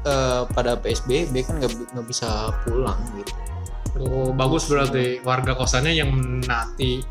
eh, 0.06 0.46
pada 0.54 0.78
PSBB 0.78 1.34
kan 1.42 1.58
nggak 1.58 1.74
nggak 1.90 2.06
bisa 2.06 2.54
pulang 2.62 3.02
gitu. 3.18 3.34
Oh, 4.00 4.32
bagus 4.32 4.64
berarti 4.66 5.20
warga 5.22 5.54
kosannya 5.54 5.92
yang 5.94 6.10
menaati 6.10 7.04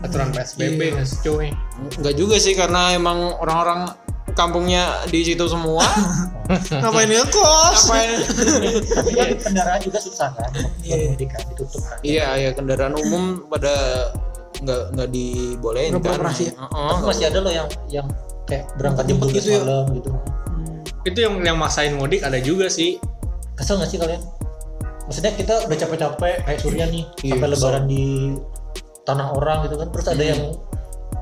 aturan 0.00 0.32
PSBB 0.32 0.80
Iya. 0.82 0.92
nggak 0.94 1.06
sih 1.06 1.18
cuy? 1.20 1.48
Enggak 1.94 2.14
juga 2.16 2.36
sih 2.36 2.52
karena 2.52 2.90
emang 2.90 3.36
orang-orang 3.36 3.92
kampungnya 4.32 4.82
di 5.06 5.22
situ 5.22 5.44
semua. 5.44 5.84
Ngapain 6.72 7.06
kos? 7.28 7.86
Apa 7.86 7.96
tapi 8.92 9.10
kan 9.12 9.28
kendaraan 9.38 9.80
juga 9.80 9.98
susah 9.98 10.32
kan 10.32 10.50
Iya. 10.82 11.14
kan 11.22 11.40
ditutup 11.46 11.80
kan 11.82 11.96
Iya, 12.00 12.26
ya 12.38 12.50
kendaraan 12.50 12.96
umum 12.96 13.44
pada 13.46 13.72
nggak 14.58 14.82
nggak 14.94 15.08
dibolehin 15.10 15.90
Nggak 15.94 16.16
kan. 16.16 16.32
ya? 16.34 16.50
Heeh. 16.50 16.88
tapi 16.88 17.02
masih 17.04 17.24
ada 17.26 17.38
loh 17.38 17.52
yang 17.52 17.68
yang 17.88 18.06
kayak 18.44 18.64
berangkat 18.74 19.04
Jemput 19.06 19.28
12 19.28 19.36
gitu 19.36 19.48
ya? 19.50 19.60
malam 19.60 19.86
gitu 19.92 20.10
Hmm. 20.12 20.80
Itu 21.02 21.18
yang 21.20 21.34
yang 21.42 21.56
maksain 21.56 21.92
mudik 21.92 22.22
ada 22.22 22.38
juga 22.38 22.66
sih. 22.66 22.96
kesel 23.52 23.76
nggak 23.76 23.90
sih 23.90 23.98
kalian 23.98 24.22
maksudnya 25.12 25.36
kita 25.36 25.54
udah 25.68 25.76
capek-capek 25.76 26.34
kayak 26.42 26.58
Surya 26.58 26.84
nih 26.88 27.04
Iya, 27.20 27.36
sampai 27.36 27.48
lebaran 27.52 27.84
di 27.84 28.04
tanah 29.02 29.28
orang 29.30 29.58
gitu 29.68 29.76
kan 29.76 29.88
terus 29.92 30.06
ada 30.08 30.18
Hmm. 30.18 30.32
yang 30.32 30.42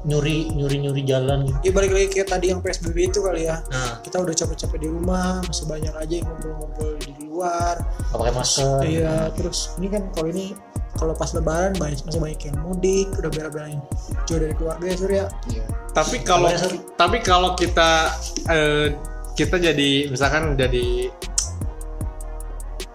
nyuri 0.00 0.48
nyuri 0.54 0.76
nyuri 0.80 1.02
jalan 1.02 1.38
gitu 1.42 1.58
Ya 1.60 1.70
balik 1.74 1.90
lagi 1.90 2.06
kayak 2.08 2.28
tadi 2.30 2.46
yang 2.48 2.62
PSBB 2.62 2.96
itu 3.04 3.20
kali 3.20 3.44
ya. 3.44 3.60
Nah, 3.66 4.00
Kita 4.00 4.16
udah 4.16 4.32
capek-capek 4.32 4.78
di 4.78 4.88
rumah, 4.88 5.42
masih 5.42 5.66
banyak 5.66 5.92
aja 5.92 6.14
yang 6.14 6.26
ngumpul-ngumpul 6.30 6.88
di 7.02 7.12
luar. 7.20 7.74
nggak 8.08 8.16
pakai 8.16 8.32
masker 8.32 8.78
Iya, 8.80 9.14
terus 9.34 9.74
ini 9.76 9.88
kan 9.88 10.02
kalau 10.14 10.28
ini 10.30 10.46
kalau 10.92 11.12
pas 11.12 11.32
lebaran 11.32 11.72
banyak 11.74 12.00
masih 12.02 12.20
banyak 12.20 12.40
yang 12.46 12.56
mudik, 12.60 13.08
udah 13.14 13.28
bela-belain 13.28 13.80
jauh 14.24 14.38
dari 14.38 14.54
keluarga 14.54 14.84
ya 14.84 14.96
Surya. 14.96 15.24
Iya. 15.48 15.64
tapi 15.90 16.16
kalau 16.20 16.48
tapi 16.94 17.18
kalau 17.18 17.50
kita 17.52 18.14
eh, 18.46 18.94
kita 19.32 19.56
jadi 19.56 19.90
misalkan 20.06 20.54
jadi 20.54 21.08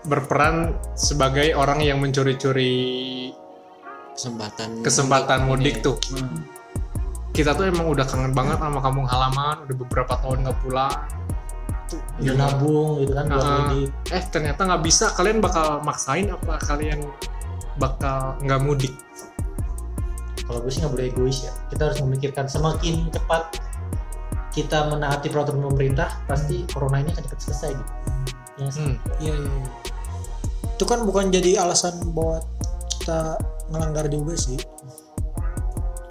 berperan 0.06 0.78
sebagai 0.94 1.54
orang 1.58 1.82
yang 1.82 2.02
mencuri-curi 2.02 3.34
Kesempatan 4.16 4.80
kesempatan 4.80 5.44
mudik 5.44 5.84
tuh. 5.84 6.00
Hmm. 6.16 6.48
Kita 7.36 7.52
tuh 7.52 7.68
emang 7.68 7.92
udah 7.92 8.08
kangen 8.08 8.32
banget 8.32 8.64
sama 8.64 8.80
kampung 8.80 9.04
halaman, 9.04 9.68
udah 9.68 9.76
beberapa 9.76 10.14
tahun 10.24 10.48
nggak 10.48 10.60
pulang. 10.64 11.04
udah 12.18 12.34
nabung 12.34 12.98
gitu 12.98 13.14
kan 13.14 13.30
buat 13.30 13.46
mudik 13.46 13.94
eh 14.10 14.24
ternyata 14.32 14.62
nggak 14.66 14.84
bisa. 14.88 15.12
Kalian 15.14 15.44
bakal 15.44 15.84
maksain 15.84 16.32
apa 16.32 16.58
kalian 16.64 17.04
bakal 17.78 18.40
nggak 18.42 18.62
mudik? 18.64 18.96
kalau 20.46 20.60
gue 20.62 20.72
sih 20.72 20.80
nggak 20.86 20.94
boleh 20.94 21.06
egois 21.10 21.38
ya 21.42 21.54
kita 21.74 21.82
harus 21.90 22.00
memikirkan 22.06 22.46
semakin 22.46 23.10
cepat 23.10 23.58
kita 24.54 24.88
menaati 24.88 25.28
peraturan 25.28 25.68
pemerintah 25.68 26.16
pasti 26.30 26.64
corona 26.70 27.02
ini 27.02 27.12
akan 27.12 27.24
cepat 27.28 27.40
selesai 27.42 27.72
gitu 27.76 27.94
ya? 28.56 28.70
Hmm. 28.72 28.96
Iya, 29.20 29.34
iya. 29.36 29.52
iya. 29.52 29.70
Itu 30.76 30.84
kan 30.84 31.08
bukan 31.08 31.32
jadi 31.32 31.64
alasan 31.64 32.12
buat 32.12 32.44
kita 33.00 33.40
ngelanggar 33.72 34.12
juga 34.12 34.36
sih. 34.36 34.60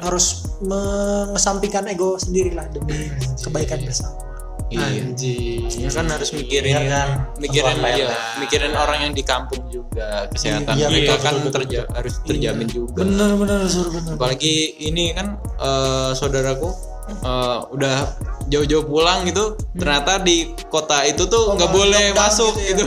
Harus 0.00 0.56
mengesampingkan 0.64 1.84
ego 1.88 2.16
sendiri 2.16 2.52
lah 2.56 2.64
demi 2.72 3.12
kebaikan 3.40 3.80
bersama. 3.84 4.24
Iya. 4.72 5.04
Anjing. 5.04 5.68
Ya 5.68 5.90
kan 5.92 6.06
harus 6.08 6.32
mikirin 6.32 6.72
Iya 6.72 6.80
kan? 6.88 7.08
mikirin 7.36 7.76
iya, 7.78 7.84
PLN. 7.84 8.18
mikirin 8.40 8.72
orang 8.72 8.98
yang 9.04 9.12
di 9.12 9.20
kampung 9.22 9.60
juga 9.68 10.24
kesehatan 10.32 10.74
Iya, 10.80 10.88
mereka 10.88 11.12
betul, 11.14 11.24
kan 11.24 11.34
betul, 11.36 11.52
terja 11.60 11.80
harus 11.92 12.14
terjamin 12.24 12.68
juga. 12.72 13.04
Bener 13.04 13.30
bener 13.36 13.58
sur 13.68 13.86
bener. 13.92 14.16
Apalagi 14.16 14.80
ini 14.80 15.12
kan 15.12 15.36
eh, 15.60 16.10
saudaraku 16.16 16.72
eh, 17.06 17.58
udah 17.70 17.96
jauh-jauh 18.44 18.84
pulang 18.84 19.24
gitu 19.24 19.56
ternyata 19.72 20.20
di 20.20 20.36
kota 20.68 21.00
itu 21.02 21.24
tuh 21.24 21.52
nggak 21.52 21.70
boleh 21.70 22.04
lockdown 22.10 22.22
masuk 22.22 22.52
gitu 22.54 22.62
ya. 22.62 22.68
gitu, 22.70 22.84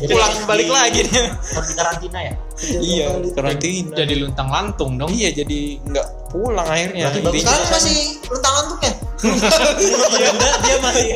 Jadi 0.00 0.12
pulang 0.16 0.32
di- 0.32 0.44
balik 0.44 0.68
lagi. 0.68 1.00
Dia 1.04 1.24
Harus 1.34 1.68
di 1.68 1.74
karantina 1.74 2.18
ya? 2.20 2.32
Iya 2.74 3.06
karantina. 3.32 3.94
Jadi 3.94 4.14
luntang 4.16 4.48
lantung 4.48 4.92
dong. 4.96 5.10
iya 5.10 5.28
jadi 5.30 5.58
nggak 5.82 6.06
pulang 6.30 6.64
akhirnya. 6.64 7.08
Intinya- 7.10 7.32
Sekarang 7.36 7.68
masih 7.70 7.98
luntang 8.26 8.52
lantung 8.54 8.80
ya? 8.80 8.92
Enggak, 9.24 10.54
dia 10.60 10.76
masih 10.84 11.08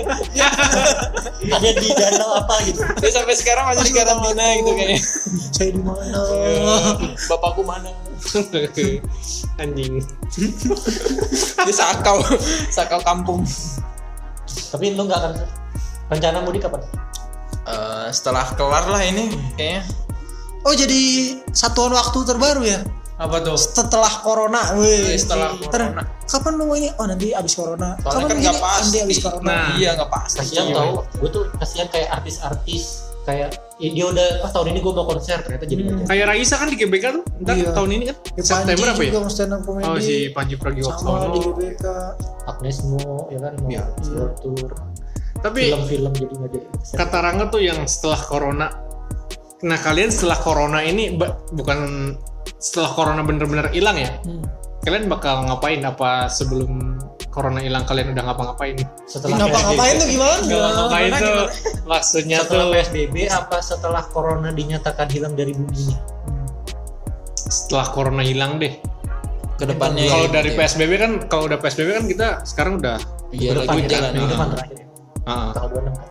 ada 1.56 1.70
di 1.76 1.88
danau 1.92 2.30
apa 2.40 2.54
gitu. 2.64 2.80
Dia 3.04 3.10
sampai 3.12 3.34
sekarang 3.36 3.64
masih 3.68 3.84
di 3.84 3.92
karantina 3.92 4.44
gitu 4.56 4.70
kayaknya. 4.72 5.00
Saya 5.52 5.70
di 5.76 5.82
mana? 5.84 6.20
bapakku 7.28 7.62
mana? 7.64 7.92
Anjing. 9.62 9.94
dia 11.64 11.74
sakau. 11.74 12.18
Sakau 12.72 13.00
kampung. 13.04 13.44
Tapi 14.72 14.96
lu 14.96 15.04
nggak 15.04 15.18
akan 15.20 15.32
rencana 16.08 16.38
mudik 16.44 16.64
kapan? 16.64 16.80
Eh, 17.68 18.08
setelah 18.16 18.48
kelar 18.56 18.88
lah 18.88 19.02
ini 19.04 19.28
kayaknya. 19.60 19.84
Oh 20.64 20.74
jadi 20.74 21.00
satuan 21.52 21.92
waktu 21.92 22.18
terbaru 22.24 22.64
ya? 22.64 22.80
Apa 23.18 23.42
tuh? 23.42 23.58
Setelah 23.58 24.12
corona, 24.22 24.62
wih. 24.74 25.10
Iya, 25.10 25.18
setelah 25.18 25.50
Ter- 25.58 25.90
corona. 25.90 26.02
Kapan 26.24 26.52
lu 26.54 26.64
ini? 26.72 26.88
Oh 26.94 27.04
nanti 27.04 27.32
abis 27.32 27.52
corona. 27.52 27.98
Soalnya 27.98 28.14
kapan 28.14 28.28
kan 28.28 28.36
nggak 28.38 28.56
pasti. 28.58 28.84
Nanti 28.84 28.98
abis 29.02 29.18
corona. 29.18 29.44
Nah. 29.44 29.66
iya 29.74 29.90
nggak 29.92 30.06
pasti 30.08 30.36
kasihan 30.38 30.66
tau 30.70 30.90
gue 31.10 31.28
tuh 31.28 31.42
kasihan 31.56 31.86
kayak 31.88 32.08
artis-artis 32.12 32.84
kayak 33.24 33.48
ya 33.76 33.88
dia 33.90 34.04
udah 34.06 34.28
oh 34.40 34.50
tahun 34.50 34.66
ini 34.70 34.78
gue 34.78 34.92
mau 34.92 35.04
konser 35.04 35.36
ternyata 35.38 35.64
jadi 35.64 35.82
Hmm. 35.84 36.04
Kayak 36.04 36.26
Raisa 36.28 36.54
kan 36.56 36.66
di 36.66 36.76
GBK 36.76 37.04
tuh. 37.10 37.24
Ntar 37.38 37.54
Iya. 37.54 37.70
tahun 37.72 37.90
ini 37.90 38.04
kan 38.06 38.16
Ya, 38.30 38.42
September 38.42 38.86
apa 38.86 39.00
ya? 39.00 39.08
juga 39.08 39.18
mau 39.18 39.30
stand 39.30 39.52
up 39.52 39.60
comedy. 39.62 39.84
Oh 39.84 39.98
si 39.98 40.14
Panji 40.30 40.54
sama 40.54 40.62
Pragiwaksono. 40.62 41.26
di 41.28 41.40
GBK. 41.42 41.84
Agnes 42.46 42.78
Mo 42.84 43.02
ya 43.28 43.38
kan 43.40 43.52
mau 43.56 43.68
Iya. 43.68 43.82
world 44.06 44.34
tour 44.38 44.70
Tapi 45.38 45.60
film-film 45.64 46.12
jadi 46.12 46.34
nggak 46.34 46.50
jadi 46.50 46.66
kata 46.94 47.16
Rangga 47.20 47.44
tuh 47.48 47.62
yang 47.62 47.78
setelah 47.84 48.20
corona. 48.20 48.66
Nah 49.60 49.78
kalian 49.78 50.08
setelah 50.08 50.36
corona 50.36 50.78
ini 50.80 51.14
bukan 51.50 51.78
setelah 52.58 52.90
corona 52.94 53.22
bener-bener 53.22 53.70
hilang 53.70 53.96
ya? 53.96 54.10
Hmm. 54.26 54.42
Kalian 54.82 55.10
bakal 55.10 55.46
ngapain? 55.46 55.82
Apa 55.82 56.26
sebelum 56.30 56.98
corona 57.30 57.62
hilang 57.62 57.86
kalian 57.86 58.14
udah 58.14 58.24
ngapa-ngapain? 58.30 58.76
setelah 59.06 59.36
Ngapa-ngapain 59.38 59.94
tuh 59.98 60.08
gimana? 60.10 60.36
Ngapain 60.42 61.10
Gimana, 61.10 61.18
tuh? 61.18 61.34
gimana? 61.46 61.52
Maksudnya 61.94 62.38
setelah 62.42 62.64
tuh 62.66 62.74
PSBB 62.74 63.14
apa 63.30 63.56
setelah 63.62 64.02
corona 64.10 64.48
dinyatakan 64.50 65.06
hilang 65.10 65.34
dari 65.38 65.52
bumi 65.54 65.76
ini 65.76 65.96
setelah 67.48 67.88
corona 67.88 68.20
hilang 68.20 68.60
deh. 68.60 68.76
ke 69.58 69.66
depannya 69.66 70.06
Kalau 70.06 70.30
gitu 70.30 70.34
dari 70.38 70.50
ya. 70.54 70.56
PSBB 70.62 70.92
kan, 71.02 71.12
kalau 71.26 71.50
udah 71.50 71.58
PSBB 71.58 71.88
kan 71.90 72.04
kita 72.06 72.28
sekarang 72.46 72.78
udah 72.78 72.94
iya 73.34 73.50
depan 73.58 73.74
ya, 73.74 73.88
jalan 73.90 74.10
minggu 74.14 74.30
depan 74.30 74.48
terakhir 74.54 74.76
ya 74.78 74.86
ah, 75.26 75.50
tanggal 75.50 75.70
26 75.82 75.98
kan 75.98 76.08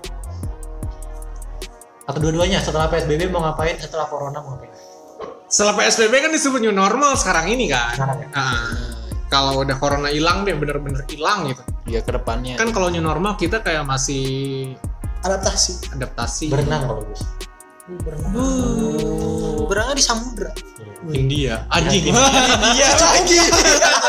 atau 2.07 2.19
dua-duanya 2.19 2.57
setelah 2.59 2.87
PSBB 2.91 3.21
mau 3.31 3.39
ngapain 3.47 3.79
setelah 3.79 4.03
corona 4.11 4.43
mau 4.43 4.59
ngapain 4.59 4.71
setelah 5.47 5.73
PSBB 5.77 6.13
kan 6.19 6.31
disebut 6.31 6.59
new 6.59 6.71
normal 6.71 7.15
sekarang 7.15 7.47
ini 7.47 7.67
kan. 7.67 7.95
Sekarang 7.95 8.17
ya? 8.19 8.27
Ah, 8.31 8.67
kalau 9.27 9.59
udah 9.59 9.75
corona 9.75 10.07
hilang 10.07 10.43
deh, 10.43 10.53
bener-bener 10.53 11.03
hilang 11.07 11.47
gitu. 11.47 11.63
iya 11.85 11.99
ke 11.99 12.11
depannya 12.11 12.55
Kan 12.55 12.71
kalau 12.71 12.87
new 12.87 12.99
normal 12.99 13.35
kita 13.35 13.59
kayak 13.59 13.83
masih 13.83 14.75
Adaptasi. 15.19 15.91
adaptasi. 15.91 16.45
berenang 16.47 16.83
kalau 16.85 17.01
gue 17.01 17.15
sih. 17.15 17.29
Berenang. 17.97 18.31
Berenang 19.65 19.95
di 19.95 20.03
samudra. 20.03 20.51
India, 21.07 21.63
anjing. 21.69 22.11
iya 22.73 22.89
lagi 22.93 23.39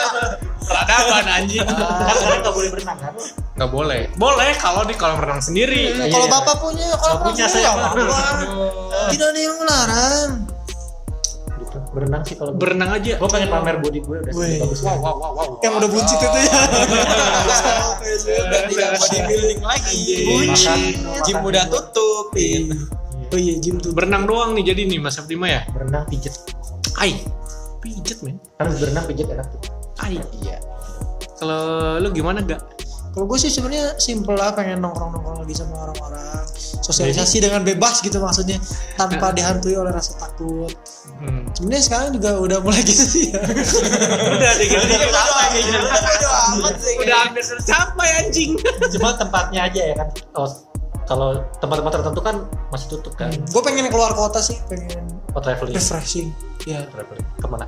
Peradaban 0.68 1.26
anjing. 1.32 1.62
kan 1.62 2.14
sekarang 2.14 2.40
nggak 2.42 2.52
boleh 2.52 2.68
berenang 2.68 2.98
kan 2.98 3.12
Nggak 3.54 3.70
boleh. 3.70 4.02
Boleh 4.16 4.50
kalau 4.54 4.82
di 4.82 4.94
kolam 4.94 5.18
renang 5.18 5.38
sendiri. 5.38 5.90
Nah, 5.92 6.06
kalau 6.08 6.26
Iya. 6.26 6.32
bapak 6.32 6.56
punya, 6.58 6.86
kalau 6.92 7.14
Nggak 7.16 7.26
punya, 7.28 7.46
saya. 7.46 7.70
Tidak 9.10 9.28
ada 9.28 9.40
yang 9.40 9.56
melarang. 9.56 10.30
Berenang 11.98 12.22
sih 12.22 12.34
kalau 12.34 12.54
Berenang 12.54 12.90
aja. 12.94 13.18
gue 13.18 13.28
pengen 13.28 13.50
pamer 13.50 13.76
body 13.78 13.98
gue 14.00 14.16
udah 14.22 14.32
Wih. 14.32 14.62
bagus 14.62 14.80
Wow, 14.80 14.96
wow, 14.96 15.14
wow, 15.14 15.30
wow. 15.34 15.50
Yang 15.58 15.72
udah 15.76 15.88
buncit 15.90 16.18
itu 16.18 16.38
ya. 16.38 16.52
udah 18.38 18.60
tidak 18.66 18.88
bodybuilding 18.96 19.60
lagi 19.60 19.98
Makan, 20.46 20.80
gym 21.22 21.38
udah 21.42 21.64
tutup 21.66 22.26
gitu. 22.32 22.74
Oh 23.28 23.36
iya, 23.36 23.54
gym 23.58 23.76
tuh. 23.76 23.92
Berenang 23.92 24.24
doang 24.24 24.54
nih 24.54 24.72
jadi 24.72 24.86
nih 24.86 24.98
Mas 24.98 25.18
Abdima 25.18 25.46
ya. 25.46 25.66
berenang 25.68 26.06
pijet 26.06 26.32
Ai. 26.96 27.18
Pijet 27.78 28.22
men. 28.22 28.38
harus 28.56 28.74
berenang 28.78 29.04
pijet 29.04 29.26
enak 29.28 29.46
tuh 29.48 29.60
Ai. 29.98 30.16
iya 30.38 30.56
Kalau 31.36 31.60
lu 31.98 32.10
gimana 32.10 32.38
gak? 32.40 32.58
Kalau 33.14 33.24
gue 33.26 33.38
sih 33.40 33.50
sebenarnya 33.50 33.96
simple 33.98 34.36
lah 34.36 34.54
pengen 34.54 34.78
nongkrong-nongkrong 34.84 35.42
lagi 35.42 35.54
sama 35.56 35.88
orang-orang. 35.88 36.44
Sosialisasi 36.58 37.44
dengan 37.44 37.66
bebas 37.66 38.00
gitu 38.00 38.16
maksudnya 38.22 38.56
tanpa 38.96 39.34
dihantui 39.34 39.76
oleh 39.76 39.92
rasa 39.92 40.16
takut. 40.16 40.72
Hmm. 41.18 41.48
Sebenarnya 41.52 41.84
sekarang 41.84 42.08
juga 42.16 42.30
udah 42.38 42.58
mulai 42.62 42.80
gitu 42.86 43.04
sih 43.04 43.24
ya. 43.34 43.42
Udah 44.38 44.52
gitu. 44.60 44.78
Udah 44.78 46.38
amat 46.54 46.74
sih 46.80 46.94
Udah 47.00 47.16
hampir 47.26 47.42
tercapai 47.44 48.08
anjing. 48.24 48.52
cuma 48.96 49.14
tempatnya 49.18 49.68
aja 49.68 49.80
ya 49.92 49.94
kan 49.96 50.08
kalau 50.32 50.48
kalau 51.08 51.28
tempat-tempat 51.60 51.92
tertentu 52.00 52.20
kan 52.20 52.36
masih 52.68 52.86
tutup 52.92 53.16
kan 53.16 53.32
gue 53.32 53.62
pengen 53.64 53.88
keluar 53.88 54.12
kota 54.12 54.44
sih, 54.44 54.60
pengen 54.68 55.08
oh 55.32 55.40
traveling 55.40 55.72
refreshing. 55.72 56.28
Ya 56.68 56.84
traveling 56.92 57.24
ke 57.24 57.46
mana 57.48 57.64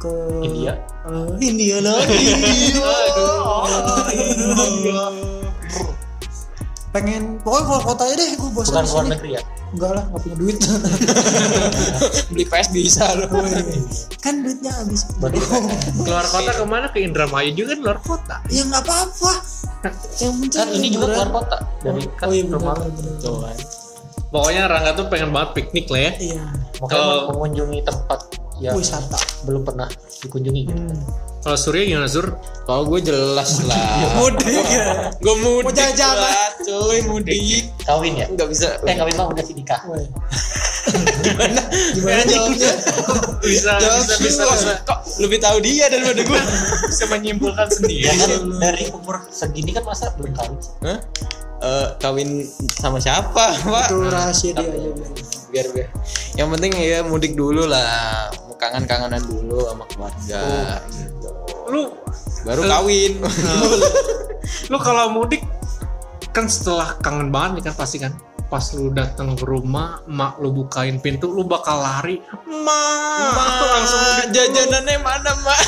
ke 0.00 0.12
India 0.40 0.72
Eh, 1.02 1.28
India 1.40 1.76
lagi. 1.80 2.16
Pengen 6.90 7.38
pokoknya 7.38 7.62
keluar 7.64 7.82
kota 7.86 8.02
aja 8.02 8.14
deh, 8.16 8.28
gue 8.34 8.50
bosan 8.50 8.72
bukan 8.74 8.82
di 8.82 8.90
luar 8.90 9.04
sini. 9.04 9.12
negeri 9.14 9.30
ya 9.30 9.42
Enggak 9.70 9.90
lah, 9.94 10.02
nggak 10.02 10.20
punya 10.20 10.36
duit. 10.36 10.56
beli 12.34 12.44
PS 12.44 12.68
bisa 12.74 13.06
loh 13.14 13.30
kan 14.18 14.34
duitnya 14.42 14.72
habis. 14.74 15.06
Keluar 15.96 16.26
kota 16.26 16.50
ke 16.50 16.64
mana? 16.66 16.86
Ke 16.90 16.98
Indramayu 17.00 17.54
juga 17.54 17.70
kan 17.70 17.80
luar 17.80 17.98
kota. 18.02 18.36
Ya 18.50 18.66
nggak 18.66 18.82
apa-apa. 18.82 19.32
Yang 20.18 20.32
penting 20.34 20.50
kan 20.58 20.68
ini 20.74 20.86
juga 20.90 21.06
keluar 21.08 21.30
kota 21.32 21.56
dari 21.80 22.02
kan 22.10 22.26
Oh 22.26 22.34
iya 22.34 22.44
rumah 22.50 22.74
kan. 22.74 22.90
Pokoknya 24.30 24.62
Rangga 24.66 24.90
tuh 24.94 25.06
pengen 25.06 25.30
banget 25.30 25.50
piknik 25.56 25.86
lah 25.86 26.00
ya. 26.00 26.12
Iya, 26.18 26.42
makanya 26.78 26.90
Kalau- 26.90 27.26
mengunjungi 27.30 27.78
tempat 27.82 28.18
yang 28.60 28.74
wisata. 28.74 29.16
belum 29.42 29.62
pernah 29.62 29.88
dikunjungi 30.20 30.62
gitu 30.64 30.76
Hmm. 30.76 31.00
Kalau 31.40 31.56
Surya 31.56 31.82
gimana 31.86 32.04
Sur? 32.04 32.36
kalau 32.62 32.84
gue 32.86 33.00
jelas 33.02 33.64
lah 33.64 33.80
Mudik 34.20 34.60
ya. 34.60 35.08
gue 35.14 35.34
mudik 35.36 35.64
Mau 35.64 35.72
jalan-jalan. 35.72 36.20
lah, 36.20 36.48
cuy 36.60 37.00
mudik 37.02 37.64
kawin 37.80 38.12
ya 38.14 38.26
nggak 38.28 38.44
bisa 38.46 38.76
eh 38.82 38.92
kawin 38.94 39.14
mah 39.14 39.26
udah 39.26 39.40
sih 39.40 39.54
nikah. 39.54 39.80
Gimana? 41.20 41.62
Gimana 41.96 42.22
jawabnya? 42.24 42.72
Bisa, 43.40 43.72
Jawab 43.74 44.00
bisa, 44.00 44.14
bisa, 44.18 44.42
kok, 44.42 44.52
bisa, 44.54 44.72
kok 44.82 44.98
lebih 45.18 45.38
tahu 45.38 45.56
dia 45.60 45.88
daripada 45.88 46.20
gue 46.20 46.40
bisa 46.90 47.04
menyimpulkan 47.08 47.66
sendiri. 47.68 48.04
ya 48.04 48.12
kan 48.14 48.30
dari 48.58 48.84
umur 48.90 49.24
segini 49.26 49.72
kan 49.72 49.80
masa 49.82 50.12
belum 50.14 50.32
kawin 50.34 50.58
sih 50.58 50.72
Hah? 50.82 50.98
Eh, 51.60 51.88
kawin 51.96 52.44
sama 52.70 52.96
siapa 52.96 53.32
pak 53.56 53.86
Itu 53.86 53.96
rahasia 54.06 54.52
dia 54.54 54.64
aja 54.66 54.90
biar. 55.50 55.66
biar 55.74 55.88
yang 56.38 56.48
penting 56.54 56.72
ya 56.78 57.02
mudik 57.02 57.34
dulu 57.34 57.66
lah 57.66 58.30
kangen 58.60 58.84
kangenan 58.84 59.24
dulu 59.24 59.64
sama 59.66 59.84
keluarga 59.88 60.42
gitu. 60.92 61.28
Lu, 61.70 61.82
baru 62.44 62.62
kawin 62.66 63.12
lu 64.70 64.78
kalau 64.78 65.10
mudik 65.10 65.42
kan 66.30 66.46
setelah 66.46 66.94
kangen 67.00 67.32
banget 67.32 67.60
nih 67.60 67.64
kan 67.70 67.74
pasti 67.74 67.96
kan 67.98 68.12
pas 68.50 68.66
lu 68.74 68.90
datang 68.90 69.38
ke 69.38 69.46
rumah 69.46 70.02
mak 70.10 70.42
lu 70.42 70.50
bukain 70.50 70.98
pintu 70.98 71.30
lu 71.30 71.46
bakal 71.46 71.78
lari 71.78 72.18
ma 72.46 72.82
langsung 73.78 74.00
mudik 74.02 74.26
dulu. 74.28 74.34
jajanannya 74.34 74.96
mana 74.98 75.32
mak 75.46 75.60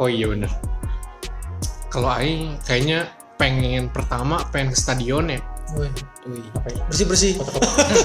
oh 0.00 0.08
iya 0.08 0.26
bener 0.32 0.50
kalau 1.88 2.12
Aing 2.12 2.60
kayaknya 2.68 3.08
pengen 3.40 3.88
pertama 3.88 4.44
pengen 4.52 4.74
ke 4.74 4.78
stadion 4.78 5.24
ya. 5.32 5.40
Ngapain 6.28 6.78
Bersih 6.88 7.06
bersih. 7.08 7.32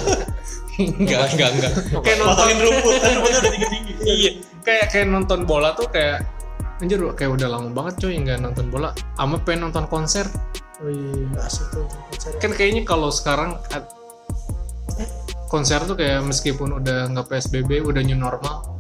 enggak 1.02 1.22
enggak 1.38 1.50
enggak. 1.54 1.72
Kayak 2.02 2.18
nonton 2.24 2.56
rumput 2.58 2.94
kan 2.98 3.12
rumputnya 3.14 3.40
udah 3.40 3.52
tinggi 3.54 3.68
tinggi 3.70 3.94
iya. 4.18 4.32
Kayak 4.66 4.86
kayak 4.90 5.08
nonton 5.12 5.40
bola 5.46 5.70
tuh 5.78 5.88
kayak 5.92 6.26
anjir 6.82 7.00
kayak 7.14 7.32
udah 7.38 7.48
lama 7.48 7.70
banget 7.72 7.94
coy 8.02 8.14
nggak 8.18 8.40
nonton 8.42 8.66
bola. 8.74 8.90
Ama 9.22 9.38
pengen 9.46 9.70
nonton 9.70 9.86
konser. 9.86 10.26
Wih, 10.82 11.30
asik 11.40 11.68
tuh 11.72 11.86
konser. 11.88 12.32
kan 12.42 12.52
kayaknya 12.52 12.84
kalau 12.84 13.08
sekarang 13.14 13.56
at- 13.72 13.94
konser 15.48 15.80
tuh 15.86 15.94
kayak 15.94 16.26
meskipun 16.26 16.82
udah 16.82 17.14
nggak 17.14 17.30
psbb 17.30 17.86
udah 17.86 18.02
new 18.02 18.18
normal 18.18 18.74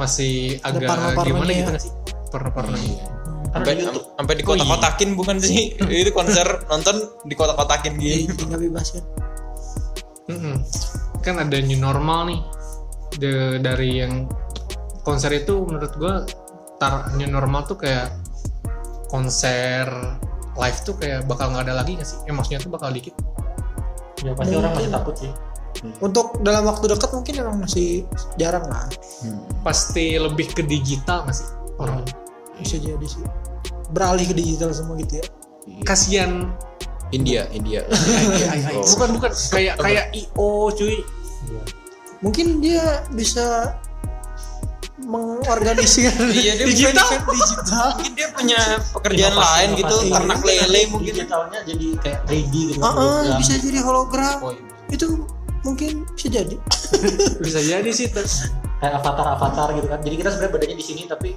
masih 0.00 0.56
agak 0.64 0.88
gimana 1.20 1.50
ya. 1.52 1.58
gitu 1.60 1.70
nggak 1.76 1.84
sih? 1.84 1.92
pernah 2.32 2.50
Kan 2.56 3.19
sampai 3.50 3.72
sampai 3.90 4.34
di 4.38 4.44
kotak-kotakin 4.46 5.10
bukan 5.18 5.36
sih? 5.42 5.74
Itu 6.02 6.10
konser 6.14 6.46
nonton 6.70 6.96
di 7.26 7.34
kotak-kotakin 7.34 7.98
Iya, 7.98 8.30
gitu. 8.30 8.46
tinggal 8.46 8.60
bebas 8.62 8.94
kan. 8.94 9.04
kan 11.20 11.34
ada 11.42 11.58
new 11.58 11.76
normal 11.76 12.30
nih. 12.30 12.40
De- 13.18 13.58
dari 13.58 13.98
yang 14.06 14.30
konser 15.02 15.34
itu 15.34 15.66
menurut 15.66 15.90
gua 15.98 16.22
tar 16.78 17.10
new 17.18 17.26
normal 17.26 17.66
tuh 17.66 17.74
kayak 17.76 18.14
konser 19.10 19.90
live 20.54 20.78
tuh 20.86 20.94
kayak 20.94 21.26
bakal 21.26 21.50
nggak 21.50 21.66
ada 21.66 21.82
lagi 21.82 21.98
nggak 21.98 22.06
sih? 22.06 22.18
Eh 22.24 22.32
maksudnya 22.32 22.62
tuh 22.62 22.70
bakal 22.70 22.94
dikit. 22.94 23.14
ya 24.20 24.36
pasti 24.36 24.52
orang 24.52 24.72
masih 24.76 24.92
takut 24.92 25.14
sih. 25.16 25.32
Untuk 26.04 26.44
dalam 26.44 26.68
waktu 26.68 26.92
dekat 26.92 27.10
mungkin 27.10 27.34
emang 27.40 27.56
masih 27.64 28.04
jarang 28.36 28.68
lah. 28.68 28.84
Pasti 29.64 30.14
lebih 30.20 30.52
ke 30.52 30.62
digital 30.62 31.24
nggak 31.24 31.36
sih? 31.40 31.48
Orang? 31.80 32.04
Bisa 32.60 32.76
jadi 32.76 33.06
sih. 33.06 33.22
Beralih 33.90 34.24
ke 34.24 34.34
digital 34.34 34.70
semua 34.70 34.94
gitu 34.96 35.18
ya. 35.18 35.24
Kasian 35.82 36.52
India 37.10 37.50
India 37.50 37.82
Oh. 38.70 38.86
bukan 38.88 39.08
bukan 39.14 39.30
kayak 39.50 39.74
kayak 39.76 40.04
IO 40.12 40.48
cuy. 40.70 41.02
Mungkin 42.20 42.60
dia 42.60 42.84
bisa 43.10 43.74
mengorganisir 45.00 46.12
Iya, 46.30 46.52
dia 46.54 46.66
digital 46.66 47.08
bukan 47.18 47.34
digital. 47.34 47.86
mungkin 47.90 48.12
dia 48.14 48.28
punya 48.30 48.60
pekerjaan 48.92 49.32
Inovasi- 49.32 49.48
lain 49.48 49.68
gitu 49.74 49.96
inovasi. 49.96 50.12
ternak 50.12 50.40
lele 50.44 50.80
mungkin 50.86 51.10
digitalnya 51.10 51.58
jadi 51.64 51.86
kayak 51.98 52.20
3D 52.26 52.54
gitu 52.68 52.78
Ah, 52.78 52.86
ah, 52.86 52.92
hologram. 52.92 53.38
bisa 53.40 53.54
jadi 53.56 53.78
hologram. 53.80 54.36
Oh, 54.38 54.52
iya. 54.52 54.62
Itu 54.90 55.06
mungkin 55.60 55.90
bisa 56.10 56.28
jadi. 56.30 56.54
Bisa 57.44 57.60
jadi 57.60 57.90
sih. 57.90 58.08
Ter. 58.08 58.24
kayak 58.76 58.96
avatar-avatar 58.96 59.76
gitu 59.76 59.86
kan 59.86 60.00
jadi 60.00 60.14
kita 60.16 60.28
sebenarnya 60.30 60.52
badannya 60.54 60.76
di 60.76 60.86
sini 60.86 61.02
tapi 61.04 61.36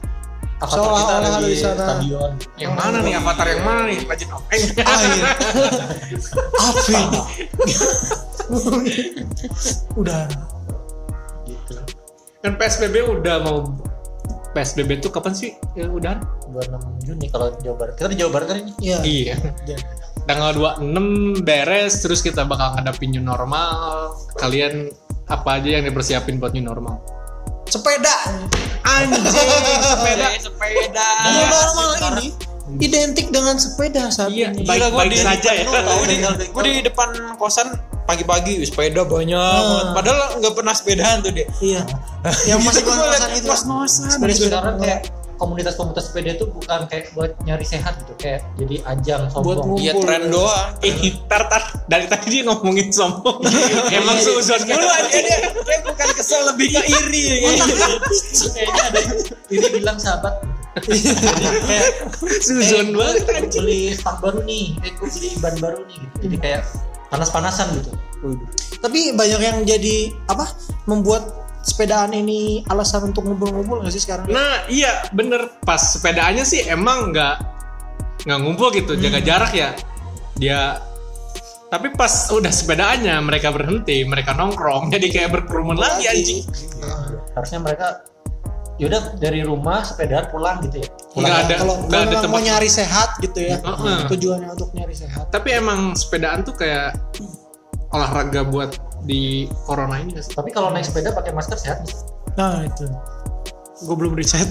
avatar 0.63 0.79
kita 0.79 0.79
Seolah-olah 0.79 1.19
ada 1.19 1.29
di 1.37 1.45
di 1.45 1.57
sana. 1.59 1.83
stadion 1.83 2.31
Yang 2.55 2.73
mana 2.73 2.97
nih 2.99 3.13
avatar 3.19 3.45
yang 3.45 3.61
mana 3.61 3.81
nih? 3.85 3.97
Openg. 4.03 4.63
Air. 4.79 5.23
Apa 6.55 6.91
ini? 7.03 7.19
Udah. 9.99 10.23
gitu 11.43 11.73
Kan 12.39 12.53
PSBB 12.55 12.95
udah 13.03 13.35
mau 13.39 13.57
PSBB 14.53 14.99
tuh 14.99 15.09
kapan 15.09 15.33
sih? 15.33 15.51
Ya 15.73 15.87
udah. 15.87 16.19
26 16.53 17.09
Juni 17.09 17.25
kalau 17.27 17.49
Jawa 17.57 17.75
Barat 17.75 17.93
kita 17.97 18.07
di 18.07 18.17
Jawa 18.21 18.31
Barat 18.31 18.47
kan 18.53 18.57
ini 18.61 18.71
Iya. 18.79 18.97
Iya. 19.01 19.35
Tanggal 20.23 20.51
26 20.79 21.41
beres 21.41 21.93
terus 21.99 22.21
kita 22.21 22.45
bakal 22.45 22.77
ngadapin 22.77 23.11
new 23.11 23.19
normal. 23.19 24.13
Kalian 24.37 24.93
apa 25.25 25.57
aja 25.57 25.79
yang 25.79 25.83
dipersiapin 25.83 26.37
buat 26.37 26.53
new 26.53 26.61
normal? 26.61 27.01
Sepeda. 27.73 28.15
Anjing, 28.83 29.25
sepeda. 29.81 30.27
sepeda 30.37 31.07
New 31.25 31.45
normal 31.47 31.89
ini 32.13 32.27
identik 32.79 33.27
dengan 33.29 33.55
sepeda 33.57 34.09
saat 34.09 34.29
Iya, 34.29 34.51
ini. 34.51 34.61
baik- 34.63 34.91
gua 34.91 35.03
baik 35.03 35.09
di 35.09 35.17
saja 35.19 35.49
ya. 35.51 35.63
Tahu 35.65 36.03
di, 36.05 36.15
di 36.69 36.81
depan 36.81 37.09
kosan 37.35 37.73
pagi-pagi 38.03 38.61
sepeda 38.61 39.01
banyak 39.03 39.33
banget. 39.35 39.85
Padahal 39.95 40.19
nggak 40.37 40.53
pernah 40.53 40.73
sepedaan 40.73 41.21
tuh 41.21 41.31
dia. 41.31 41.47
Iya. 41.59 41.81
Yang 42.49 42.59
masih 42.63 42.81
Gua 42.83 42.95
liat 43.09 43.41
kos-kosan 43.41 44.05
itu. 44.05 44.13
Sepeda-sepeda. 44.13 44.47
sekarang 44.47 44.75
kayak 44.77 45.01
komunitas-komunitas 45.43 46.07
sepeda 46.07 46.39
itu 46.39 46.47
bukan 46.47 46.87
kayak 46.87 47.11
buat 47.11 47.35
nyari 47.43 47.67
sehat 47.67 47.99
gitu 47.99 48.15
kayak 48.15 48.47
jadi 48.55 48.79
ajang 48.87 49.27
Buat 49.35 49.59
sombong 49.59 49.75
Iya 49.75 49.91
Kumpul. 49.91 50.07
tren 50.07 50.23
doang. 50.31 50.69
Eh, 50.87 50.95
tar, 51.27 51.43
tar. 51.51 51.63
Dari 51.85 52.07
tadi 52.07 52.27
dia 52.31 52.41
ngomongin 52.47 52.87
sombong. 52.87 53.43
Emang 53.91 54.15
suzon 54.17 54.63
Dulu 54.63 54.87
aja 54.87 55.11
dia, 55.11 55.37
dia 55.51 55.77
bukan 55.83 56.07
kesel 56.15 56.47
lebih 56.47 56.71
ke 56.71 56.81
iri 56.87 57.23
ya. 57.43 57.51
kayaknya 58.47 58.83
ada 58.87 58.99
ini 59.51 59.67
bilang 59.69 59.99
sahabat 59.99 60.39
jadi 60.73 61.13
kayak 61.61 61.89
Suzon 62.41 62.87
eh, 62.89 62.93
banget 62.97 63.29
anjing. 63.29 63.61
beli 63.61 63.81
stak 63.93 64.17
baru 64.17 64.41
nih 64.41 64.73
eh 64.81 64.89
gue 64.89 65.05
beli 65.05 65.29
ban 65.37 65.55
baru 65.61 65.79
nih 65.85 65.97
gitu 66.01 66.15
jadi 66.25 66.35
kayak 66.41 66.61
panas-panasan 67.09 67.67
gitu 67.77 67.91
Tapi 68.79 69.13
banyak 69.13 69.37
yang 69.37 69.57
jadi 69.63 70.11
apa? 70.25 70.47
Membuat 70.87 71.42
sepedaan 71.63 72.11
ini 72.11 72.61
alasan 72.67 73.09
untuk 73.09 73.23
ngumpul-ngumpul 73.23 73.81
nggak 73.81 73.93
sih 73.95 74.03
sekarang? 74.03 74.27
Nah, 74.29 74.67
iya 74.67 75.07
bener. 75.15 75.47
Pas 75.63 75.79
sepedaannya 75.79 76.43
sih 76.43 76.67
emang 76.67 77.15
nggak 77.15 77.35
nggak 78.27 78.39
ngumpul 78.43 78.69
gitu, 78.75 78.93
jaga 78.99 79.19
jarak 79.23 79.51
ya. 79.55 79.71
Dia 80.35 80.77
tapi 81.67 81.89
pas 81.97 82.29
udah 82.29 82.53
sepedaannya 82.53 83.17
mereka 83.25 83.49
berhenti, 83.49 84.05
mereka 84.05 84.37
nongkrong, 84.37 84.93
jadi 84.93 85.07
kayak 85.09 85.29
berkerumun 85.33 85.73
lagi 85.73 86.05
anjing. 86.05 86.45
harusnya 87.33 87.65
mereka 87.65 88.05
yaudah 88.77 89.17
dari 89.17 89.41
rumah 89.41 89.81
sepedaan 89.81 90.29
pulang 90.29 90.61
gitu 90.69 90.85
ya 90.85 90.89
Nggak 91.17 91.37
ada, 91.49 91.53
Kalau 91.57 91.75
ada 91.81 91.97
memang 91.97 92.13
mau 92.13 92.21
tempat. 92.21 92.41
nyari 92.45 92.69
sehat 92.69 93.09
gitu 93.21 93.39
ya. 93.41 93.57
Heeh. 93.57 93.99
Tujuannya 94.05 94.49
untuk 94.53 94.69
nyari 94.73 94.93
sehat. 94.93 95.29
Tapi 95.29 95.49
emang 95.53 95.93
sepedaan 95.97 96.41
tuh 96.45 96.53
kayak 96.53 96.93
olahraga 97.89 98.41
buat 98.45 98.73
di 99.03 99.45
corona 99.67 99.99
ini 99.99 100.15
sih? 100.17 100.31
tapi 100.31 100.49
kalau 100.49 100.71
naik 100.71 100.87
sepeda 100.87 101.11
pakai 101.11 101.35
masker 101.35 101.59
sehat 101.59 101.83
sih? 101.83 101.95
Nah, 102.33 102.63
itu. 102.63 102.87
Gue 103.83 103.95
belum 103.99 104.15
riset. 104.15 104.47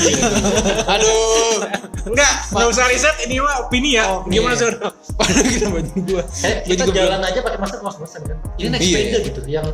Aduh. 0.92 1.60
Enggak, 2.06 2.32
nggak 2.54 2.68
usah 2.70 2.86
riset 2.88 3.16
ini 3.26 3.42
mah 3.42 3.66
opini 3.66 3.98
ya. 3.98 4.06
Oke. 4.16 4.32
Gimana 4.32 4.54
sih? 4.56 4.64
Padahal 5.18 5.44
kita 5.44 5.66
baju 5.68 5.92
gua. 6.06 6.22
kayak 6.24 6.56
Gua 6.64 6.70
kita 6.72 6.84
juga 6.88 7.00
jalan 7.04 7.20
aja 7.26 7.38
pakai 7.42 7.58
masker 7.58 7.78
ngos-ngosan 7.82 8.20
kan 8.24 8.36
ini 8.56 8.66
naik 8.70 8.80
Iya. 8.80 8.94
sepeda 8.96 9.18
gitu 9.26 9.40
yang 9.50 9.66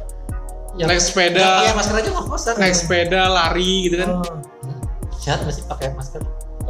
yang 0.73 0.89
Naik 0.89 1.03
sepeda, 1.05 1.45
pakai 1.45 1.77
masker 1.77 1.95
aja 2.01 2.09
ngos-ngosan 2.17 2.55
naik 2.57 2.73
sepeda, 2.75 3.21
lari 3.29 3.73
gitu 3.87 3.97
kan. 4.01 4.09
Oh. 4.19 4.37
Sehat 5.21 5.45
nggak 5.45 5.55
sih 5.55 5.65
pakai 5.69 5.93
masker 5.93 6.21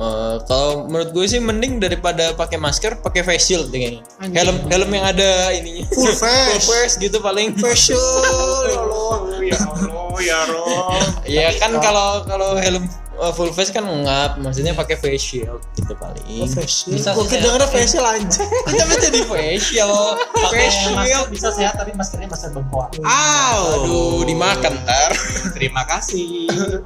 Eh, 0.02 0.36
kalau 0.50 0.90
menurut 0.90 1.14
gue 1.14 1.24
sih 1.30 1.38
mending 1.38 1.78
daripada 1.78 2.34
pakai 2.34 2.58
masker 2.58 2.98
pakai 2.98 3.22
face 3.22 3.54
shield 3.54 3.70
kayaknya. 3.70 4.02
Anjing. 4.18 4.34
Helm 4.34 4.56
helm 4.66 4.90
yang 4.90 5.06
ada 5.06 5.54
ininya. 5.54 5.86
Full 5.94 6.10
face. 6.18 6.66
Full 6.66 6.74
face 6.74 6.94
gitu 6.98 7.22
paling. 7.22 7.54
Facial. 7.54 7.94
ya 8.66 8.78
Allah. 8.82 9.14
ya 9.38 9.58
Allah, 9.62 10.14
ya 10.18 10.38
Allah. 10.42 11.00
Ya 11.22 11.48
kan 11.54 11.78
kalau 11.78 12.26
kalau 12.26 12.58
helm 12.58 12.90
eh, 13.22 13.32
full 13.38 13.54
face 13.54 13.70
kan 13.70 13.86
ngap, 13.86 14.42
maksudnya 14.42 14.74
pakai 14.74 14.98
face 14.98 15.22
shield 15.22 15.62
gitu 15.78 15.94
paling. 15.94 16.42
Oh, 16.42 16.50
facial. 16.50 16.98
Bisa 16.98 17.08
Gue 17.14 17.22
sih, 17.30 17.38
kedengeran 17.38 17.68
facial 17.70 18.02
anjing. 18.02 18.48
Kita 18.74 18.84
baca 18.90 19.06
di 19.06 19.22
face 19.22 19.62
shield. 19.70 20.14
Face 20.50 20.76
shield. 20.82 21.26
bisa 21.30 21.48
sehat 21.54 21.78
tapi 21.78 21.94
maskernya 21.94 22.26
masker 22.26 22.50
bengkoang 22.50 22.90
Aw. 23.06 23.62
Aduh, 23.86 24.26
dimakan 24.26 24.82
ntar. 24.82 25.14
Terima 25.54 25.86
kasih. 25.86 26.50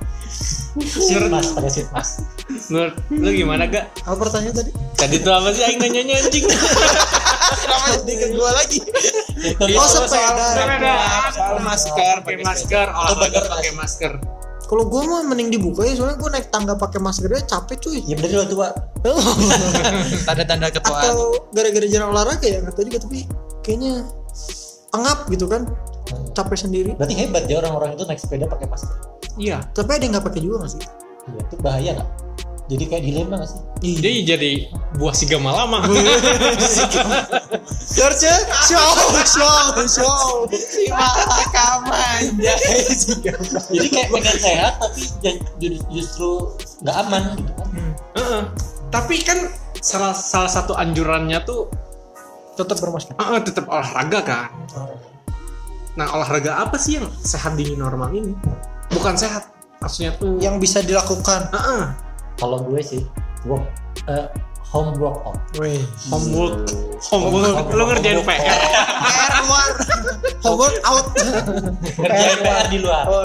Sheet 0.77 1.33
mask 1.33 1.57
pakai 1.57 1.73
sheet 1.73 1.89
mask 1.89 2.26
Menurut 2.67 2.95
lu 3.15 3.31
gimana 3.31 3.63
gak? 3.71 3.85
Apa 4.03 4.17
pertanyaan 4.19 4.55
tadi? 4.59 4.71
Tadi 4.99 5.17
tuh 5.23 5.33
apa 5.33 5.49
sih 5.55 5.63
aing 5.63 5.79
nanyanya 5.79 6.15
anjing? 6.25 6.47
Kenapa 7.63 7.87
jadi 8.03 8.15
ke 8.19 8.27
gua 8.35 8.51
lagi? 8.59 8.79
Oh, 9.63 9.87
sepeda. 9.87 10.47
Soal 11.31 11.59
masker, 11.63 12.15
pakai 12.27 12.43
masker, 12.43 12.87
olahraga 12.91 13.41
pakai 13.47 13.73
masker. 13.77 14.13
Kalau 14.67 14.83
gue 14.91 14.99
mah 15.07 15.23
mending 15.31 15.55
dibuka 15.55 15.87
ya 15.87 15.95
soalnya 15.95 16.19
gue 16.19 16.27
naik 16.27 16.51
tangga 16.51 16.75
pakai 16.75 16.99
maskernya 16.99 17.39
capek 17.47 17.87
cuy. 17.87 18.03
ya 18.03 18.19
bener 18.19 18.43
lah 18.43 18.49
tua 18.51 18.69
Tanda-tanda 20.27 20.75
ketuaan. 20.75 21.07
Atau 21.07 21.47
gara-gara 21.55 21.87
jarang 21.87 22.11
olahraga 22.11 22.43
ya 22.43 22.59
nggak 22.67 22.75
tahu 22.75 22.91
juga 22.91 22.99
tapi 23.07 23.31
kayaknya 23.63 24.03
angap 24.91 25.31
gitu 25.31 25.47
kan 25.47 25.71
capek 26.35 26.59
sendiri. 26.59 26.91
berarti 26.99 27.15
hebat 27.15 27.47
ya 27.47 27.63
orang-orang 27.63 27.95
itu 27.95 28.11
naik 28.11 28.19
sepeda 28.19 28.51
pakai 28.51 28.67
masker 28.67 28.91
Iya. 29.39 29.63
Tapi 29.71 29.91
ada 29.95 30.03
yang 30.03 30.13
nggak 30.19 30.27
pakai 30.35 30.41
juga 30.43 30.55
nggak 30.67 30.73
sih? 30.75 30.83
Iya, 31.31 31.41
itu 31.47 31.55
bahaya 31.63 31.91
nggak 32.03 32.26
jadi 32.67 32.85
kayak 32.87 33.03
dilema 33.07 33.35
nggak 33.39 33.51
sih 33.51 33.61
Jadi 33.77 34.13
jadi 34.25 34.51
buah 34.97 35.13
sigama 35.13 35.53
lama. 35.53 35.85
Search 37.69 38.25
show 38.67 38.91
show 39.23 39.57
show. 39.87 40.49
Rekaman 40.49 42.41
jadi 43.69 43.89
kayak 43.93 44.09
pengen 44.11 44.37
sehat 44.41 44.75
tapi 44.81 45.03
justru 45.93 46.57
nggak 46.83 46.97
aman 47.07 47.23
gitu 47.37 47.53
kan 47.53 47.69
Heeh. 48.17 48.43
Tapi 48.89 49.15
kan 49.21 49.39
salah 49.79 50.17
salah 50.17 50.49
satu 50.49 50.73
anjurannya 50.73 51.37
tuh 51.45 51.69
Tetap 52.57 52.81
bermasker. 52.81 53.13
uh, 53.21 53.37
tetap 53.45 53.69
olahraga 53.69 54.21
kan. 54.25 54.49
Nah 55.93 56.09
olahraga 56.09 56.57
apa 56.57 56.81
sih 56.81 56.97
yang 56.97 57.05
sehat 57.21 57.53
di 57.53 57.77
normal 57.77 58.09
ini? 58.17 58.33
Bukan 58.89 59.13
sehat, 59.13 59.53
maksudnya 59.77 60.17
tuh. 60.17 60.41
Yang 60.41 60.65
bisa 60.65 60.79
dilakukan. 60.81 61.53
Heeh. 61.53 62.06
Kalau 62.37 62.61
gue 62.63 62.81
sih 62.85 63.03
work 63.49 63.65
eh, 64.09 64.29
home 64.67 64.93
workout 65.01 65.39
Weh. 65.57 65.81
homework, 66.11 66.69
homework. 67.09 67.65
Lu 67.73 67.83
ngerjain 67.87 68.21
PR. 68.21 68.37
PR 68.45 69.33
luar. 69.47 69.71
Homework 70.45 70.77
out. 70.85 71.07
ngerjain 71.97 72.39
PR 72.43 72.67
di 72.69 72.79
luar 72.83 73.05
Oh, 73.09 73.25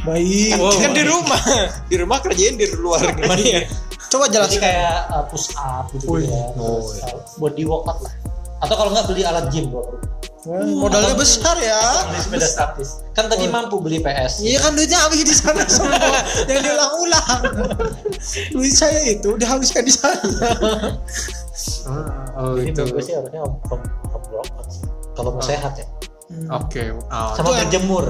Baik. 0.00 0.56
Kan 0.80 0.90
di 0.96 1.04
rumah. 1.04 1.40
Di 1.86 1.96
rumah 2.00 2.18
kerjain 2.24 2.56
di 2.56 2.66
luar 2.74 3.04
gimana 3.14 3.38
ya? 3.38 3.62
Coba 4.10 4.26
jadi 4.26 4.42
jelaskan. 4.42 4.58
kayak 4.64 4.96
uh, 5.14 5.24
push 5.30 5.54
up 5.54 5.86
gitu 5.94 6.18
Wih. 6.18 6.26
ya 6.26 6.42
terus, 6.50 6.86
uh, 6.98 7.14
buat 7.38 7.54
di 7.54 7.62
workout 7.62 8.02
lah 8.02 8.12
atau 8.60 8.74
kalau 8.74 8.90
nggak 8.90 9.06
beli 9.06 9.22
alat 9.22 9.48
gym 9.48 9.68
perlu 9.68 9.96
Wah, 10.40 10.56
Modalnya 10.56 11.12
besar 11.14 11.52
ya. 11.54 11.76
beli 12.06 12.16
sepeda 12.18 12.48
statis 12.48 13.04
kan 13.12 13.28
tadi 13.28 13.44
mampu 13.46 13.76
beli 13.76 14.00
PS 14.00 14.40
Iya 14.40 14.56
kan 14.58 14.72
duitnya 14.72 14.96
habis 14.98 15.20
di 15.20 15.34
sana 15.34 15.68
semua. 15.68 16.00
Yang 16.48 16.60
diulang-ulang. 16.64 17.40
Duit 18.50 18.72
saya 18.72 19.04
itu 19.06 19.36
dihabiskan 19.36 19.84
di 19.84 19.92
sana. 19.92 20.16
Ah, 21.84 22.40
oh 22.40 22.56
jadi 22.56 22.72
itu. 22.72 22.82
gue 22.86 23.02
sih 23.02 23.12
harusnya 23.12 23.40
home, 23.42 23.60
home, 23.66 23.84
home 24.06 24.26
workout 24.30 24.68
sih 24.70 24.84
kalau 25.12 25.36
mau 25.36 25.42
sehat 25.42 25.76
ya 25.76 25.84
Oke. 26.48 26.88
Oh, 26.88 27.32
sama 27.34 27.52
yang- 27.52 27.66
berjemur 27.66 28.04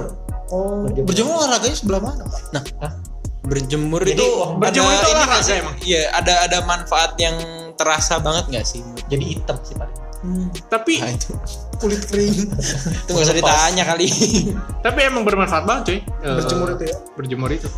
Oh, 0.51 0.83
Berjemur. 0.83 1.07
berjemur 1.07 1.33
olahraganya 1.37 1.77
sebelah 1.77 2.01
mana, 2.01 2.23
Pak? 2.27 2.43
Hah? 2.81 2.93
berjemur 3.41 4.03
Jadi, 4.03 4.19
itu 4.19 4.27
berjemur 4.55 4.91
ada 4.91 4.99
itu 4.99 5.09
ini 5.09 5.15
olahraga 5.17 5.53
emang? 5.57 5.75
Iya, 5.81 6.03
ada 6.13 6.35
ada 6.45 6.59
manfaat 6.63 7.15
yang 7.17 7.35
terasa 7.75 8.19
banget 8.19 8.45
nggak 8.49 8.63
sih? 8.65 8.83
jadi 9.07 9.25
hitam 9.27 9.57
sih 9.63 9.75
paling 9.75 9.99
Hmm, 10.21 10.53
Tapi 10.69 11.01
Nah, 11.01 11.11
itu 11.11 11.33
kulit 11.81 12.05
kering 12.05 12.29
itu 13.05 13.09
nggak 13.09 13.25
usah 13.25 13.33
ditanya 13.33 13.89
kali. 13.89 14.05
tapi 14.85 14.99
emang 15.03 15.25
bermanfaat 15.25 15.65
banget 15.65 15.83
cuy. 15.87 15.99
Eh, 16.21 16.35
berjemur 16.37 16.69
itu 16.77 16.85
ya 16.85 16.97
berjemur 17.17 17.51
itu. 17.51 17.69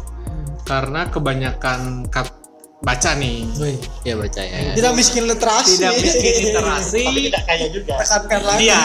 Karena 0.62 1.06
kebanyakan 1.06 2.10
kat 2.10 2.34
baca 2.82 3.14
nih. 3.14 3.46
Wih. 3.62 3.78
ya 4.02 4.18
baca 4.18 4.42
ya. 4.42 4.74
tidak 4.74 4.92
miskin 4.98 5.30
literasi 5.30 5.78
Tidak 5.78 5.94
miskin 5.94 6.32
literasi. 6.50 7.02
tapi 7.06 7.20
tidak 7.30 7.42
kaya 7.46 7.66
juga 7.70 7.92
tekankan 8.02 8.40
lagi 8.42 8.62
Iya, 8.66 8.80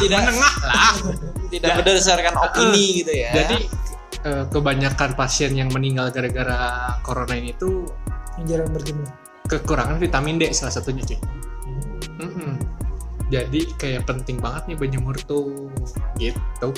Tidak. 0.00 0.20
menengah 0.24 0.54
lah. 0.64 0.94
Tidak 1.52 1.70
berdasarkan 1.76 2.34
opini 2.40 2.84
gitu 3.04 3.12
ya. 3.12 3.30
Jadi 3.36 3.56
eh, 4.24 4.44
kebanyakan 4.48 5.10
pasien 5.12 5.52
yang 5.52 5.68
meninggal 5.68 6.08
gara-gara 6.08 6.96
corona 7.04 7.36
ini 7.36 7.52
tuh 7.60 7.84
jarang 8.48 8.72
berjemur 8.72 9.04
kekurangan 9.44 10.00
vitamin 10.00 10.40
D 10.40 10.48
salah 10.56 10.72
satunya 10.72 11.04
cuy. 11.04 11.20
Mm-mm. 12.24 12.56
Jadi 13.32 13.64
kayak 13.80 14.04
penting 14.04 14.36
banget 14.36 14.68
nih 14.68 14.76
berjemur 14.76 15.16
tuh 15.24 15.72
gitu. 16.20 16.68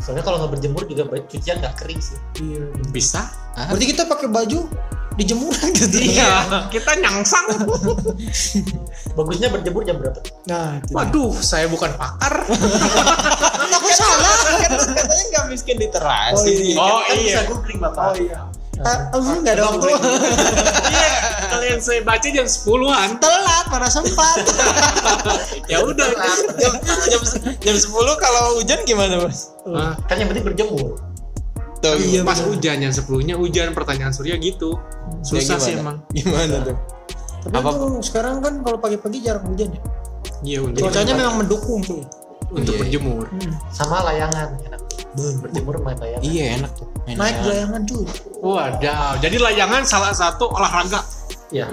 soalnya 0.00 0.24
kalau 0.24 0.40
nggak 0.40 0.56
berjemur 0.56 0.84
juga 0.88 1.04
cucian 1.24 1.56
nggak 1.60 1.76
kering 1.80 2.00
sih 2.00 2.16
iya 2.40 2.64
Bisa? 2.92 3.28
Hah? 3.56 3.68
berarti 3.72 3.92
kita 3.92 4.04
pakai 4.04 4.28
baju 4.28 4.68
dijemuran 5.16 5.72
gitu 5.72 5.96
Iya, 5.96 6.44
kita 6.68 6.92
nyangsang. 7.00 7.48
bagusnya 9.16 9.48
berjemur 9.48 9.80
jam 9.88 9.96
berapa 9.96 10.20
nah 10.44 10.76
itu 10.76 10.92
Waduh, 10.92 11.32
saya 11.40 11.64
bukan 11.72 11.88
pakar. 11.96 12.44
aku 13.76 13.88
salah 13.92 14.36
kan 14.60 14.70
katanya 14.76 15.24
nggak 15.32 15.44
miskin 15.48 15.76
literasi. 15.80 16.36
Oh, 16.36 16.44
iya. 16.52 16.76
Oh 16.76 17.00
kan 17.00 17.16
bisa 17.16 17.40
iya. 17.40 17.48
googling 17.48 17.78
bapak 17.80 18.04
oh 18.04 18.14
iya 18.20 18.40
Ah, 18.78 19.08
lu 19.14 19.40
nggak 19.40 19.54
ada 19.54 19.64
waktu 19.66 19.86
Iya, 20.92 21.08
kalian 21.48 21.78
saya 21.78 22.00
baca 22.02 22.26
jam 22.26 22.44
10-an. 22.44 23.08
telat 23.16 23.66
mana 23.66 23.88
sempat 23.88 24.36
Ya 25.72 25.80
udah. 25.80 26.08
jam, 26.54 26.72
jam, 27.08 27.22
jam 27.58 27.74
10 27.74 27.88
kalau 28.16 28.42
hujan 28.56 28.80
gimana, 28.82 29.20
Mas? 29.20 29.56
Nah, 29.62 29.96
kan 30.04 30.16
yang 30.16 30.28
penting 30.28 30.44
berjemur 30.44 31.00
Tuh. 31.76 31.92
Iya, 31.94 32.20
pas 32.22 32.34
bener. 32.34 32.48
hujan 32.50 32.76
yang 32.80 32.90
10-nya 32.90 33.34
hujan 33.34 33.70
pertanyaan 33.70 34.08
Surya 34.08 34.34
gitu. 34.36 34.80
Susah 35.20 35.54
Ya, 35.54 35.62
sih 35.62 35.72
emang. 35.74 36.00
Gimana 36.10 36.64
tuh? 36.64 36.76
tapi 37.44 37.62
Apa- 37.62 37.72
tuh 37.72 38.02
sekarang 38.02 38.40
kan 38.40 38.58
kalau 38.58 38.74
pagi-pagi 38.76 39.22
jarang 39.22 39.46
hujan 39.46 39.70
ya 39.70 39.80
Iya, 40.42 40.58
cuacanya 40.68 41.14
memang 41.14 41.36
mendukung 41.38 41.78
tuh 41.80 42.02
untuk 42.48 42.74
Iya. 42.74 42.80
berjemur. 42.82 43.24
sama 43.70 44.02
layangan 44.04 44.58
berjemur 45.16 45.80
main 45.80 45.96
layangan 45.96 46.22
Iya 46.22 46.44
enak 46.60 46.70
tuh. 46.76 46.86
Main 47.06 47.16
naik 47.16 47.36
layangan. 47.36 47.48
layangan 47.48 47.82
cuy 47.88 48.06
Wadaw, 48.36 49.12
jadi 49.18 49.36
layangan 49.40 49.82
salah 49.82 50.12
satu 50.12 50.44
olahraga. 50.52 51.00
ya 51.48 51.66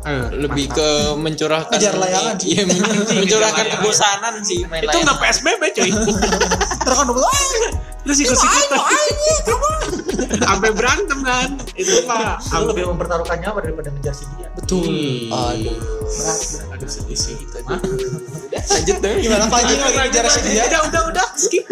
Eh, 0.00 0.26
lebih 0.32 0.72
ke 0.72 1.12
mencurahkan 1.12 1.76
Ngejar 1.76 1.92
layangan 2.00 2.34
sih. 2.40 2.56
Iya, 2.56 2.62
men- 2.64 2.80
mencurahkan 3.20 3.64
layangan. 3.68 3.84
kebosanan 3.84 4.34
sih 4.40 4.64
main 4.64 4.80
itu 4.88 4.96
nggak. 4.96 5.16
PSBB 5.20 5.62
cuy. 5.76 5.90
terus 6.88 6.96
kan 6.96 7.04
dulu 7.04 7.20
Terus 8.00 8.16
ikut-ikutan. 8.24 8.80
Sampai 10.48 10.72
berantem 10.72 11.20
kan. 11.20 11.48
Itu 11.76 12.08
mah 12.08 12.40
lebih 12.64 12.88
mempertaruhkan 12.96 13.44
nyawa 13.44 13.60
daripada 13.60 13.92
ngejar 13.92 14.14
si 14.16 14.24
dia 14.40 14.48
betul 14.56 14.88
Aduh. 15.28 15.76
berat 16.08 16.40
Aduh 16.72 16.88
sedih 16.88 17.18
sih 17.20 17.36
gitu. 17.36 17.60
Lanjut 17.60 18.96
deh. 19.04 19.14
gimana 19.20 19.52
pagi 19.52 19.76
lagi 19.76 19.96
ngejar 20.00 20.24
si 20.32 20.40
dia 20.48 20.64
Udah, 20.64 20.80
udah, 20.88 21.02
udah, 21.12 21.26
skip. 21.36 21.68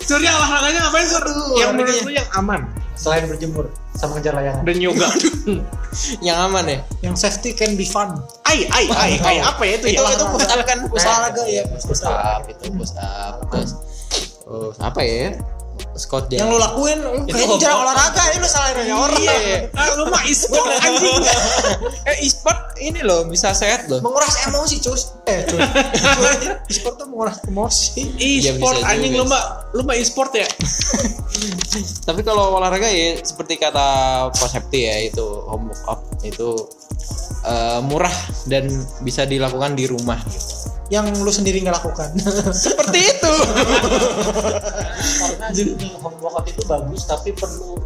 Surya 0.00 0.32
olahraganya 0.32 0.88
ngapain 0.88 1.04
Sur? 1.04 1.24
Yang 1.60 1.70
menurut 1.76 2.00
lu 2.08 2.12
yang 2.16 2.28
aman 2.32 2.60
selain 2.98 3.30
berjemur 3.30 3.70
sama 3.94 4.18
ngejar 4.18 4.34
layangan 4.34 4.62
dan 4.66 4.76
yoga. 4.82 5.08
Yang 6.26 6.38
aman 6.44 6.64
ya. 6.68 6.78
yang 7.00 7.16
safety 7.16 7.56
can 7.56 7.72
be 7.72 7.88
fun 7.88 8.20
Ai, 8.44 8.68
ai, 8.68 8.86
ai, 8.92 9.12
ai 9.24 9.36
apa 9.40 9.64
ya 9.64 9.80
itu 9.80 9.96
Itu 9.96 10.04
ya? 10.04 10.12
itu 10.14 10.24
push 10.28 10.44
up 10.44 10.60
kan? 10.68 10.78
Push 10.84 11.00
up. 11.00 11.16
olahraga 11.16 11.42
ya 11.48 11.64
Push 11.64 12.04
up 12.04 12.42
itu 12.44 12.64
push 12.76 12.94
up. 13.00 13.34
Terus 13.48 13.70
oh, 14.44 14.70
apa 14.84 15.00
ya? 15.00 15.32
Scott 15.94 16.30
yang 16.30 16.46
lu 16.46 16.56
lakuin 16.56 16.98
lu 17.00 17.10
kayaknya 17.26 17.58
jarang 17.58 17.82
olahraga 17.82 18.22
ini 18.30 18.38
lu 18.38 18.48
salah 18.48 18.70
nanya 18.76 18.94
orang 18.94 19.18
Iya. 19.18 19.36
Ah, 19.74 19.86
lu 19.98 20.04
mah 20.06 20.22
e-sport 20.24 20.66
anjing. 20.78 21.22
eh 22.10 22.16
e-sport 22.22 22.58
ini 22.78 23.00
loh 23.02 23.26
bisa 23.26 23.50
sehat 23.50 23.86
loh. 23.86 23.98
menguras 23.98 24.34
emosi 24.46 24.78
cus 24.78 25.02
eh 25.26 25.42
cus 25.44 25.58
e-sport 26.70 26.94
tuh 26.96 27.06
menguras 27.06 27.38
emosi 27.44 28.14
E-sport 28.14 28.78
bisa 28.78 28.86
anjing 28.86 29.12
lu 29.14 29.26
mah 29.26 29.42
lu 29.74 29.82
mah 29.82 29.94
e-sport 29.94 30.30
ya? 30.32 30.46
Tapi 32.08 32.20
kalau 32.22 32.56
olahraga 32.56 32.88
ya 32.88 33.18
seperti 33.20 33.58
kata 33.58 33.86
Pak 34.32 34.48
Septi 34.48 34.86
ya 34.86 34.96
itu 35.02 35.22
home 35.46 35.70
workout 35.70 36.02
itu 36.22 36.66
eh, 37.46 37.80
murah 37.84 38.14
dan 38.48 38.68
bisa 39.04 39.24
dilakukan 39.28 39.74
di 39.76 39.86
rumah. 39.88 40.18
yang 40.88 41.04
lu 41.20 41.28
sendiri 41.28 41.60
nggak 41.60 41.84
lakukan 41.84 42.16
Seperti 42.64 43.12
itu. 43.12 43.34
karena 45.20 45.52
home 46.00 46.16
workout 46.16 46.48
itu 46.48 46.64
bagus 46.64 47.04
tapi 47.04 47.36
perlu 47.36 47.76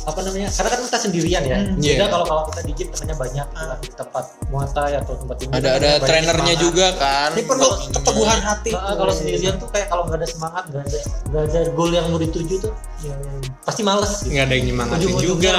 apa 0.00 0.20
namanya 0.20 0.48
karena 0.48 0.68
kan 0.68 0.80
kita 0.82 0.98
sendirian 1.00 1.42
ya 1.42 1.58
Hmm. 1.60 1.76
beda 1.76 1.88
Iya. 1.92 2.06
kalau 2.08 2.24
kalau 2.24 2.42
kita 2.46 2.60
di 2.62 2.72
gym 2.72 2.88
temannya 2.90 3.16
banyak 3.16 3.46
kan, 3.48 3.66
di 3.76 3.88
tempat 3.90 4.24
muatai 4.48 4.92
atau 4.96 5.12
tempat 5.14 5.36
tinggi 5.36 5.52
Ada 5.52 5.68
ada 5.76 5.90
trainernya 6.00 6.30
semangat. 6.50 6.62
juga 6.62 6.86
kan. 6.94 7.28
ini 7.32 7.42
perlu 7.42 7.68
keteguhan 7.90 8.38
hati 8.40 8.70
Nah, 8.70 8.94
kalau 8.94 9.12
sendirian 9.12 9.54
tuh 9.56 9.68
kayak 9.68 9.86
kalau 9.86 10.02
nggak 10.04 10.18
ada 10.18 10.28
semangat 10.28 10.62
nggak 10.66 10.82
ada 10.82 10.98
nggak 11.26 11.42
ada 11.44 11.60
goal 11.70 11.90
yang 11.90 12.06
mau 12.06 12.18
dituju 12.18 12.54
tuh 12.58 12.72
Iya, 13.00 13.14
iya, 13.14 13.32
iya. 13.34 13.50
pasti 13.60 13.80
males 13.80 14.10
gitu. 14.18 14.28
Nggak 14.30 14.44
ada 14.44 14.54
yang 14.54 14.66
nyemangatin 14.66 15.12
juga. 15.16 15.52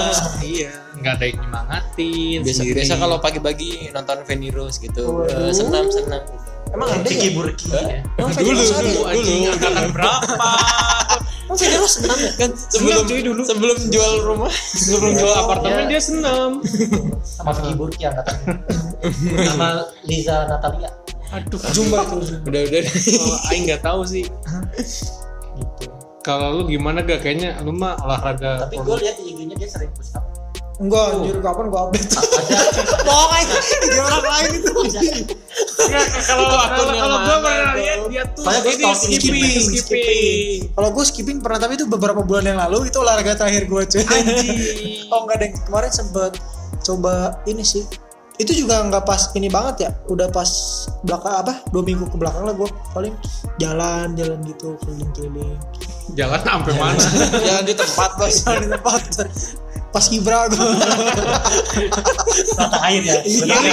Iya, 0.42 0.70
nggak 0.96 1.12
ada 1.12 1.24
yang 1.24 1.38
nyemangatin. 1.38 2.38
Biasa 2.40 2.56
sendiri. 2.56 2.76
biasa 2.78 2.94
kalau 2.96 3.16
pagi-pagi 3.18 3.70
nonton 3.90 4.16
Rose 4.48 4.78
gitu. 4.78 5.02
Waduh. 5.04 5.48
Eh, 5.48 5.52
senam-senam 5.52 6.22
gitu. 6.22 6.44
emang 6.66 6.88
ada 6.90 7.06
Kiki 7.06 7.30
ya 7.30 7.32
burki 7.32 7.66
ya 7.70 8.02
Dulu, 8.18 8.58
dulu. 8.58 8.90
ya? 9.06 9.54
angkatan 9.54 9.88
berapa? 9.92 10.50
Emang 11.46 11.54
Federus 11.56 11.92
senam 11.96 12.18
ya 12.18 12.32
Kan 12.36 12.50
sebelum 12.52 13.02
cuy, 13.04 13.20
dulu. 13.22 13.42
sebelum 13.42 13.76
jual 13.86 14.12
rumah. 14.20 14.50
Sebelum 14.82 15.14
jual 15.14 15.34
apartemen 15.36 15.86
Iya. 15.86 15.88
dia 15.88 16.00
senam. 16.00 16.50
sama 17.22 17.50
Kiki 17.52 17.74
burki 17.74 18.02
angkatannya 18.04 18.54
sama 19.46 19.66
Liza 20.02 20.44
Natalia 20.44 20.90
Aduh, 21.28 21.58
Zumba 21.70 22.02
tuh 22.04 22.22
Udah 22.42 22.60
udah. 22.62 22.82
Kalau 22.82 23.34
Aing 23.48 23.64
nggak 23.64 23.80
tahu 23.80 24.00
sih. 24.02 24.26
gitu 25.54 25.86
Kalau 26.20 26.48
lu 26.52 26.66
gimana 26.66 27.00
gak? 27.00 27.18
Kayaknya 27.20 27.62
lu 27.62 27.70
mah 27.70 27.94
olahraga. 27.96 28.66
tapi 28.66 28.76
gue 28.76 28.96
lihat 29.00 29.14
di 29.16 29.30
IG-nya 29.30 29.54
dia 29.54 29.68
sering 29.68 29.90
push 29.92 30.10
up 30.12 30.26
enggak 30.76 31.04
anjir 31.16 31.36
kapan 31.40 31.64
gua 31.72 31.80
update? 31.88 32.10
Ada 32.12 32.94
bohong 33.00 33.32
aja 33.32 33.56
di 33.92 33.98
orang 34.00 34.26
lain 34.28 34.50
itu. 34.60 34.72
Nggak, 34.76 36.04
kalau 36.28 36.46
kalau 36.52 36.92
kalau 36.92 37.16
gua 37.24 37.36
pernah 37.40 37.72
lihat 37.76 37.98
dia 38.12 38.24
tuh 38.36 38.42
gua 38.44 38.60
ini 38.60 38.84
skipping, 38.92 38.92
skipping, 38.92 39.80
skipping. 39.80 40.56
kalau 40.76 40.88
gue 40.92 41.04
skipping 41.08 41.38
pernah 41.40 41.58
tapi 41.60 41.80
itu 41.80 41.88
beberapa 41.88 42.20
bulan 42.20 42.44
yang 42.44 42.58
lalu 42.60 42.92
itu 42.92 42.98
olahraga 43.00 43.32
terakhir 43.40 43.64
gue 43.68 43.82
cuy. 43.88 44.04
Anjing. 44.04 44.58
oh 45.12 45.24
enggak 45.24 45.36
deh 45.40 45.50
kemarin 45.64 45.92
sempet 45.92 46.32
coba 46.84 47.40
ini 47.48 47.64
sih. 47.64 47.84
Itu 48.36 48.52
juga 48.52 48.84
nggak 48.84 49.08
pas 49.08 49.32
ini 49.32 49.48
banget 49.48 49.88
ya. 49.88 49.90
Udah 50.12 50.28
pas 50.28 50.48
belakang 51.00 51.40
apa? 51.40 51.64
Dua 51.72 51.80
minggu 51.80 52.04
ke 52.12 52.16
belakang 52.20 52.44
lah 52.44 52.52
gue 52.52 52.68
paling 52.92 53.14
jalan 53.56 54.12
jalan 54.12 54.38
gitu 54.44 54.76
keliling-keliling. 54.84 55.56
Jalan 56.12 56.40
sampai 56.44 56.74
mana? 56.76 57.00
Jangan 57.48 57.64
di 57.64 57.74
tempat 57.74 58.10
bos. 58.20 58.34
jalan 58.44 58.60
di 58.60 58.70
tempat 58.76 59.00
pas 59.96 60.12
kibra 60.12 60.44
gue 60.52 60.60
rata 62.60 62.78
air 62.84 63.00
ya 63.00 63.16
kiri, 63.24 63.72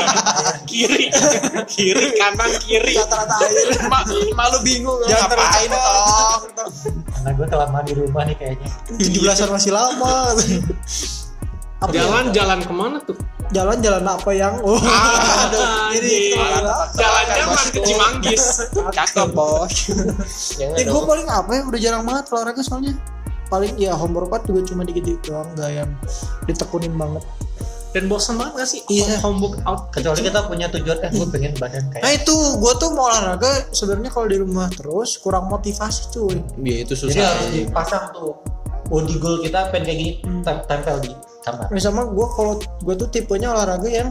kiri, 0.64 1.08
kiri, 1.68 2.08
kanan, 2.16 2.48
kiri. 2.64 2.96
rata-rata 2.96 3.44
air. 3.44 3.76
Ma- 3.92 4.08
malu 4.32 4.64
bingung 4.64 5.04
Jangan 5.04 5.36
ngapain? 5.36 5.68
Terlalu 5.68 6.48
toh. 6.56 6.68
karena 7.12 7.30
gue 7.36 7.48
kelamaan 7.52 7.84
di 7.84 7.94
rumah 8.00 8.24
nih 8.24 8.36
kayaknya. 8.40 8.70
Tujuh 8.96 9.20
belasan 9.20 9.50
masih 9.52 9.72
lama. 9.76 10.32
Apa 11.84 11.92
ya? 11.92 12.08
Jalan, 12.08 12.26
jalan 12.32 12.60
ke 12.64 12.72
mana 12.72 12.98
tuh? 13.04 13.20
jalan 13.54 13.78
jalan 13.86 14.02
apa 14.08 14.32
yang? 14.34 14.56
Oh. 14.66 14.82
Aduh, 14.82 15.94
jadi 15.94 16.34
Jalannya 16.98 17.44
mah 17.46 17.66
ke 17.70 17.80
Cimanggis. 17.86 18.44
Cakep 18.72 19.30
bos. 19.36 19.92
Jangan 20.60 20.80
Eh 20.80 20.84
gue 20.88 20.96
dong. 20.96 21.06
paling 21.06 21.28
apa 21.30 21.50
ya? 21.54 21.62
Udah 21.68 21.80
jarang 21.84 22.04
banget 22.08 22.26
olahraga 22.34 22.64
soalnya 22.66 22.96
paling 23.54 23.78
ya 23.78 23.94
home 23.94 24.16
workout 24.16 24.42
juga 24.44 24.66
cuma 24.66 24.82
dikit-dikit 24.82 25.22
doang 25.24 25.46
nggak 25.54 25.72
yang 25.72 25.90
ditekunin 26.44 26.90
banget 26.92 27.22
Dan 27.94 28.10
bosan 28.10 28.36
banget 28.36 28.54
gak 28.58 28.66
sih? 28.68 28.82
Iya. 28.90 29.22
Home 29.22 29.38
workout. 29.40 29.94
kecuali 29.94 30.26
kita 30.26 30.40
punya 30.44 30.66
tujuan 30.68 30.98
eh 30.98 31.12
gue 31.14 31.28
pengen 31.30 31.54
badan 31.56 31.84
nah 31.86 32.02
kayak 32.02 32.26
itu 32.26 32.34
gue 32.34 32.74
tuh 32.76 32.90
mau 32.90 33.06
olahraga 33.06 33.70
sebenarnya 33.70 34.10
kalau 34.10 34.26
di 34.26 34.38
rumah 34.40 34.66
terus 34.68 35.22
kurang 35.22 35.46
motivasi 35.46 36.10
cuy 36.10 36.42
Ya 36.60 36.82
itu 36.82 36.98
susah. 36.98 37.14
jadi 37.14 37.22
harus 37.24 37.48
dipasang 37.54 38.10
tuh 38.12 38.34
body 38.84 39.16
goal 39.16 39.38
kita 39.40 39.70
pengen 39.70 39.86
kayak 39.86 40.00
gini 40.00 40.14
Hmm. 40.20 40.42
tem- 40.42 40.66
tempel 40.66 40.98
di 41.00 41.14
kamar 41.40 41.70
Nah, 41.70 41.78
sama 41.80 42.02
gue 42.04 42.28
kalau 42.32 42.54
gue 42.58 42.96
tuh 42.98 43.08
tipenya 43.08 43.48
olahraga 43.52 43.86
yang 43.86 44.10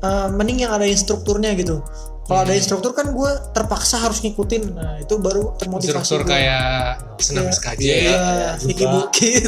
eh, 0.00 0.28
mending 0.30 0.64
yang 0.64 0.72
ada 0.72 0.86
instrukturnya 0.86 1.52
gitu 1.54 1.84
kalau 2.24 2.40
ada 2.40 2.52
instruktur 2.52 2.90
kan 2.90 3.06
gue 3.06 3.30
terpaksa 3.50 3.96
harus 3.98 4.18
ngikutin 4.18 4.72
nah 4.72 4.96
itu 4.96 5.14
baru 5.16 5.52
termotivasi 5.54 5.92
Instruktur 5.92 6.20
gua. 6.22 6.30
kayak 6.30 6.66
senam 7.18 7.44
Iya. 7.44 7.52
SKJ 7.52 7.82
Iya. 7.82 8.00
Iya, 8.00 8.50
Vicky 8.58 8.84
Buka. 8.84 8.94
Bukit. 8.96 9.42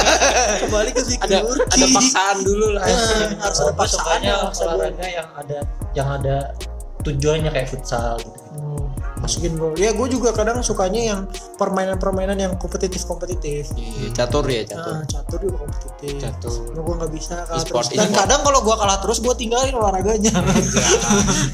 Kembali 0.62 0.90
ke 0.90 1.02
Vicky 1.04 1.24
ada 1.24 1.38
ada 1.46 1.86
paksaan 1.88 2.36
dulu 2.42 2.66
lah 2.72 2.82
Eh, 2.84 2.94
harus 3.36 3.58
ada 3.58 3.62
Kalau 3.62 3.70
gue 3.70 3.78
paksaan 3.78 4.02
sukanya 4.18 4.32
maksa 4.42 4.62
gua. 4.62 4.72
olahraga 4.74 5.06
yang 5.08 5.28
ada 5.32 5.58
yang 5.94 6.08
ada 6.12 6.36
tujuannya 7.00 7.50
kayak 7.50 7.68
futsal 7.68 8.18
gitu. 8.18 8.40
Hmm, 8.50 8.84
masukin 9.28 9.52
gol. 9.54 9.76
Ya 9.76 9.92
gue 9.92 10.08
juga 10.08 10.32
kadang 10.32 10.64
sukanya 10.64 11.02
yang 11.04 11.20
permainan-permainan 11.60 12.40
yang 12.40 12.52
kompetitif-kompetitif. 12.56 13.68
Iya, 13.76 14.08
catur 14.16 14.48
ya 14.48 14.64
catur 14.64 14.94
Nah, 14.96 15.04
catur 15.04 15.38
juga 15.44 15.56
kompetitif. 15.68 16.12
Catur. 16.16 16.56
Cuma 16.72 16.80
gue 16.80 16.94
nggak 17.04 17.12
bisa 17.12 17.34
kalah 17.44 17.60
E-sport, 17.60 17.84
terus. 17.84 17.88
Dan 17.92 18.08
e-sport. 18.08 18.18
kadang 18.24 18.40
kalau 18.40 18.60
gue 18.64 18.76
kalah 18.80 18.98
terus 19.04 19.18
gue 19.20 19.34
tinggalin 19.36 19.74
olahraganya. 19.76 20.32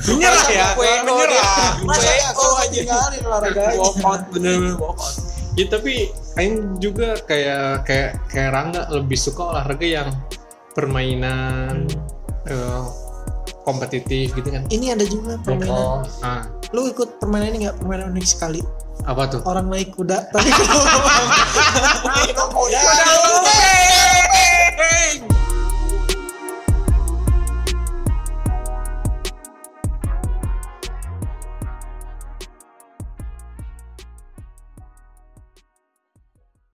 menyerah 0.07 0.47
ya 0.49 0.67
menyerah 0.79 1.83
Masa 1.83 2.11
aku 2.31 2.45
aja. 2.63 2.71
tinggalin 2.71 3.23
olahraganya. 3.27 3.79
walkout 3.83 4.23
bener-bener 4.31 4.77
walkout 4.79 5.15
ya 5.55 5.67
tapi 5.71 6.11
Aing 6.35 6.83
juga 6.83 7.15
kayak 7.27 7.87
kayak 7.87 8.11
kayak 8.27 8.51
Rangga 8.51 8.91
lebih 8.91 9.15
suka 9.15 9.55
olahraga 9.55 9.87
yang 9.87 10.09
permainan 10.75 11.87
eh, 12.51 12.83
kompetitif 13.65 14.37
gitu 14.37 14.49
kan. 14.49 14.63
Ini 14.69 14.95
ada 14.95 15.05
juga 15.09 15.41
permainan. 15.41 16.05
Oh, 16.05 16.05
ah. 16.21 16.45
lu 16.77 16.87
ikut 16.93 17.19
permainan 17.19 17.57
ini 17.57 17.59
nggak? 17.67 17.77
Permainan 17.81 18.13
unik 18.15 18.27
sekali. 18.29 18.61
Apa 19.09 19.27
tuh? 19.29 19.41
Orang 19.49 19.73
naik 19.73 19.97
kuda. 19.97 20.29
Tapi 20.31 20.49
kuda. 22.55 22.81
Kuda 22.81 23.55